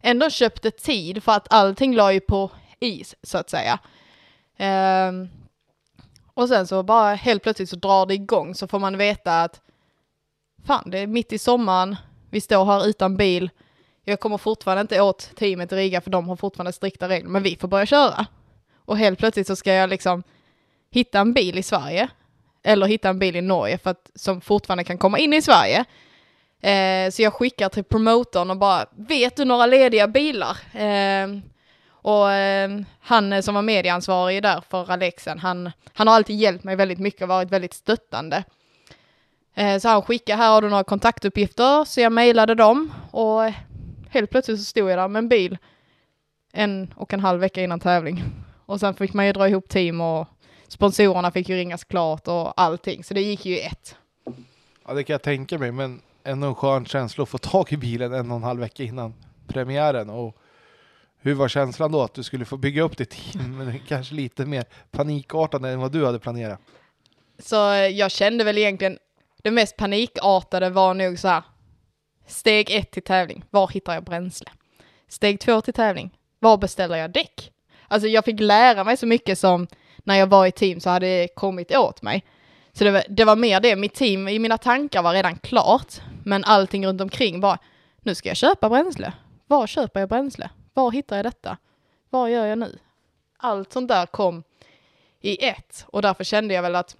[0.00, 3.78] ändå köpte tid för att allting la ju på is så att säga.
[4.56, 5.12] Eh,
[6.34, 9.60] och sen så bara helt plötsligt så drar det igång så får man veta att
[10.66, 11.96] fan det är mitt i sommaren,
[12.30, 13.50] vi står här utan bil,
[14.04, 17.42] jag kommer fortfarande inte åt teamet i Riga för de har fortfarande strikta regler, men
[17.42, 18.26] vi får börja köra.
[18.84, 20.22] Och helt plötsligt så ska jag liksom
[20.90, 22.08] hitta en bil i Sverige
[22.62, 25.84] eller hitta en bil i Norge för att, som fortfarande kan komma in i Sverige.
[26.60, 30.56] Eh, så jag skickar till promotorn och bara, vet du några lediga bilar?
[30.74, 31.28] Eh,
[31.88, 32.70] och eh,
[33.00, 37.22] han som var medieansvarig där för Alexen, han, han har alltid hjälpt mig väldigt mycket
[37.22, 38.44] och varit väldigt stöttande.
[39.54, 43.52] Eh, så han skickade, här har du några kontaktuppgifter, så jag mejlade dem och
[44.08, 45.58] helt plötsligt så stod jag där med en bil
[46.52, 48.22] en och en halv vecka innan tävling.
[48.66, 50.28] Och sen fick man ju dra ihop team och
[50.72, 53.04] sponsorerna fick ju ringas klart och allting.
[53.04, 53.96] Så det gick ju i ett.
[54.86, 57.76] Ja, det kan jag tänka mig, men ändå en skön känsla att få tag i
[57.76, 59.14] bilen en och en halv vecka innan
[59.46, 60.10] premiären.
[60.10, 60.36] Och
[61.18, 64.46] hur var känslan då att du skulle få bygga upp ditt team, men kanske lite
[64.46, 66.60] mer panikartad än vad du hade planerat?
[67.38, 68.98] Så eh, jag kände väl egentligen,
[69.42, 71.42] det mest panikartade var nog så här,
[72.26, 74.50] steg ett till tävling, var hittar jag bränsle?
[75.08, 77.52] Steg två till tävling, var beställer jag däck?
[77.88, 79.66] Alltså jag fick lära mig så mycket som
[80.04, 82.24] när jag var i team så hade det kommit åt mig.
[82.72, 86.00] Så det var, det var mer det, mitt team i mina tankar var redan klart,
[86.24, 87.58] men allting runt omkring bara,
[88.00, 89.12] nu ska jag köpa bränsle.
[89.46, 90.50] Var köper jag bränsle?
[90.74, 91.56] Var hittar jag detta?
[92.10, 92.78] Vad gör jag nu?
[93.36, 94.42] Allt sånt där kom
[95.20, 96.96] i ett och därför kände jag väl att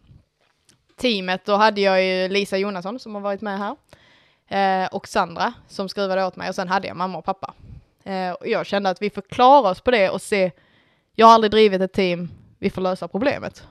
[0.96, 3.76] teamet, då hade jag ju Lisa Jonasson som har varit med här
[4.48, 7.54] eh, och Sandra som skruvade åt mig och sen hade jag mamma och pappa.
[8.04, 10.50] Eh, och jag kände att vi får klara oss på det och se,
[11.14, 12.30] jag har aldrig drivit ett team
[12.62, 13.66] vi får lösa problemet.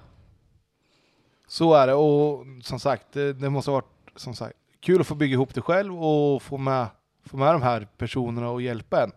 [1.48, 5.08] Så är det och som sagt, det, det måste ha varit som sagt kul att
[5.08, 6.88] få bygga ihop det själv och få med,
[7.26, 9.12] få med de här personerna och hjälpa en.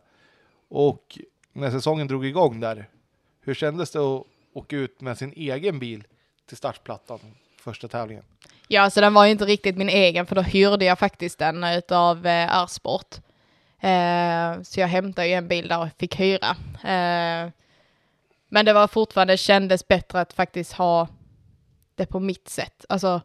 [0.68, 1.18] Och
[1.52, 2.88] när säsongen drog igång där,
[3.40, 4.22] hur kändes det att
[4.52, 6.04] åka ut med sin egen bil
[6.48, 7.18] till startplattan
[7.60, 8.24] första tävlingen?
[8.68, 11.64] Ja, så den var ju inte riktigt min egen för då hyrde jag faktiskt den
[11.64, 13.14] utav eh, R-sport.
[13.80, 16.56] Eh, så jag hämtade ju en bil där och fick hyra.
[16.84, 17.50] Eh,
[18.54, 21.08] men det var fortfarande, kändes bättre att faktiskt ha
[21.94, 22.84] det på mitt sätt.
[22.88, 23.20] Alltså,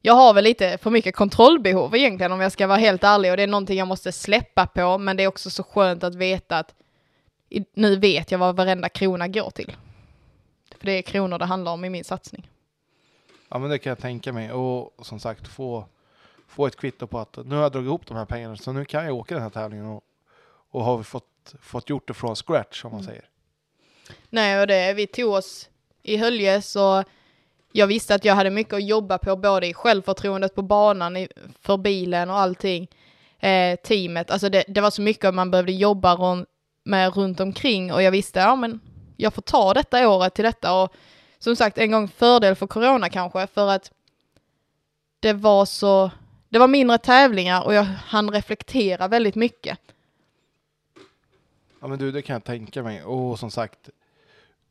[0.00, 3.36] jag har väl lite för mycket kontrollbehov egentligen om jag ska vara helt ärlig och
[3.36, 6.58] det är någonting jag måste släppa på men det är också så skönt att veta
[6.58, 6.74] att
[7.74, 9.76] nu vet jag vad varenda krona går till.
[10.78, 12.50] För det är kronor det handlar om i min satsning.
[13.48, 15.84] Ja men det kan jag tänka mig och som sagt få,
[16.46, 18.84] få ett kvitto på att nu har jag dragit ihop de här pengarna så nu
[18.84, 20.04] kan jag åka den här tävlingen och,
[20.70, 23.29] och har fått, fått gjort det från scratch som man säger.
[24.30, 25.68] Nej, och det, vi tog oss
[26.02, 27.04] i Höljes och
[27.72, 31.28] jag visste att jag hade mycket att jobba på, både i självförtroendet på banan, i,
[31.60, 32.88] för bilen och allting.
[33.38, 36.46] Eh, teamet, alltså det, det var så mycket man behövde jobba ron,
[36.84, 38.80] med runt omkring och jag visste, ja men
[39.16, 40.94] jag får ta detta året till detta och
[41.38, 43.92] som sagt en gång fördel för corona kanske för att
[45.20, 46.10] det var så,
[46.48, 49.78] det var mindre tävlingar och jag hann reflektera väldigt mycket.
[51.80, 53.02] Ja men du, det kan jag tänka mig.
[53.04, 53.90] Och som sagt,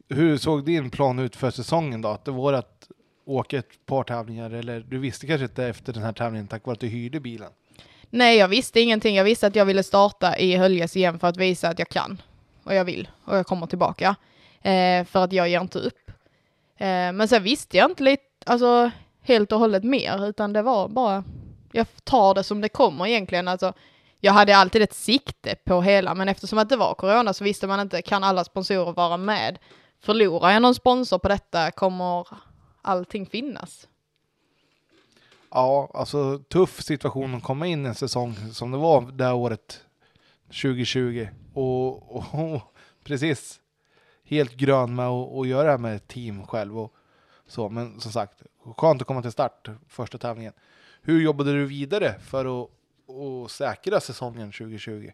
[0.10, 2.10] hur såg din plan ut för säsongen då?
[2.10, 2.88] Att det var att
[3.26, 6.74] åka ett par tävlingar eller du visste kanske inte efter den här tävlingen tack vare
[6.74, 7.52] att du hyrde bilen?
[8.10, 9.16] Nej, jag visste ingenting.
[9.16, 12.22] Jag visste att jag ville starta i Höljes igen för att visa att jag kan.
[12.64, 13.08] Och jag vill.
[13.26, 14.16] Och jag kommer tillbaka.
[14.62, 16.12] Eh, för att jag ger inte upp.
[16.78, 18.92] Eh, men sen visste jag inte lite, alltså
[19.22, 21.24] helt och hållet mer, utan det var bara,
[21.72, 23.48] jag tar det som det kommer egentligen.
[23.48, 23.74] Alltså,
[24.20, 27.68] jag hade alltid ett sikte på hela, men eftersom att det var corona så visste
[27.68, 29.60] man inte, kan alla sponsorer vara med?
[30.00, 32.28] Förlorar jag någon sponsor på detta kommer
[32.82, 33.88] allting finnas.
[35.52, 39.84] Ja, alltså tuff situation att komma in en säsong som det var det här året
[40.48, 42.62] 2020 och, och, och
[43.04, 43.60] precis
[44.24, 46.94] helt grön med att, göra det här med ett team själv och
[47.48, 47.70] så.
[47.70, 48.44] Men som sagt,
[48.78, 50.54] skönt att komma till start första tävlingen.
[51.02, 52.70] Hur jobbade du vidare för att,
[53.46, 55.12] att säkra säsongen 2020?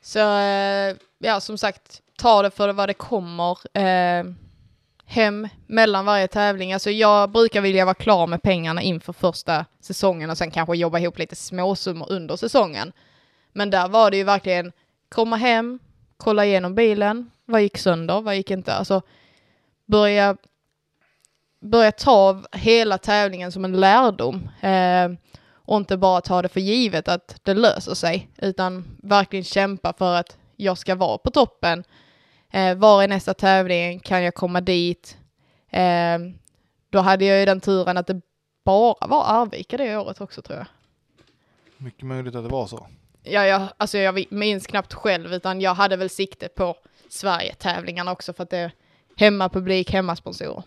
[0.00, 3.76] Så eh, ja, som sagt, ta det för vad det kommer.
[3.78, 4.24] Eh,
[5.08, 6.72] hem mellan varje tävling.
[6.72, 10.98] Alltså jag brukar vilja vara klar med pengarna inför första säsongen och sen kanske jobba
[10.98, 12.92] ihop lite småsummor under säsongen.
[13.52, 14.72] Men där var det ju verkligen
[15.08, 15.78] komma hem,
[16.16, 18.74] kolla igenom bilen, vad gick sönder, vad gick inte?
[18.74, 19.02] Alltså
[19.86, 20.36] börja,
[21.60, 24.48] börja ta hela tävlingen som en lärdom.
[24.60, 25.08] Eh,
[25.68, 30.14] och inte bara ta det för givet att det löser sig, utan verkligen kämpa för
[30.14, 31.84] att jag ska vara på toppen.
[32.50, 34.00] Eh, var är nästa tävling?
[34.00, 35.18] Kan jag komma dit?
[35.70, 36.18] Eh,
[36.90, 38.20] då hade jag ju den turen att det
[38.64, 40.66] bara var Arvika det året också tror jag.
[41.76, 42.86] Mycket möjligt att det var så.
[43.22, 46.76] Ja, jag, alltså jag minns knappt själv, utan jag hade väl sikte på
[47.08, 48.72] Sverige-tävlingarna också för att det är
[49.16, 50.62] hemmapublik, hemmasponsorer.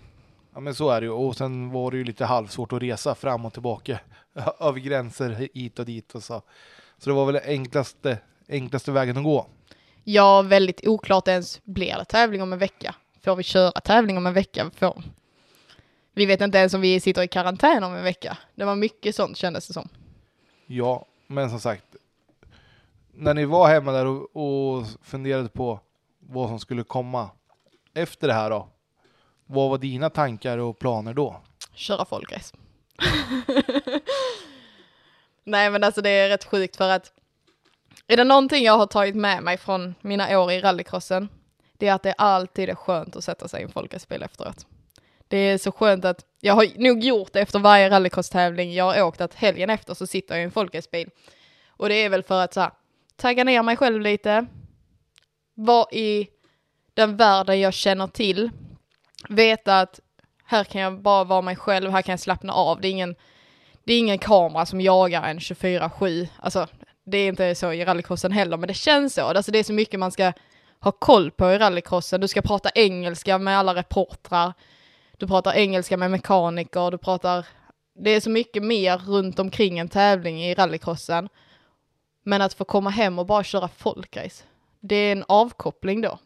[0.53, 3.15] Ja men så är det ju och sen var det ju lite halvsvårt att resa
[3.15, 3.99] fram och tillbaka
[4.59, 6.41] över gränser hit och dit och så.
[6.97, 8.17] Så det var väl enklaste,
[8.49, 9.47] enklaste vägen att gå.
[10.03, 12.95] Ja, väldigt oklart ens, blir det tävling om en vecka?
[13.23, 14.71] Får vi köra tävling om en vecka?
[14.75, 15.03] Får...
[16.13, 18.37] Vi vet inte ens om vi sitter i karantän om en vecka.
[18.55, 19.89] Det var mycket sånt kändes det som.
[20.65, 21.85] Ja, men som sagt,
[23.13, 25.79] när ni var hemma där och, och funderade på
[26.19, 27.29] vad som skulle komma
[27.93, 28.67] efter det här då,
[29.51, 31.41] vad var dina tankar och planer då?
[31.73, 32.55] Köra folkrace.
[35.43, 37.11] Nej men alltså det är rätt sjukt för att
[38.07, 41.29] är det någonting jag har tagit med mig från mina år i rallycrossen,
[41.77, 44.65] det är att det alltid är skönt att sätta sig i en folkracebil efteråt.
[45.27, 49.03] Det är så skönt att, jag har nog gjort det efter varje rallycross-tävling jag har
[49.03, 51.09] åkt, att helgen efter så sitter jag i en folkracebil.
[51.67, 52.71] Och det är väl för att så här,
[53.15, 54.45] tagga ner mig själv lite,
[55.53, 56.27] vara i
[56.93, 58.49] den världen jag känner till,
[59.29, 59.99] veta att
[60.45, 62.81] här kan jag bara vara mig själv, här kan jag slappna av.
[62.81, 63.15] Det är ingen,
[63.83, 66.27] det är ingen kamera som jagar en 24-7.
[66.39, 66.67] Alltså,
[67.03, 69.21] det är inte så i rallycrossen heller, men det känns så.
[69.21, 70.33] Alltså, det är så mycket man ska
[70.79, 72.21] ha koll på i rallycrossen.
[72.21, 74.53] Du ska prata engelska med alla reportrar.
[75.17, 77.45] Du pratar engelska med mekaniker, du pratar...
[77.95, 81.29] Det är så mycket mer runt omkring en tävling i rallycrossen.
[82.23, 84.43] Men att få komma hem och bara köra folkrace,
[84.79, 86.19] det är en avkoppling då.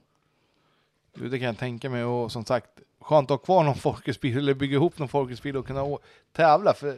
[1.13, 2.69] Det kan jag tänka mig och som sagt,
[3.05, 5.97] skönt att ha kvar någon folkracebil eller bygga ihop någon folkracebil och kunna
[6.31, 6.73] tävla.
[6.73, 6.97] För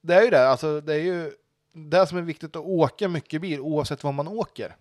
[0.00, 1.32] det är ju det, alltså det är ju
[1.72, 4.76] det som är viktigt att åka mycket bil oavsett var man åker.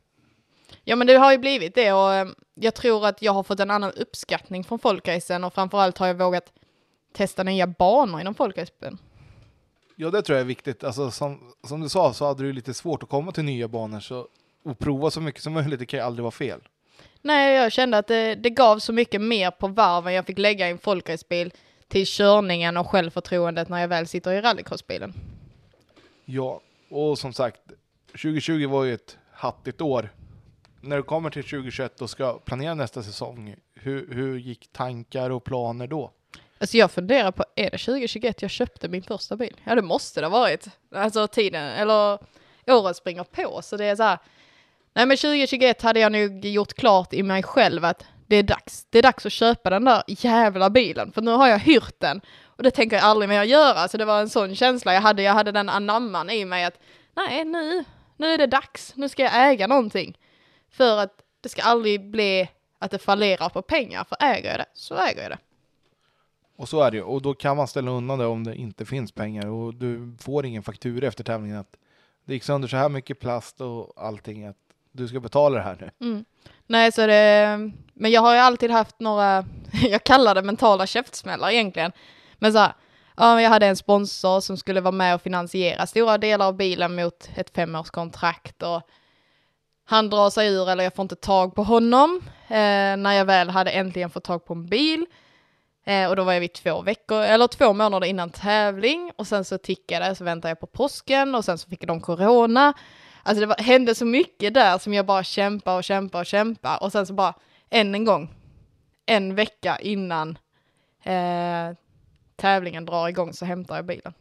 [0.83, 3.59] Ja men det har ju blivit det och eh, jag tror att jag har fått
[3.59, 6.53] en annan uppskattning från folkracen och framförallt har jag vågat
[7.13, 8.97] testa nya banor inom folkracen.
[9.95, 10.83] Ja, det tror jag är viktigt.
[10.83, 13.99] Alltså, som, som du sa så hade du lite svårt att komma till nya banor
[13.99, 14.27] så,
[14.63, 15.79] och prova så mycket som möjligt.
[15.79, 16.61] Det kan ju aldrig vara fel.
[17.21, 20.67] Nej, jag kände att det, det gav så mycket mer på varven jag fick lägga
[20.67, 21.51] i en folkracebil
[21.87, 25.13] till körningen och självförtroendet när jag väl sitter i rallycrossbilen.
[26.25, 27.61] Ja, och som sagt,
[28.11, 30.13] 2020 var ju ett hattigt år.
[30.81, 35.43] När du kommer till 2021 och ska planera nästa säsong, hur, hur gick tankar och
[35.43, 36.11] planer då?
[36.59, 39.55] Alltså jag funderar på, är det 2021 jag köpte min första bil?
[39.63, 40.67] Ja det måste det ha varit.
[40.95, 42.19] Alltså tiden, eller
[42.67, 43.61] året springer på.
[43.61, 44.17] Så det är så här,
[44.97, 48.85] nej men 2021 hade jag nog gjort klart i mig själv att det är dags.
[48.89, 51.11] Det är dags att köpa den där jävla bilen.
[51.11, 52.21] För nu har jag hyrt den.
[52.45, 53.87] Och det tänker jag aldrig mer göra.
[53.87, 55.21] Så det var en sån känsla jag hade.
[55.21, 56.79] Jag hade den anamman i mig att
[57.15, 57.83] nej nu,
[58.17, 58.93] nu är det dags.
[58.95, 60.17] Nu ska jag äga någonting.
[60.71, 62.49] För att det ska aldrig bli
[62.79, 64.03] att det fallerar på pengar.
[64.03, 65.37] För äger jag det så äger jag det.
[66.55, 67.03] Och så är det ju.
[67.03, 70.45] Och då kan man ställa undan det om det inte finns pengar och du får
[70.45, 71.77] ingen faktura efter tävlingen att
[72.25, 74.66] det gick sönder så här mycket plast och allting att
[74.97, 76.07] du ska betala det här nu.
[76.07, 76.25] Mm.
[76.67, 77.57] Nej, så det,
[77.93, 79.45] men jag har ju alltid haft några,
[79.89, 81.91] jag kallar det mentala käftsmällar egentligen.
[82.35, 82.73] Men så här,
[83.17, 86.95] ja, jag hade en sponsor som skulle vara med och finansiera stora delar av bilen
[86.95, 88.81] mot ett femårskontrakt och
[89.85, 93.49] han drar sig ur eller jag får inte tag på honom eh, när jag väl
[93.49, 95.05] hade äntligen fått tag på en bil.
[95.85, 99.45] Eh, och då var jag vid två veckor, eller två månader innan tävling och sen
[99.45, 102.73] så tickade så väntade jag på påsken och sen så fick de corona.
[103.27, 106.77] Alltså det var, hände så mycket där som jag bara kämpa och kämpa och kämpa
[106.77, 107.33] och sen så bara
[107.69, 108.33] än en gång,
[109.05, 110.37] en vecka innan
[111.03, 111.71] eh,
[112.35, 114.13] tävlingen drar igång så hämtar jag bilen.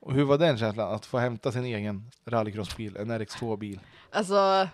[0.00, 3.80] Och hur var den känslan att få hämta sin egen rallycrossbil, en RX2-bil?
[4.10, 4.68] Alltså,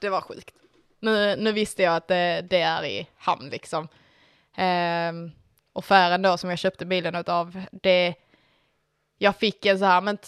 [0.00, 0.54] det var sjukt.
[1.00, 3.88] Nu, nu visste jag att det, det är i hamn liksom.
[4.58, 5.32] Um,
[5.72, 8.14] och färren då som jag köpte bilen utav, det,
[9.18, 10.18] jag fick en så här, men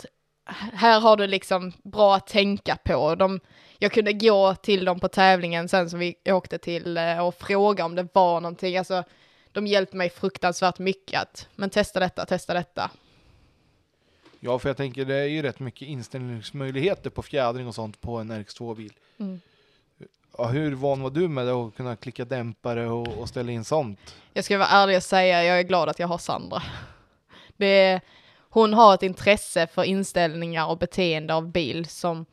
[0.55, 3.14] här har du liksom bra att tänka på.
[3.14, 3.40] De,
[3.78, 7.85] jag kunde gå till dem på tävlingen sen som vi åkte till eh, och fråga
[7.85, 8.77] om det var någonting.
[8.77, 9.05] Alltså,
[9.52, 12.90] de hjälpte mig fruktansvärt mycket att, men testa detta, testa detta.
[14.40, 18.16] Ja, för jag tänker det är ju rätt mycket inställningsmöjligheter på fjädring och sånt på
[18.16, 18.93] en RX2-bil.
[19.18, 19.40] Mm.
[20.39, 23.64] Ja, hur van var du med det att kunna klicka dämpare och, och ställa in
[23.64, 24.14] sånt?
[24.32, 26.62] Jag ska vara ärlig och säga, jag är glad att jag har Sandra.
[27.56, 28.01] Det
[28.61, 32.27] hon har ett intresse för inställningar och beteende av bil som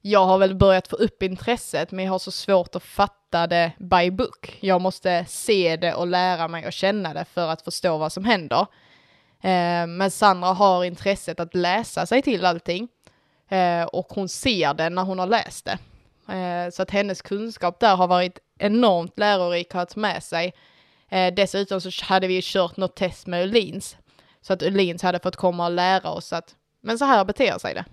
[0.00, 3.72] jag har väl börjat få upp intresset, men jag har så svårt att fatta det
[3.78, 4.58] by book.
[4.60, 8.24] Jag måste se det och lära mig och känna det för att förstå vad som
[8.24, 8.60] händer.
[9.40, 12.88] Eh, men Sandra har intresset att läsa sig till allting
[13.48, 15.78] eh, och hon ser det när hon har läst det.
[16.34, 20.54] Eh, så att hennes kunskap där har varit enormt lärorik att ha med sig.
[21.08, 23.96] Eh, dessutom så hade vi kört något test med Öhlins.
[24.40, 27.74] Så att Öhlins hade fått komma och lära oss att, men så här beter sig
[27.74, 27.84] det.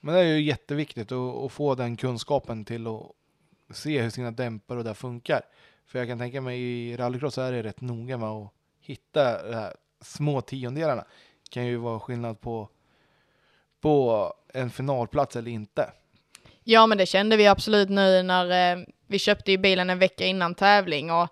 [0.00, 4.30] Men det är ju jätteviktigt att, att få den kunskapen till att se hur sina
[4.30, 5.40] dämpare och det funkar.
[5.86, 9.54] För jag kan tänka mig i rallycross är det rätt noga med att hitta de
[9.54, 11.04] här små tiondelarna.
[11.42, 12.68] Det kan ju vara skillnad på,
[13.80, 15.92] på en finalplats eller inte.
[16.64, 20.26] Ja, men det kände vi absolut nu när eh, vi köpte ju bilen en vecka
[20.26, 21.28] innan tävling och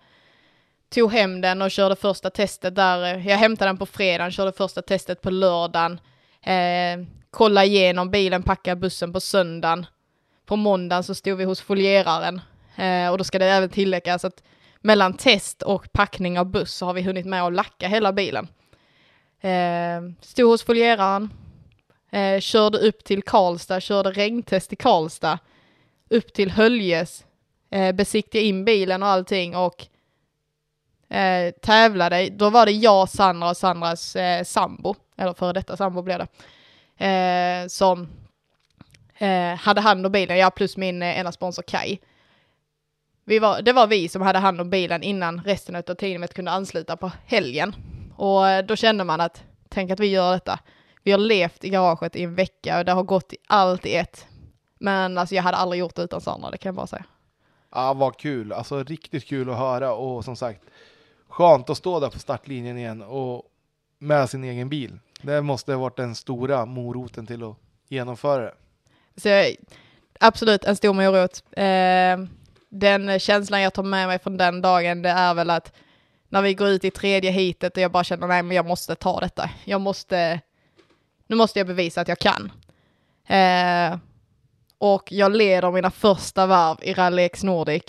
[0.93, 3.29] tog hem den och körde första testet där.
[3.29, 6.01] Jag hämtade den på fredagen, körde första testet på lördagen.
[6.43, 9.87] Eh, kolla igenom bilen, packa bussen på söndagen.
[10.47, 12.41] På måndagen så stod vi hos folieraren
[12.77, 14.43] eh, och då ska det även tilläggas att
[14.81, 18.49] mellan test och packning av buss så har vi hunnit med att lacka hela bilen.
[19.41, 21.31] Eh, stod hos folieraren,
[22.13, 25.39] eh, körde upp till Karlstad, körde regntest i Karlstad,
[26.11, 27.25] upp till Höljes,
[27.71, 29.87] eh, besiktigade in bilen och allting och
[31.13, 32.29] eh, tävlade.
[32.31, 36.29] Då var det jag, Sandra och Sandras eh, sambo, eller före detta sambo blev det,
[37.07, 38.09] eh, som
[39.19, 41.99] eh, hade hand om bilen, jag plus min eh, ena sponsor Kai.
[43.25, 46.51] Vi var, det var vi som hade hand om bilen innan resten av teamet kunde
[46.51, 47.75] ansluta på helgen.
[48.17, 50.59] Och eh, då kände man att, tänk att vi gör detta.
[51.03, 53.95] Vi har levt i garaget i en vecka och det har gått i allt i
[53.95, 54.27] ett.
[54.79, 57.05] Men alltså jag hade aldrig gjort det utan Sandra, det kan jag bara säga.
[57.75, 58.53] Ja, vad kul.
[58.53, 60.63] Alltså riktigt kul att höra och som sagt
[61.33, 63.43] skönt att stå där på startlinjen igen och
[63.99, 64.99] med sin egen bil.
[65.23, 67.57] Det måste ha varit den stora moroten till att
[67.89, 68.55] genomföra det.
[69.17, 69.57] Så
[70.21, 71.43] absolut en stor morot.
[71.51, 72.29] Eh,
[72.69, 75.73] den känslan jag tar med mig från den dagen, det är väl att
[76.29, 78.95] när vi går ut i tredje hitet och jag bara känner nej men jag måste
[78.95, 79.51] ta detta.
[79.65, 80.41] Jag måste,
[81.27, 82.53] nu måste jag bevisa att jag kan.
[83.27, 83.99] Eh,
[84.79, 87.85] och jag leder mina första varv i Rally X Nordic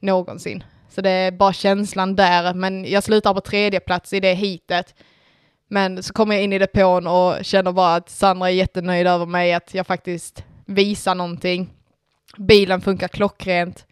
[0.00, 0.64] någonsin.
[0.88, 4.94] Så det är bara känslan där, men jag slutar på tredje plats i det hitet.
[5.68, 9.26] Men så kommer jag in i depån och känner bara att Sandra är jättenöjd över
[9.26, 11.70] mig, att jag faktiskt visar någonting.
[12.36, 13.86] Bilen funkar klockrent.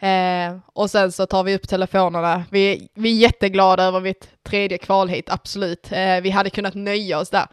[0.00, 2.44] Eh, och sen så tar vi upp telefonerna.
[2.50, 5.92] Vi, vi är jätteglada över mitt tredje kvalhit, absolut.
[5.92, 7.46] Eh, vi hade kunnat nöja oss där.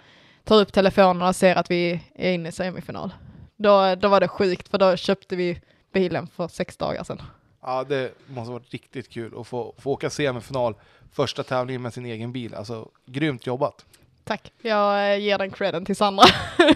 [0.43, 3.13] Tar upp telefonerna och ser att vi är inne i semifinal.
[3.57, 5.61] Då, då var det sjukt, för då köpte vi
[5.93, 7.21] bilen för sex dagar sedan.
[7.67, 10.75] Ja, det måste varit riktigt kul att få, få åka semifinal
[11.11, 12.55] första tävlingen med sin egen bil.
[12.55, 13.85] Alltså grymt jobbat.
[14.23, 16.23] Tack, jag eh, ger den credden till Sandra.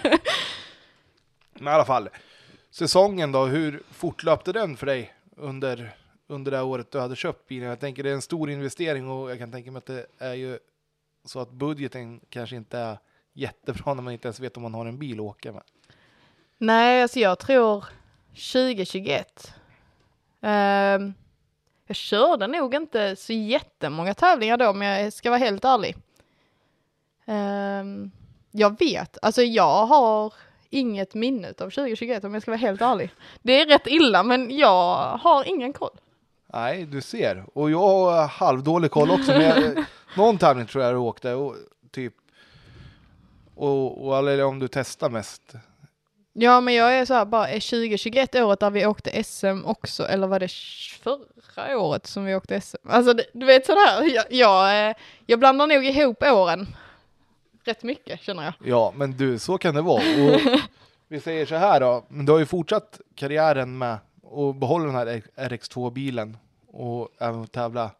[1.52, 2.08] Men i alla fall,
[2.70, 5.96] säsongen då, hur fortlöpte den för dig under,
[6.26, 7.68] under det året du hade köpt bilen?
[7.68, 10.34] Jag tänker det är en stor investering och jag kan tänka mig att det är
[10.34, 10.58] ju
[11.24, 12.98] så att budgeten kanske inte är
[13.32, 15.62] jättebra när man inte ens vet om man har en bil att åka med.
[16.58, 17.84] Nej, alltså jag tror
[18.34, 19.54] 2021.
[20.42, 21.14] Um,
[21.86, 25.96] jag körde nog inte så jättemånga tävlingar då, men jag ska vara helt ärlig.
[27.26, 28.10] Um,
[28.50, 30.34] jag vet, alltså jag har
[30.70, 33.10] inget minne av 2021 om jag ska vara helt ärlig.
[33.42, 35.98] Det är rätt illa, men jag har ingen koll.
[36.46, 37.44] Nej, du ser.
[37.54, 39.32] Och jag har halvdålig koll också.
[39.32, 39.84] Men jag,
[40.16, 41.34] någon tävling tror jag du åkte.
[41.34, 41.56] Och,
[41.90, 42.14] typ.
[43.54, 45.54] Och, och eller om du testar mest.
[46.32, 50.06] Ja, men jag är så här bara, är 2021 året där vi åkte SM också,
[50.06, 50.52] eller var det
[51.54, 52.88] förra året som vi åkte SM?
[52.88, 54.96] Alltså, du vet sådär, jag, jag, eh,
[55.26, 56.66] jag blandar nog ihop åren
[57.64, 58.54] rätt mycket känner jag.
[58.64, 60.02] Ja, men du, så kan det vara.
[60.02, 60.40] Och
[61.08, 63.92] vi säger så här då, du har ju fortsatt karriären med
[64.24, 66.36] att behålla den här RX2-bilen
[66.66, 67.90] och även tävla.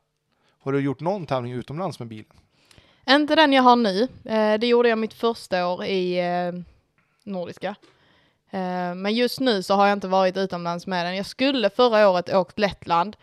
[0.60, 2.32] Har du gjort någon tävling utomlands med bilen?
[3.08, 4.08] Inte den jag har nu.
[4.24, 6.62] Eh, det gjorde jag mitt första år i eh,
[7.24, 7.74] Nordiska.
[8.52, 11.16] Eh, men just nu så har jag inte varit utomlands med den.
[11.16, 13.16] Jag skulle förra året åkt Lettland.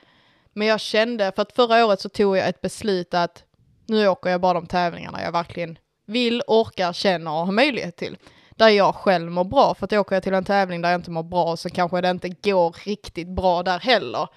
[0.53, 3.43] Men jag kände, för att förra året så tog jag ett beslut att
[3.85, 8.17] nu åker jag bara de tävlingarna jag verkligen vill, orkar, känner och har möjlighet till.
[8.55, 11.11] Där jag själv mår bra, för att åker jag till en tävling där jag inte
[11.11, 14.27] mår bra så kanske det inte går riktigt bra där heller.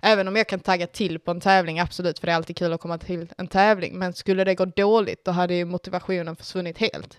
[0.00, 2.72] Även om jag kan tagga till på en tävling, absolut, för det är alltid kul
[2.72, 3.98] att komma till en tävling.
[3.98, 7.18] Men skulle det gå dåligt, då hade ju motivationen försvunnit helt.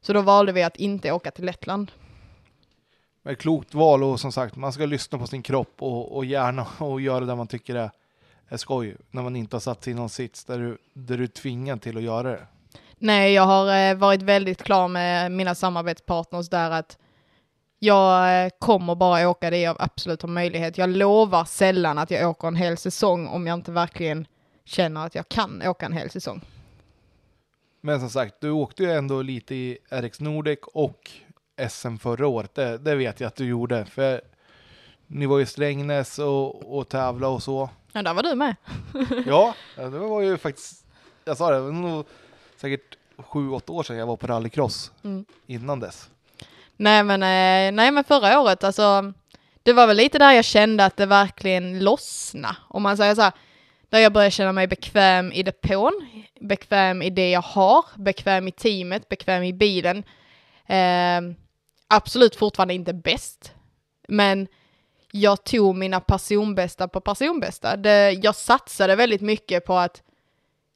[0.00, 1.92] Så då valde vi att inte åka till Lettland.
[3.28, 6.66] Ett klokt val och som sagt, man ska lyssna på sin kropp och, och hjärna
[6.78, 7.90] och göra det man tycker är,
[8.48, 8.96] är skoj.
[9.10, 11.82] När man inte har satt sig i någon sits där du, där du är tvingad
[11.82, 12.46] till att göra det.
[12.98, 16.98] Nej, jag har eh, varit väldigt klar med mina samarbetspartners där att
[17.78, 20.78] jag eh, kommer bara åka det jag absolut har möjlighet.
[20.78, 24.26] Jag lovar sällan att jag åker en hel säsong om jag inte verkligen
[24.64, 26.40] känner att jag kan åka en hel säsong.
[27.80, 31.10] Men som sagt, du åkte ju ändå lite i RX Nordic och
[31.68, 32.54] SM förra året.
[32.54, 33.84] Det, det vet jag att du gjorde.
[33.84, 34.20] För
[35.06, 37.70] ni var ju Strängnäs och, och tävla och så.
[37.92, 38.56] Ja, där var du med.
[39.26, 40.86] ja, det var ju faktiskt,
[41.24, 42.06] jag sa det, det var nog
[42.56, 45.24] säkert sju, åtta år sedan jag var på rallycross mm.
[45.46, 46.10] innan dess.
[46.76, 49.12] Nej men, eh, nej men förra året alltså,
[49.62, 52.56] det var väl lite där jag kände att det verkligen lossna.
[52.68, 53.32] Om man säger så här,
[53.88, 55.92] där jag började känna mig bekväm i depån,
[56.40, 59.98] bekväm i det jag har, bekväm i teamet, bekväm i bilen.
[60.66, 61.20] Eh,
[61.88, 63.52] absolut fortfarande inte bäst,
[64.08, 64.48] men
[65.12, 67.76] jag tog mina personbästa på personbästa.
[67.76, 70.02] Det, jag satsade väldigt mycket på att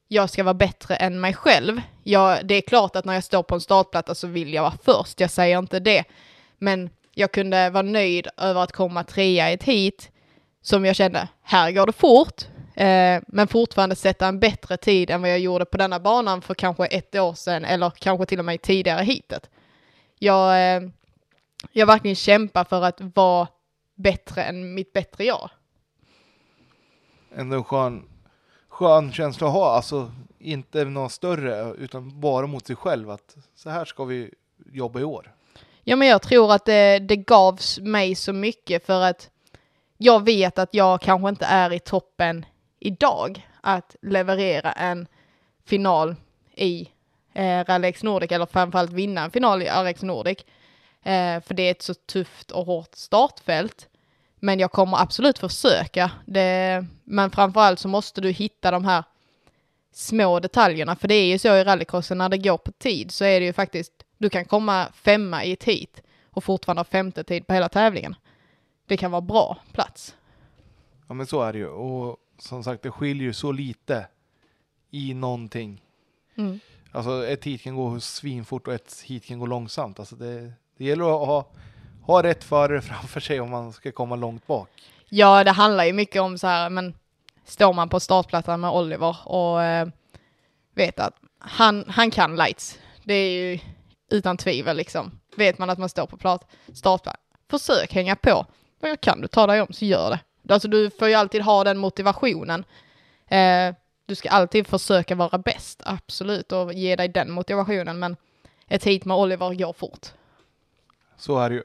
[0.07, 1.81] jag ska vara bättre än mig själv.
[2.03, 4.77] Jag, det är klart att när jag står på en startplatta så vill jag vara
[4.83, 6.03] först, jag säger inte det.
[6.57, 10.11] Men jag kunde vara nöjd över att komma trea i ett hit
[10.61, 12.41] som jag kände, här går det fort,
[12.75, 16.53] eh, men fortfarande sätta en bättre tid än vad jag gjorde på denna banan för
[16.53, 19.49] kanske ett år sedan eller kanske till och med tidigare hitet.
[20.19, 20.81] Jag, eh,
[21.71, 23.47] jag verkligen kämpar för att vara
[23.95, 25.49] bättre än mitt bättre jag.
[27.35, 28.07] Ändå skön
[28.81, 33.69] skön känsla att ha, alltså inte någon större utan bara mot sig själv att så
[33.69, 34.33] här ska vi
[34.71, 35.31] jobba i år.
[35.83, 39.29] Ja men jag tror att det, det gavs mig så mycket för att
[39.97, 42.45] jag vet att jag kanske inte är i toppen
[42.79, 45.07] idag att leverera en
[45.65, 46.15] final
[46.55, 46.89] i
[47.33, 50.45] eh, Rallex Nordic eller framförallt vinna en final i Rallex Nordic.
[51.03, 53.87] Eh, för det är ett så tufft och hårt startfält.
[54.39, 56.11] Men jag kommer absolut försöka.
[56.25, 59.03] Det, men framförallt så måste du hitta de här
[59.93, 60.95] små detaljerna.
[60.95, 63.45] För det är ju så i rallycrossen när det går på tid så är det
[63.45, 67.53] ju faktiskt, du kan komma femma i ett hit och fortfarande ha femte tid på
[67.53, 68.15] hela tävlingen.
[68.87, 70.15] Det kan vara bra plats.
[71.07, 71.67] Ja men så är det ju.
[71.67, 74.07] Och som sagt det skiljer ju så lite
[74.91, 75.81] i någonting.
[76.35, 76.59] Mm.
[76.91, 79.99] Alltså ett hit kan gå svinfort och ett hit kan gå långsamt.
[79.99, 81.45] Alltså det, det gäller att ha
[82.01, 84.69] ha rätt förare framför sig om man ska komma långt bak.
[85.09, 86.93] Ja, det handlar ju mycket om så här, men
[87.45, 89.87] står man på startplattan med Oliver och eh,
[90.75, 92.79] vet att han, han kan lights.
[93.03, 93.59] Det är ju
[94.11, 95.19] utan tvivel liksom.
[95.35, 96.51] Vet man att man står på plat,
[97.49, 98.45] försök hänga på.
[98.79, 100.53] Men kan du ta dig om så gör det.
[100.53, 102.65] Alltså du får ju alltid ha den motivationen.
[103.27, 103.75] Eh,
[104.05, 107.99] du ska alltid försöka vara bäst, absolut, och ge dig den motivationen.
[107.99, 108.15] Men
[108.67, 110.07] ett hit med Oliver går fort.
[111.21, 111.63] Så är det ju.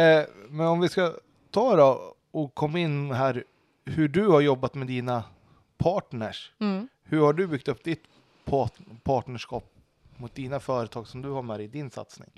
[0.00, 1.12] Eh, men om vi ska
[1.50, 3.44] ta då och komma in här
[3.84, 5.24] hur du har jobbat med dina
[5.78, 6.52] partners.
[6.60, 6.88] Mm.
[7.02, 8.02] Hur har du byggt upp ditt
[8.44, 8.72] part
[9.02, 9.64] partnerskap
[10.16, 12.30] mot dina företag som du har med i din satsning?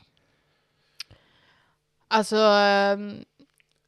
[2.09, 3.25] Alltså, ehm,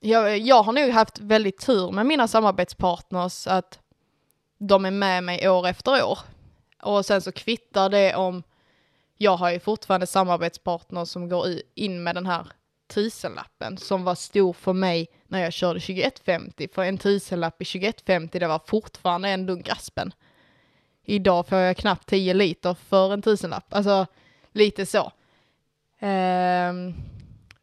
[0.01, 3.79] jag, jag har nog haft väldigt tur med mina samarbetspartners att
[4.59, 6.19] de är med mig år efter år.
[6.83, 8.43] Och sen så kvittar det om
[9.17, 12.47] jag har ju fortfarande samarbetspartners som går in med den här
[12.95, 16.69] tusenlappen som var stor för mig när jag körde 2150.
[16.75, 20.13] För en tusenlapp i 2150 det var fortfarande en dunk Aspen.
[21.05, 23.75] Idag får jag knappt 10 liter för en tusenlapp.
[23.75, 24.07] Alltså
[24.53, 25.13] lite så.
[26.01, 26.95] Um,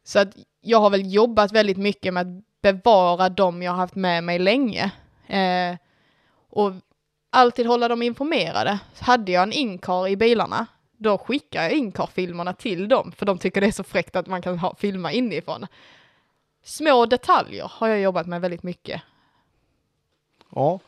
[0.04, 3.94] så att jag har väl jobbat väldigt mycket med att bevara dem jag har haft
[3.94, 4.90] med mig länge.
[5.30, 5.76] Uh,
[6.50, 6.72] och
[7.30, 8.78] alltid hålla dem informerade.
[8.98, 10.66] Hade jag en inkar i bilarna,
[11.02, 14.42] då skickar jag inkarfilmerna till dem, för de tycker det är så fräckt att man
[14.42, 15.66] kan ha, filma inifrån.
[16.62, 19.02] Små detaljer har jag jobbat med väldigt mycket.
[20.54, 20.80] Ja,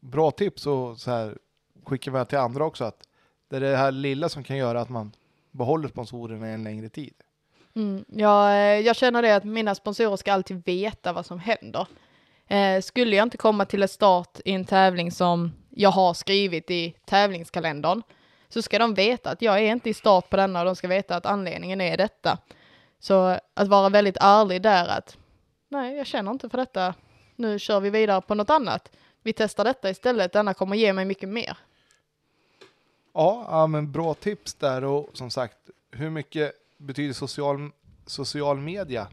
[0.00, 1.38] bra tips och så här
[1.84, 3.08] skickar vi till andra också att
[3.48, 5.12] det är det här lilla som kan göra att man
[5.50, 7.14] behåller sponsorerna i en längre tid.
[7.74, 11.86] Mm, jag, eh, jag känner det att mina sponsorer ska alltid veta vad som händer.
[12.46, 16.70] Eh, skulle jag inte komma till ett start i en tävling som jag har skrivit
[16.70, 18.02] i tävlingskalendern
[18.48, 20.88] så ska de veta att jag är inte i start på denna och de ska
[20.88, 22.38] veta att anledningen är detta.
[22.98, 25.16] Så att vara väldigt ärlig där att
[25.68, 26.94] nej, jag känner inte för detta.
[27.36, 28.92] Nu kör vi vidare på något annat.
[29.22, 30.32] Vi testar detta istället.
[30.32, 31.58] Denna kommer ge mig mycket mer.
[33.14, 35.56] Ja, ja men bra tips där och som sagt,
[35.90, 37.70] hur mycket betyder social,
[38.06, 39.08] social media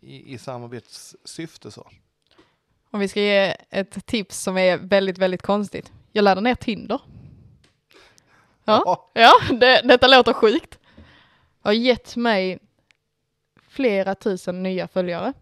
[0.00, 1.90] i, i samarbetssyfte så?
[2.90, 5.92] Om vi ska ge ett tips som är väldigt, väldigt konstigt.
[6.12, 7.00] Jag laddar ner Tinder.
[8.68, 10.78] Ja, ja det, detta låter sjukt.
[11.62, 12.58] Har gett mig
[13.68, 15.32] flera tusen nya följare.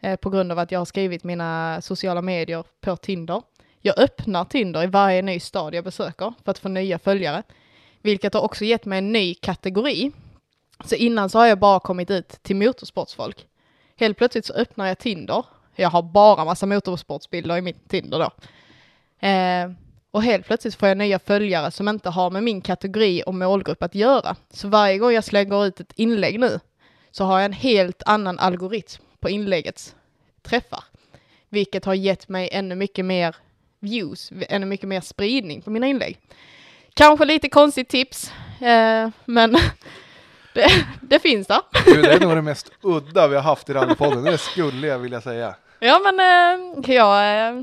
[0.00, 3.42] Eh, på grund av att jag har skrivit mina sociala medier på Tinder.
[3.80, 7.42] Jag öppnar Tinder i varje ny stad jag besöker för att få nya följare.
[8.02, 10.12] Vilket har också gett mig en ny kategori.
[10.84, 13.46] Så innan så har jag bara kommit ut till motorsportsfolk.
[13.96, 15.44] Helt plötsligt så öppnar jag Tinder.
[15.74, 18.30] Jag har bara massa motorsportsbilder i mitt Tinder då.
[19.28, 19.70] Eh,
[20.16, 23.82] och helt plötsligt får jag nya följare som inte har med min kategori och målgrupp
[23.82, 24.36] att göra.
[24.50, 26.60] Så varje gång jag slänger ut ett inlägg nu
[27.10, 29.94] så har jag en helt annan algoritm på inläggets
[30.42, 30.84] träffar.
[31.48, 33.36] Vilket har gett mig ännu mycket mer
[33.80, 36.18] views, ännu mycket mer spridning på mina inlägg.
[36.94, 39.52] Kanske lite konstigt tips, eh, men
[40.54, 40.70] det,
[41.00, 41.60] det finns där.
[41.84, 44.98] Du, det är nog det mest udda vi har haft i rallypodden, det skulle jag
[44.98, 45.54] vilja säga.
[45.78, 47.62] Ja men eh, jag, eh,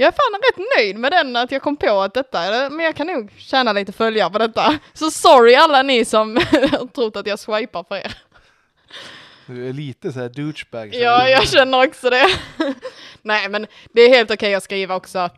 [0.00, 2.96] jag är fan rätt nöjd med den att jag kom på att detta, men jag
[2.96, 4.78] kan nog tjäna lite följare på detta.
[4.92, 6.40] Så sorry alla ni som
[6.94, 8.18] trott att jag swipar för er.
[9.46, 10.92] Du är lite så här douchebag.
[10.92, 11.04] så här.
[11.04, 12.26] Ja, jag känner också det.
[13.22, 15.30] Nej men det är helt okej att skriva också.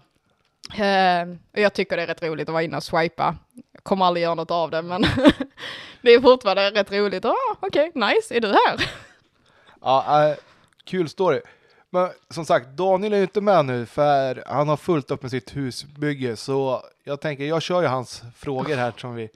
[1.52, 3.36] Och jag tycker det är rätt roligt att vara inne och swipa.
[3.72, 5.02] Jag kommer aldrig göra något av det men
[6.02, 7.24] det är fortfarande rätt roligt.
[7.24, 8.88] Ah, Okej, nice, är du här?
[9.80, 10.36] Ja, äh,
[10.84, 11.40] kul story.
[11.94, 15.30] Men som sagt, Daniel är ju inte med nu för han har fullt upp med
[15.30, 16.36] sitt husbygge.
[16.36, 19.28] Så jag tänker, jag kör ju hans frågor här som vi...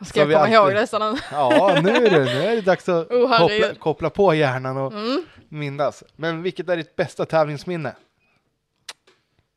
[0.00, 1.18] Ska jag komma alltid- ihåg nu?
[1.30, 4.92] Ja, nu är det, nu är det dags att Oh, koppla, koppla på hjärnan och
[4.92, 5.24] Mm.
[5.48, 6.04] minnas.
[6.16, 7.94] Men vilket är ditt bästa tävlingsminne?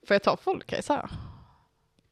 [0.08, 1.10] Får jag ta folkrace här?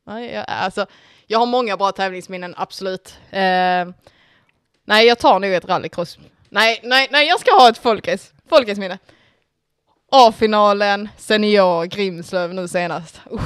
[0.07, 0.85] Nej, jag, alltså,
[1.27, 3.17] jag har många bra tävlingsminnen, absolut.
[3.29, 3.39] Eh,
[4.85, 6.17] nej, jag tar nog ett rallycross.
[6.49, 8.33] Nej, nej, nej, jag ska ha ett folkrace.
[8.49, 8.99] Folkraceminne.
[10.13, 13.21] A-finalen, senior, Grimslöv nu senast.
[13.31, 13.41] Usch.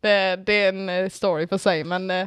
[0.00, 2.26] Det, det är en eh, story för sig, men eh,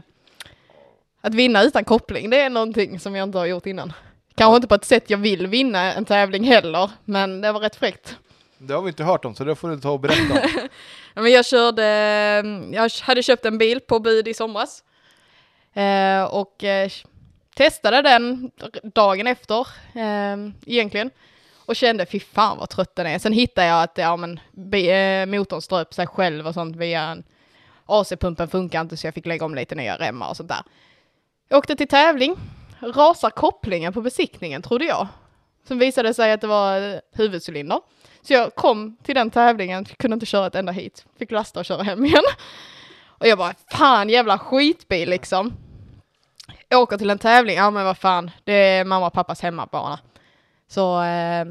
[1.22, 3.94] att vinna utan koppling, det är någonting som jag inte har gjort innan.
[4.36, 7.76] Kanske inte på ett sätt jag vill vinna en tävling heller, men det var rätt
[7.76, 8.18] fräckt.
[8.58, 10.68] Det har vi inte hört om, så det får du ta och berätta om.
[11.24, 11.84] Men jag körde,
[12.72, 14.84] jag hade köpt en bil på bud i somras.
[15.74, 16.90] Eh, och eh,
[17.56, 18.52] testade den
[18.94, 21.12] dagen efter eh, egentligen.
[21.72, 23.20] Och kände fy fan vad trött den är.
[23.20, 24.40] Sen hittade jag att ja, men,
[24.74, 27.24] eh, motorn ströp sig själv och sånt via en
[27.86, 30.64] AC-pumpen funkar inte så jag fick lägga om lite nya remmar och sånt där.
[31.50, 32.36] Jag åkte till tävling,
[32.80, 35.08] rasar kopplingen på besiktningen trodde jag.
[35.68, 37.80] Sen visade det sig att det var eh, huvudcylinder.
[38.22, 41.06] Så jag kom till den tävlingen, kunde inte köra ett enda hit.
[41.20, 42.24] Fick lasta och köra hem igen.
[43.08, 45.54] Och jag bara, fan jävla skitbil liksom.
[46.74, 50.00] Åker till en tävling, ja men vad fan, det är mamma och pappas hemmabana.
[50.72, 51.46] Så, eh,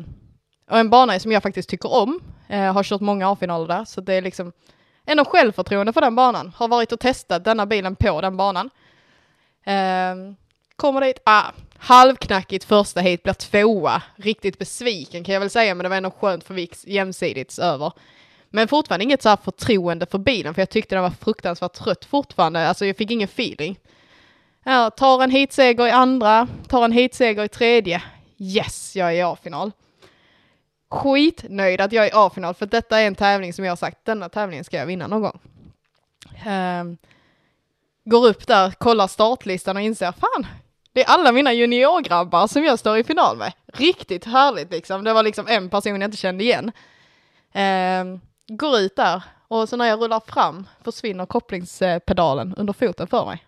[0.71, 2.21] och en bana som jag faktiskt tycker om.
[2.49, 4.53] Eh, har kört många A-finaler där, så det är liksom
[5.07, 6.53] ändå självförtroende för den banan.
[6.57, 8.71] Har varit och testat denna bilen på den banan.
[9.65, 10.15] Eh,
[10.77, 11.45] kommer dit, ah,
[11.79, 14.03] halvknackigt första hit, blir tvåa.
[14.17, 17.59] Riktigt besviken kan jag väl säga, men det var ändå skönt för vi gick jämsidigt
[17.59, 17.93] över.
[18.51, 22.05] Men fortfarande inget så här förtroende för bilen, för jag tyckte den var fruktansvärt trött
[22.05, 22.69] fortfarande.
[22.69, 23.79] Alltså jag fick ingen feeling.
[24.65, 28.03] Ja, tar en hitseger i andra, tar en hitseger i tredje.
[28.43, 29.73] Yes, jag är i A-final.
[30.91, 34.05] Skitnöjd att jag är i A-final, för detta är en tävling som jag har sagt,
[34.05, 35.41] denna tävlingen ska jag vinna någon gång.
[36.47, 36.97] Um,
[38.05, 40.47] går upp där, kollar startlistan och inser, fan,
[40.93, 43.53] det är alla mina juniorgrabbar som jag står i final med.
[43.67, 45.05] Riktigt härligt liksom.
[45.05, 46.73] Det var liksom en person jag inte kände igen.
[47.55, 48.21] Um,
[48.57, 53.45] går ut där och så när jag rullar fram försvinner kopplingspedalen under foten för mig.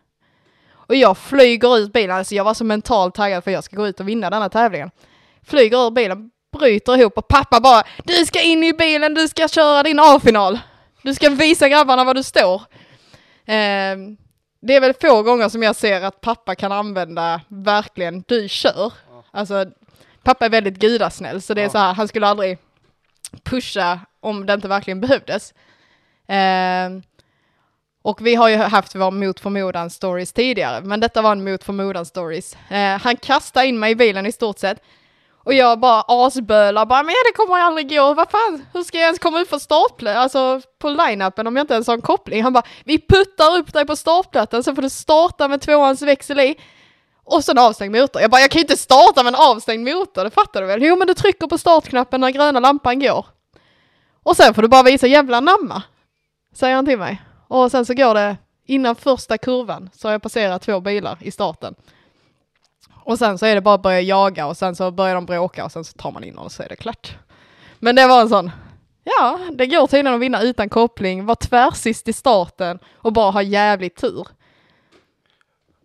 [0.86, 3.86] Och jag flyger ut bilen, alltså jag var så mentalt taggad för jag ska gå
[3.88, 4.90] ut och vinna denna tävlingen.
[5.46, 9.48] Flyger ur bilen, bryter ihop och pappa bara Du ska in i bilen, du ska
[9.48, 10.58] köra din A-final.
[11.02, 12.54] Du ska visa grabbarna var du står.
[13.44, 13.96] Eh,
[14.60, 18.92] det är väl få gånger som jag ser att pappa kan använda verkligen du kör.
[19.30, 19.66] Alltså
[20.22, 22.58] pappa är väldigt gudasnäll så det är så här, han skulle aldrig
[23.42, 25.54] pusha om det inte verkligen behövdes.
[26.26, 26.90] Eh,
[28.02, 31.64] och vi har ju haft vår mot förmodan stories tidigare, men detta var en mot
[31.64, 32.56] förmodan stories.
[32.70, 34.82] Eh, han kastade in mig i bilen i stort sett.
[35.44, 39.04] Och jag bara asbölar, bara men det kommer aldrig gå, vad fan, hur ska jag
[39.04, 42.42] ens komma ut för startplats, alltså på line-upen om jag inte ens har en koppling?
[42.42, 46.40] Han bara, vi puttar upp dig på startplattan så får du starta med tvåans växel
[46.40, 46.56] i.
[47.24, 48.22] Och sen avstängd motor.
[48.22, 50.82] Jag bara, jag kan ju inte starta med en avstängd motor, det fattar du väl?
[50.82, 53.26] Jo men du trycker på startknappen när gröna lampan går.
[54.22, 55.82] Och sen får du bara visa jävla namma.
[56.54, 57.22] Säger han till mig.
[57.52, 61.30] Och sen så går det, innan första kurvan så har jag passerat två bilar i
[61.30, 61.74] starten.
[63.04, 65.64] Och sen så är det bara att börja jaga och sen så börjar de bråka
[65.64, 67.16] och sen så tar man in och så är det klart.
[67.78, 68.50] Men det var en sån,
[69.04, 73.42] ja, det går tydligen att vinna utan koppling, vara tvärsist i starten och bara ha
[73.42, 74.26] jävligt tur.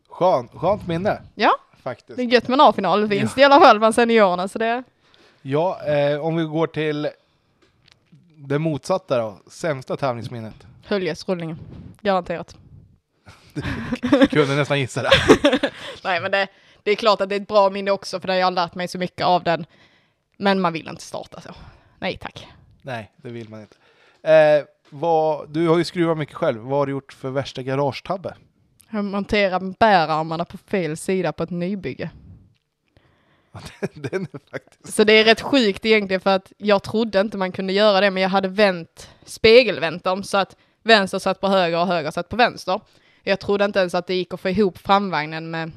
[0.10, 1.22] Skönt, skönt minne.
[1.36, 2.18] Ja, faktiskt.
[2.18, 3.42] det är gött med en A-finalvinst ja.
[3.42, 4.48] i alla fall bland seniorerna.
[4.48, 4.84] Så det...
[5.42, 7.10] Ja, eh, om vi går till
[8.38, 10.68] det motsatta då, sämsta tävlingsminnet.
[10.88, 11.60] Höljesrullningen,
[12.02, 12.56] garanterat.
[14.30, 15.10] Kunde nästan gissa det.
[16.04, 16.48] Nej, men det,
[16.84, 18.76] det är klart att det är ett bra minne också, för det har jag lärt
[18.76, 19.66] mig så mycket av den.
[20.38, 21.50] Men man vill inte starta så.
[22.00, 22.48] Nej, tack.
[22.82, 23.76] Nej, det vill man inte.
[24.32, 26.62] Eh, vad, du har ju skruvat mycket själv.
[26.62, 28.36] Vad har du gjort för värsta garagetabbe?
[28.90, 32.10] Jag monterar bärarmarna på fel sida på ett nybygge.
[33.94, 34.94] Den är faktiskt...
[34.96, 38.12] Så det är rätt sjukt egentligen för att jag trodde inte man kunde göra det,
[38.12, 40.56] men jag hade vänt, spegelvänt dem så att
[40.88, 42.82] vänster satt på höger och höger satt på vänster.
[43.24, 45.72] Jag trodde inte ens att det gick att få ihop framvagnen med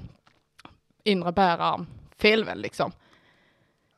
[1.05, 1.87] inre bärarm
[2.19, 2.93] felvänd liksom.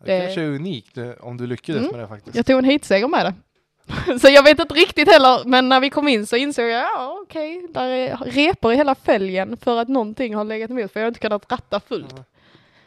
[0.05, 1.93] Det, det kanske är unikt eh, om du lyckades mm.
[1.93, 2.37] med det faktiskt.
[2.37, 3.35] Jag tog en hitseger med det.
[4.19, 7.19] så jag vet inte riktigt heller, men när vi kom in så insåg jag, ja
[7.23, 11.01] okej, okay, där är repor i hela fälgen för att någonting har legat emot, för
[11.01, 12.13] jag har inte kunnat ratta fullt.
[12.13, 12.25] Mm.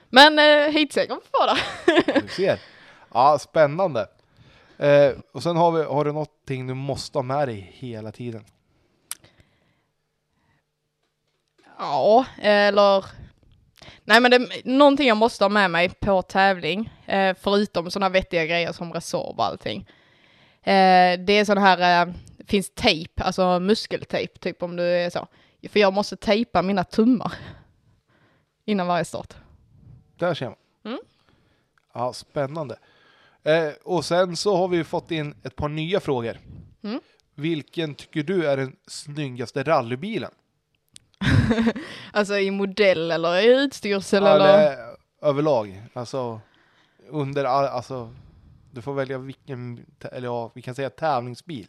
[0.10, 2.22] Men eh, heatsegern får det.
[2.22, 2.60] du ser.
[3.14, 4.08] Ja, spännande.
[4.78, 8.46] Eh, och sen har, vi, har du någonting du måste ha med dig hela tiden?
[11.78, 13.06] Ja, eller
[14.04, 18.46] Nej men det någonting jag måste ha med mig på tävling, eh, förutom sådana vettiga
[18.46, 19.90] grejer som Resorb och allting.
[20.62, 22.14] Eh, det är sån här, eh,
[22.48, 25.28] finns tejp, alltså muskeltejp typ om du är så.
[25.70, 27.34] För jag måste tejpa mina tummar
[28.66, 29.34] innan varje start.
[30.18, 30.56] Där ser man.
[30.86, 31.00] Mm.
[31.94, 32.78] Ja, spännande.
[33.46, 36.38] Eh, och sen så har vi fått in ett par nya frågor.
[36.84, 37.00] Mm.
[37.36, 40.32] Vilken tycker du är den snyggaste rallybilen?
[42.14, 44.78] alltså i modell eller i utstyrsel ja, eller?
[45.22, 46.42] Överlag, alltså
[47.10, 48.14] under, alltså
[48.72, 51.68] du får välja vilken, eller ja, vi kan säga tävlingsbil.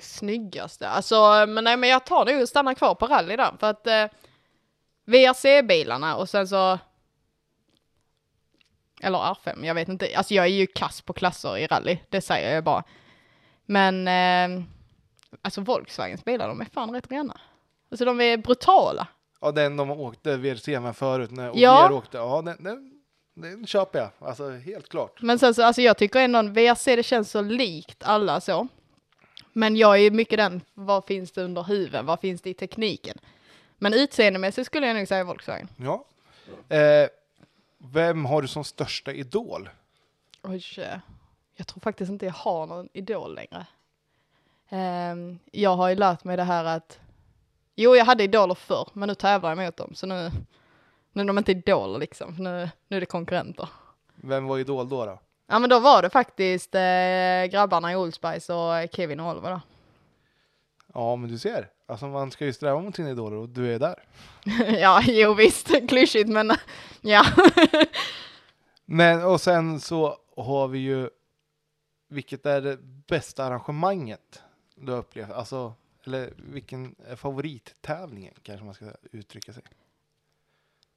[0.00, 3.86] Snyggaste, alltså men nej men jag tar nog stanna kvar på rally där för att
[3.86, 4.06] eh,
[5.04, 6.78] VRC-bilarna och sen så
[9.02, 10.16] eller R5, jag vet inte.
[10.16, 12.84] Alltså jag är ju kass på klasser i rally, det säger jag bara.
[13.66, 14.64] Men eh,
[15.42, 17.40] alltså Volkswagens bilar, de är fan rätt rena.
[17.90, 19.08] Alltså de är brutala.
[19.40, 21.92] Ja, den de åkte VRC med förut när ja.
[21.92, 23.00] åkte, ja den, den,
[23.34, 25.22] den köper jag, alltså helt klart.
[25.22, 28.68] Men sen så, alltså jag tycker ändå VRC det känns så likt alla så.
[29.52, 33.18] Men jag är mycket den, vad finns det under huven, vad finns det i tekniken?
[33.78, 35.68] Men utseendemässigt skulle jag nog säga Volkswagen.
[35.76, 36.04] Ja.
[36.76, 37.08] Eh,
[37.92, 39.68] vem har du som största idol?
[40.42, 40.62] Oj,
[41.56, 43.66] jag tror faktiskt inte jag har någon idol längre.
[44.68, 46.98] Ehm, jag har ju lärt mig det här att,
[47.74, 50.30] jo jag hade idoler förr, men nu tävlar jag mot dem, så nu,
[51.12, 53.68] nu är de inte idoler liksom, nu, nu är det konkurrenter.
[54.14, 55.06] Vem var idol då?
[55.06, 55.18] då?
[55.46, 59.50] Ja men då var det faktiskt eh, grabbarna i Old Spice och Kevin och Oliver
[59.50, 59.60] då.
[60.94, 61.68] Ja, men du ser.
[61.86, 64.02] Alltså man ska ju sträva mot sina idoler och du är där.
[64.80, 66.52] ja, jo visst, klyschigt men
[67.00, 67.24] ja.
[68.84, 71.10] Men och sen så har vi ju,
[72.08, 74.42] vilket är det bästa arrangemanget
[74.74, 75.30] du har upplevt?
[75.30, 75.74] Alltså,
[76.06, 79.62] eller vilken är favorittävlingen kanske man ska uttrycka sig?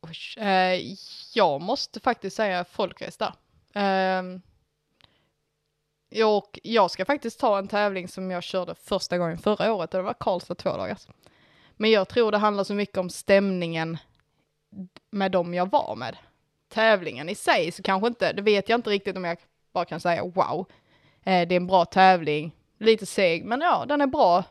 [0.02, 0.96] Oj, eh,
[1.34, 3.18] jag måste faktiskt säga folkrace
[3.74, 4.20] där.
[4.20, 4.40] Eh,
[6.26, 10.00] och jag ska faktiskt ta en tävling som jag körde första gången förra året och
[10.00, 11.08] det var Karlstad två dagars.
[11.76, 13.98] Men jag tror det handlar så mycket om stämningen
[15.12, 16.18] med dem jag var med.
[16.70, 19.38] Tävlingen i sig så kanske inte, det vet jag inte riktigt om jag
[19.72, 20.66] bara kan säga wow.
[21.24, 24.44] Eh, det är en bra tävling, lite seg, men ja, den är bra.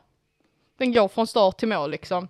[0.76, 2.28] Den går från start till mål liksom.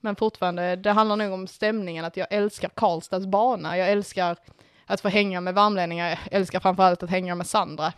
[0.00, 3.78] Men fortfarande, det handlar nog om stämningen, att jag älskar Karlstads bana.
[3.78, 4.36] Jag älskar
[4.86, 6.08] att få hänga med värmlänningar.
[6.08, 7.92] Jag älskar framförallt att hänga med Sandra.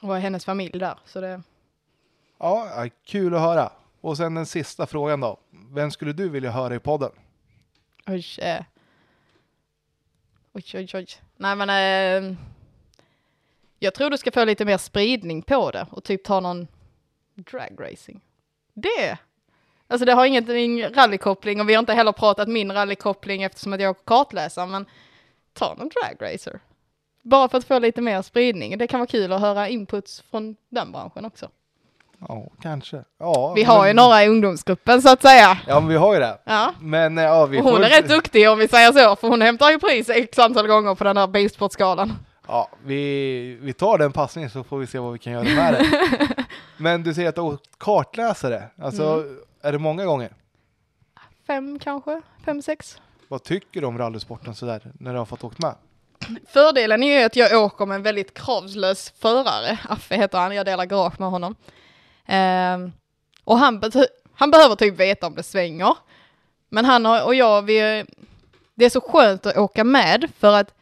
[0.00, 0.98] Och hennes familj där.
[1.04, 1.42] Så det,
[2.38, 3.72] Ja, kul att höra.
[4.00, 5.38] Och sen den sista frågan då.
[5.50, 7.10] Vem skulle du vilja höra i podden?
[8.06, 8.62] oj, eh.
[10.52, 11.06] oj, oj, oj.
[11.36, 12.36] Nej men, eh,
[13.78, 16.68] jag tror du ska få lite mer spridning på det och typ ta någon
[17.34, 18.20] dragracing.
[18.74, 19.18] Det,
[19.86, 23.72] alltså det har inget ingen rallykoppling och vi har inte heller pratat min rallykoppling eftersom
[23.72, 24.86] att jag är kartläsare, men
[25.52, 26.60] ta någon dragracer.
[27.22, 28.78] Bara för att få lite mer spridning.
[28.78, 31.48] Det kan vara kul att höra inputs från den branschen också.
[32.28, 33.04] Ja, kanske.
[33.18, 35.58] Ja, Vi har ju men, några i ungdomsgruppen så att säga.
[35.66, 36.38] Ja, men vi har ju det.
[36.44, 36.74] Ja.
[36.80, 39.28] Men eh, ja, vi Och hon får är rätt duktig om vi säger så, för
[39.28, 42.12] hon hämtar ju pris x antal gånger på den här bilsportskalan.
[42.48, 45.74] Ja, vi, vi tar den passningen så får vi se vad vi kan göra med
[45.74, 45.86] det.
[46.76, 48.62] Men du säger att du har kartläsare.
[48.82, 49.36] Alltså, Mm.
[49.62, 50.32] är det många gånger?
[51.46, 52.98] Fem kanske, fem, sex.
[53.28, 55.74] Vad tycker du om rallysporten sådär, när du har fått åkt med?
[56.48, 59.78] Fördelen är ju att jag åker med en väldigt kravlös förare.
[59.88, 61.54] Affe heter han, jag delar garage med honom.
[62.26, 62.92] Ehm,
[63.44, 63.82] och han,
[64.34, 65.96] han behöver typ veta om det svänger.
[66.68, 68.04] Men han har, och jag, vi,
[68.74, 70.74] det är så skönt att åka med för att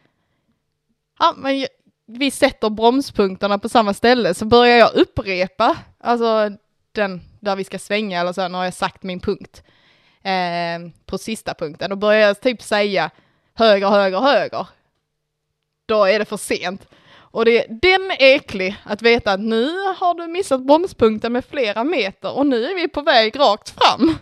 [1.19, 1.65] ja, men
[2.05, 6.51] vi sätter bromspunkterna på samma ställe så börjar jag upprepa, alltså
[6.91, 9.63] den där vi ska svänga eller så, när jag sagt min punkt.
[10.23, 13.11] eh, på sista punkten, då börjar jag typ säga
[13.53, 14.67] höger, höger, höger
[15.89, 16.87] då är det för sent.
[17.31, 21.83] Och det, den är äcklig att veta att nu har du missat bromspunkten med flera
[21.83, 24.15] meter och nu är vi på väg rakt fram.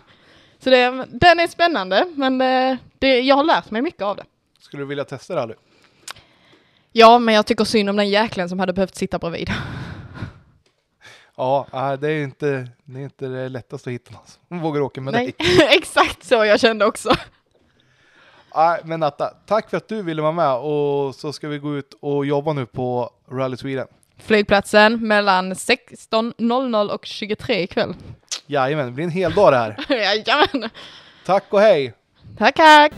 [0.60, 4.23] Så det, den är spännande, men det, det, jag har lärt mig mycket av det.
[4.60, 5.53] Skulle du vilja testa rally?
[6.91, 9.49] Ja, men jag tycker synd om den jäkeln som hade behövt sitta bredvid.
[11.39, 14.81] Ja, äh, det är inte det, är inte det lättaste att hitta någon som vågar
[14.81, 15.68] åka med Nej, dig.
[15.77, 17.10] exakt så jag kände också.
[18.84, 21.93] Men Natta, tack för att du ville vara med och så ska vi gå ut
[22.01, 23.88] och jobba nu på Rally Sweden.
[24.17, 27.93] Flygplatsen mellan 16.00 och 23 ikväll.
[28.47, 29.85] Jajamän, det blir en hel dag det här.
[29.89, 30.69] Jajamän.
[31.25, 31.93] Tack och hej!
[32.38, 32.93] Tack, tack!